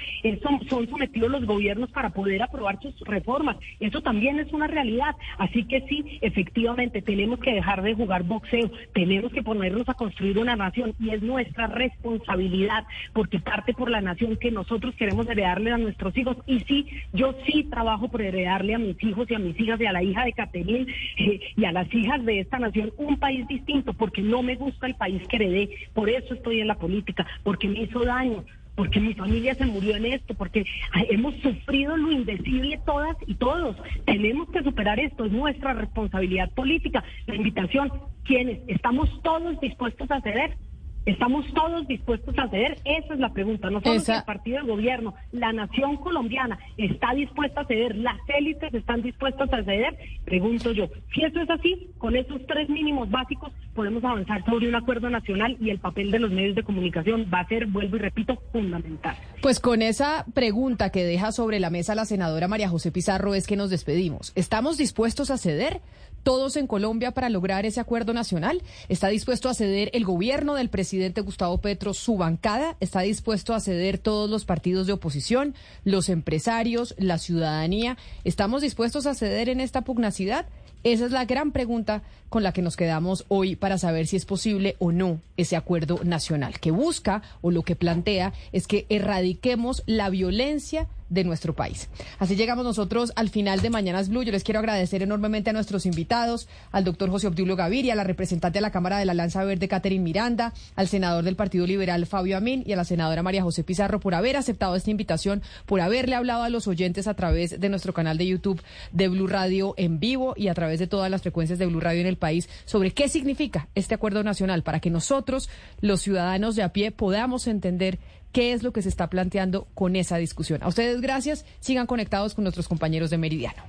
son, 0.40 0.64
son, 0.68 0.88
sometidos 0.88 1.28
los 1.28 1.44
gobiernos 1.44 1.90
para 1.90 2.10
poder 2.10 2.40
aprobar 2.40 2.78
sus 2.80 2.98
reformas. 3.00 3.56
Eso 3.80 4.00
también 4.00 4.38
es 4.38 4.52
una 4.52 4.68
realidad. 4.68 5.16
Así 5.38 5.64
que 5.64 5.80
sí, 5.88 6.20
efectivamente, 6.20 7.02
tenemos 7.02 7.40
que 7.40 7.52
dejar 7.52 7.82
de 7.82 7.94
jugar 7.94 8.22
boxeo, 8.22 8.70
tenemos 8.94 9.32
que 9.32 9.42
ponernos 9.42 9.88
a 9.88 9.94
construir 9.94 10.38
una 10.38 10.54
nación 10.54 10.94
y 11.00 11.10
es 11.10 11.20
nuestra 11.20 11.66
responsabilidad, 11.66 12.84
porque 13.12 13.40
parte 13.40 13.74
por 13.74 13.90
la 13.90 14.00
nación 14.00 14.36
que 14.36 14.52
nosotros 14.52 14.94
queremos 14.94 15.28
heredarle 15.28 15.72
a 15.72 15.78
nuestros 15.78 16.16
hijos. 16.16 16.36
Y 16.46 16.60
sí, 16.60 16.86
yo 17.12 17.34
sí 17.44 17.64
trabajo 17.64 18.08
por 18.08 18.22
heredarle 18.22 18.76
a 18.76 18.78
mis 18.78 19.02
hijos 19.02 19.28
y 19.28 19.34
a 19.34 19.40
mis 19.40 19.58
hijas 19.58 19.80
y 19.80 19.86
a 19.86 19.92
la 19.92 20.04
hija 20.04 20.24
de 20.24 20.32
Caterine 20.32 20.86
eh, 21.18 21.40
y 21.56 21.64
a 21.64 21.72
las 21.72 21.92
hijas 21.92 22.24
de 22.24 22.51
nación 22.58 22.92
un 22.96 23.18
país 23.18 23.46
distinto, 23.48 23.92
porque 23.92 24.22
no 24.22 24.42
me 24.42 24.56
gusta 24.56 24.86
el 24.86 24.94
país 24.94 25.22
que 25.28 25.36
heredé, 25.36 25.70
por 25.94 26.08
eso 26.08 26.34
estoy 26.34 26.60
en 26.60 26.68
la 26.68 26.78
política, 26.78 27.26
porque 27.42 27.68
me 27.68 27.82
hizo 27.82 28.04
daño, 28.04 28.44
porque 28.74 29.00
mi 29.00 29.14
familia 29.14 29.54
se 29.54 29.66
murió 29.66 29.96
en 29.96 30.06
esto, 30.06 30.34
porque 30.34 30.64
hemos 31.10 31.34
sufrido 31.36 31.96
lo 31.96 32.10
indecible 32.10 32.80
todas 32.84 33.16
y 33.26 33.34
todos. 33.34 33.76
Tenemos 34.06 34.48
que 34.50 34.62
superar 34.62 34.98
esto, 34.98 35.24
es 35.24 35.32
nuestra 35.32 35.74
responsabilidad 35.74 36.50
política. 36.52 37.04
La 37.26 37.34
invitación, 37.34 37.92
¿quiénes? 38.24 38.60
¿Estamos 38.68 39.10
todos 39.22 39.60
dispuestos 39.60 40.10
a 40.10 40.20
ceder? 40.20 40.56
¿Estamos 41.04 41.44
todos 41.52 41.86
dispuestos 41.88 42.34
a 42.38 42.48
ceder? 42.48 42.78
Esa 42.84 43.14
es 43.14 43.20
la 43.20 43.32
pregunta. 43.32 43.70
No 43.70 43.80
solo 43.80 43.94
el 43.96 44.24
partido 44.24 44.58
del 44.58 44.66
gobierno, 44.66 45.14
la 45.32 45.52
nación 45.52 45.96
colombiana 45.96 46.58
está 46.76 47.12
dispuesta 47.14 47.62
a 47.62 47.66
ceder, 47.66 47.96
las 47.96 48.18
élites 48.28 48.72
están 48.72 49.02
dispuestas 49.02 49.52
a 49.52 49.64
ceder. 49.64 49.96
Pregunto 50.24 50.70
yo, 50.70 50.88
si 51.12 51.24
eso 51.24 51.40
es 51.40 51.50
así, 51.50 51.88
con 51.98 52.14
esos 52.14 52.40
tres 52.46 52.68
mínimos 52.68 53.10
básicos 53.10 53.52
podemos 53.74 54.04
avanzar 54.04 54.44
sobre 54.44 54.68
un 54.68 54.76
acuerdo 54.76 55.10
nacional 55.10 55.56
y 55.60 55.70
el 55.70 55.80
papel 55.80 56.12
de 56.12 56.20
los 56.20 56.30
medios 56.30 56.54
de 56.54 56.62
comunicación 56.62 57.26
va 57.32 57.40
a 57.40 57.48
ser, 57.48 57.66
vuelvo 57.66 57.96
y 57.96 58.00
repito, 58.00 58.40
fundamental. 58.52 59.16
Pues 59.40 59.58
con 59.58 59.82
esa 59.82 60.24
pregunta 60.34 60.90
que 60.90 61.04
deja 61.04 61.32
sobre 61.32 61.58
la 61.58 61.70
mesa 61.70 61.96
la 61.96 62.04
senadora 62.04 62.46
María 62.46 62.68
José 62.68 62.92
Pizarro 62.92 63.34
es 63.34 63.48
que 63.48 63.56
nos 63.56 63.70
despedimos. 63.70 64.32
¿Estamos 64.36 64.78
dispuestos 64.78 65.30
a 65.32 65.38
ceder? 65.38 65.80
Todos 66.22 66.56
en 66.56 66.66
Colombia 66.66 67.12
para 67.12 67.28
lograr 67.28 67.66
ese 67.66 67.80
acuerdo 67.80 68.12
nacional? 68.12 68.62
¿Está 68.88 69.08
dispuesto 69.08 69.48
a 69.48 69.54
ceder 69.54 69.90
el 69.92 70.04
gobierno 70.04 70.54
del 70.54 70.68
presidente 70.68 71.20
Gustavo 71.20 71.58
Petro, 71.58 71.94
su 71.94 72.16
bancada? 72.16 72.76
¿Está 72.80 73.00
dispuesto 73.00 73.54
a 73.54 73.60
ceder 73.60 73.98
todos 73.98 74.30
los 74.30 74.44
partidos 74.44 74.86
de 74.86 74.92
oposición, 74.92 75.54
los 75.84 76.08
empresarios, 76.08 76.94
la 76.98 77.18
ciudadanía? 77.18 77.96
¿Estamos 78.24 78.62
dispuestos 78.62 79.06
a 79.06 79.14
ceder 79.14 79.48
en 79.48 79.60
esta 79.60 79.82
pugnacidad? 79.82 80.46
Esa 80.84 81.06
es 81.06 81.12
la 81.12 81.24
gran 81.24 81.52
pregunta 81.52 82.02
con 82.28 82.42
la 82.42 82.52
que 82.52 82.62
nos 82.62 82.76
quedamos 82.76 83.24
hoy 83.28 83.54
para 83.54 83.78
saber 83.78 84.08
si 84.08 84.16
es 84.16 84.24
posible 84.24 84.74
o 84.80 84.90
no 84.90 85.20
ese 85.36 85.54
acuerdo 85.54 86.00
nacional, 86.02 86.58
que 86.58 86.72
busca 86.72 87.22
o 87.40 87.52
lo 87.52 87.62
que 87.62 87.76
plantea 87.76 88.32
es 88.50 88.66
que 88.66 88.86
erradiquemos 88.88 89.84
la 89.86 90.10
violencia 90.10 90.88
de 91.12 91.24
nuestro 91.24 91.54
país. 91.54 91.88
Así 92.18 92.36
llegamos 92.36 92.64
nosotros 92.64 93.12
al 93.16 93.28
final 93.28 93.60
de 93.60 93.70
Mañanas 93.70 94.08
Blue. 94.08 94.22
Yo 94.22 94.32
les 94.32 94.44
quiero 94.44 94.60
agradecer 94.60 95.02
enormemente 95.02 95.50
a 95.50 95.52
nuestros 95.52 95.86
invitados, 95.86 96.48
al 96.70 96.84
doctor 96.84 97.10
José 97.10 97.26
Obdulio 97.26 97.54
Gaviria, 97.54 97.92
a 97.92 97.96
la 97.96 98.04
representante 98.04 98.58
de 98.58 98.62
la 98.62 98.70
Cámara 98.70 98.98
de 98.98 99.04
la 99.04 99.14
Lanza 99.14 99.44
Verde, 99.44 99.68
Catherine 99.68 100.02
Miranda, 100.02 100.54
al 100.74 100.88
senador 100.88 101.24
del 101.24 101.36
Partido 101.36 101.66
Liberal, 101.66 102.06
Fabio 102.06 102.36
Amín, 102.36 102.62
y 102.66 102.72
a 102.72 102.76
la 102.76 102.84
senadora 102.84 103.22
María 103.22 103.42
José 103.42 103.62
Pizarro 103.62 104.00
por 104.00 104.14
haber 104.14 104.36
aceptado 104.36 104.74
esta 104.74 104.90
invitación, 104.90 105.42
por 105.66 105.80
haberle 105.80 106.14
hablado 106.14 106.42
a 106.42 106.48
los 106.48 106.66
oyentes 106.66 107.06
a 107.06 107.14
través 107.14 107.60
de 107.60 107.68
nuestro 107.68 107.92
canal 107.92 108.16
de 108.16 108.26
YouTube 108.26 108.62
de 108.92 109.08
Blue 109.08 109.26
Radio 109.26 109.74
en 109.76 110.00
vivo 110.00 110.34
y 110.36 110.48
a 110.48 110.54
través 110.54 110.78
de 110.78 110.86
todas 110.86 111.10
las 111.10 111.22
frecuencias 111.22 111.58
de 111.58 111.66
Blue 111.66 111.80
Radio 111.80 112.00
en 112.00 112.06
el 112.06 112.16
país 112.16 112.48
sobre 112.64 112.92
qué 112.92 113.08
significa 113.08 113.68
este 113.74 113.94
acuerdo 113.94 114.22
nacional 114.22 114.62
para 114.62 114.80
que 114.80 114.90
nosotros, 114.90 115.50
los 115.80 116.00
ciudadanos 116.00 116.56
de 116.56 116.62
a 116.62 116.72
pie, 116.72 116.90
podamos 116.90 117.46
entender 117.46 117.98
qué 118.32 118.52
es 118.52 118.62
lo 118.62 118.72
que 118.72 118.82
se 118.82 118.88
está 118.88 119.08
planteando 119.08 119.68
con 119.74 119.96
esa 119.96 120.16
discusión. 120.16 120.62
A 120.62 120.68
ustedes 120.68 121.00
gracias, 121.00 121.44
sigan 121.60 121.86
conectados 121.86 122.34
con 122.34 122.44
nuestros 122.44 122.68
compañeros 122.68 123.10
de 123.10 123.18
Meridiano. 123.18 123.62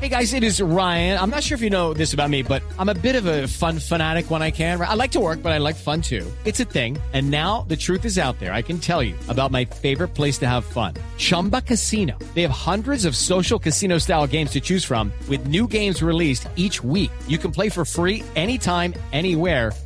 Hey 0.00 0.10
guys, 0.10 0.34
it 0.34 0.44
is 0.44 0.60
Ryan. 0.60 1.18
I'm 1.18 1.30
not 1.30 1.42
sure 1.42 1.54
if 1.54 1.62
you 1.62 1.70
know 1.70 1.94
this 1.94 2.12
about 2.12 2.28
me, 2.28 2.42
but 2.42 2.62
I'm 2.78 2.90
a 2.90 2.94
bit 2.94 3.16
of 3.16 3.24
a 3.24 3.46
fun 3.48 3.78
fanatic 3.78 4.30
when 4.30 4.42
I 4.42 4.50
can. 4.50 4.78
I 4.78 4.92
like 4.92 5.12
to 5.12 5.20
work, 5.20 5.42
but 5.42 5.52
I 5.52 5.58
like 5.58 5.76
fun 5.76 6.02
too. 6.02 6.30
It's 6.44 6.60
a 6.60 6.66
thing. 6.66 6.98
And 7.14 7.30
now 7.30 7.64
the 7.68 7.76
truth 7.76 8.04
is 8.04 8.18
out 8.18 8.38
there. 8.38 8.52
I 8.52 8.60
can 8.60 8.78
tell 8.78 9.02
you 9.02 9.14
about 9.28 9.50
my 9.50 9.64
favorite 9.64 10.08
place 10.08 10.36
to 10.40 10.46
have 10.46 10.66
fun. 10.66 10.92
Chumba 11.16 11.62
Casino. 11.62 12.18
They 12.34 12.42
have 12.42 12.50
hundreds 12.50 13.06
of 13.06 13.16
social 13.16 13.58
casino 13.58 13.96
style 13.96 14.26
games 14.26 14.50
to 14.50 14.60
choose 14.60 14.84
from 14.84 15.10
with 15.26 15.46
new 15.46 15.66
games 15.66 16.02
released 16.02 16.48
each 16.54 16.84
week. 16.84 17.10
You 17.26 17.38
can 17.38 17.50
play 17.50 17.70
for 17.70 17.86
free 17.86 18.22
anytime, 18.36 18.92
anywhere 19.12 19.72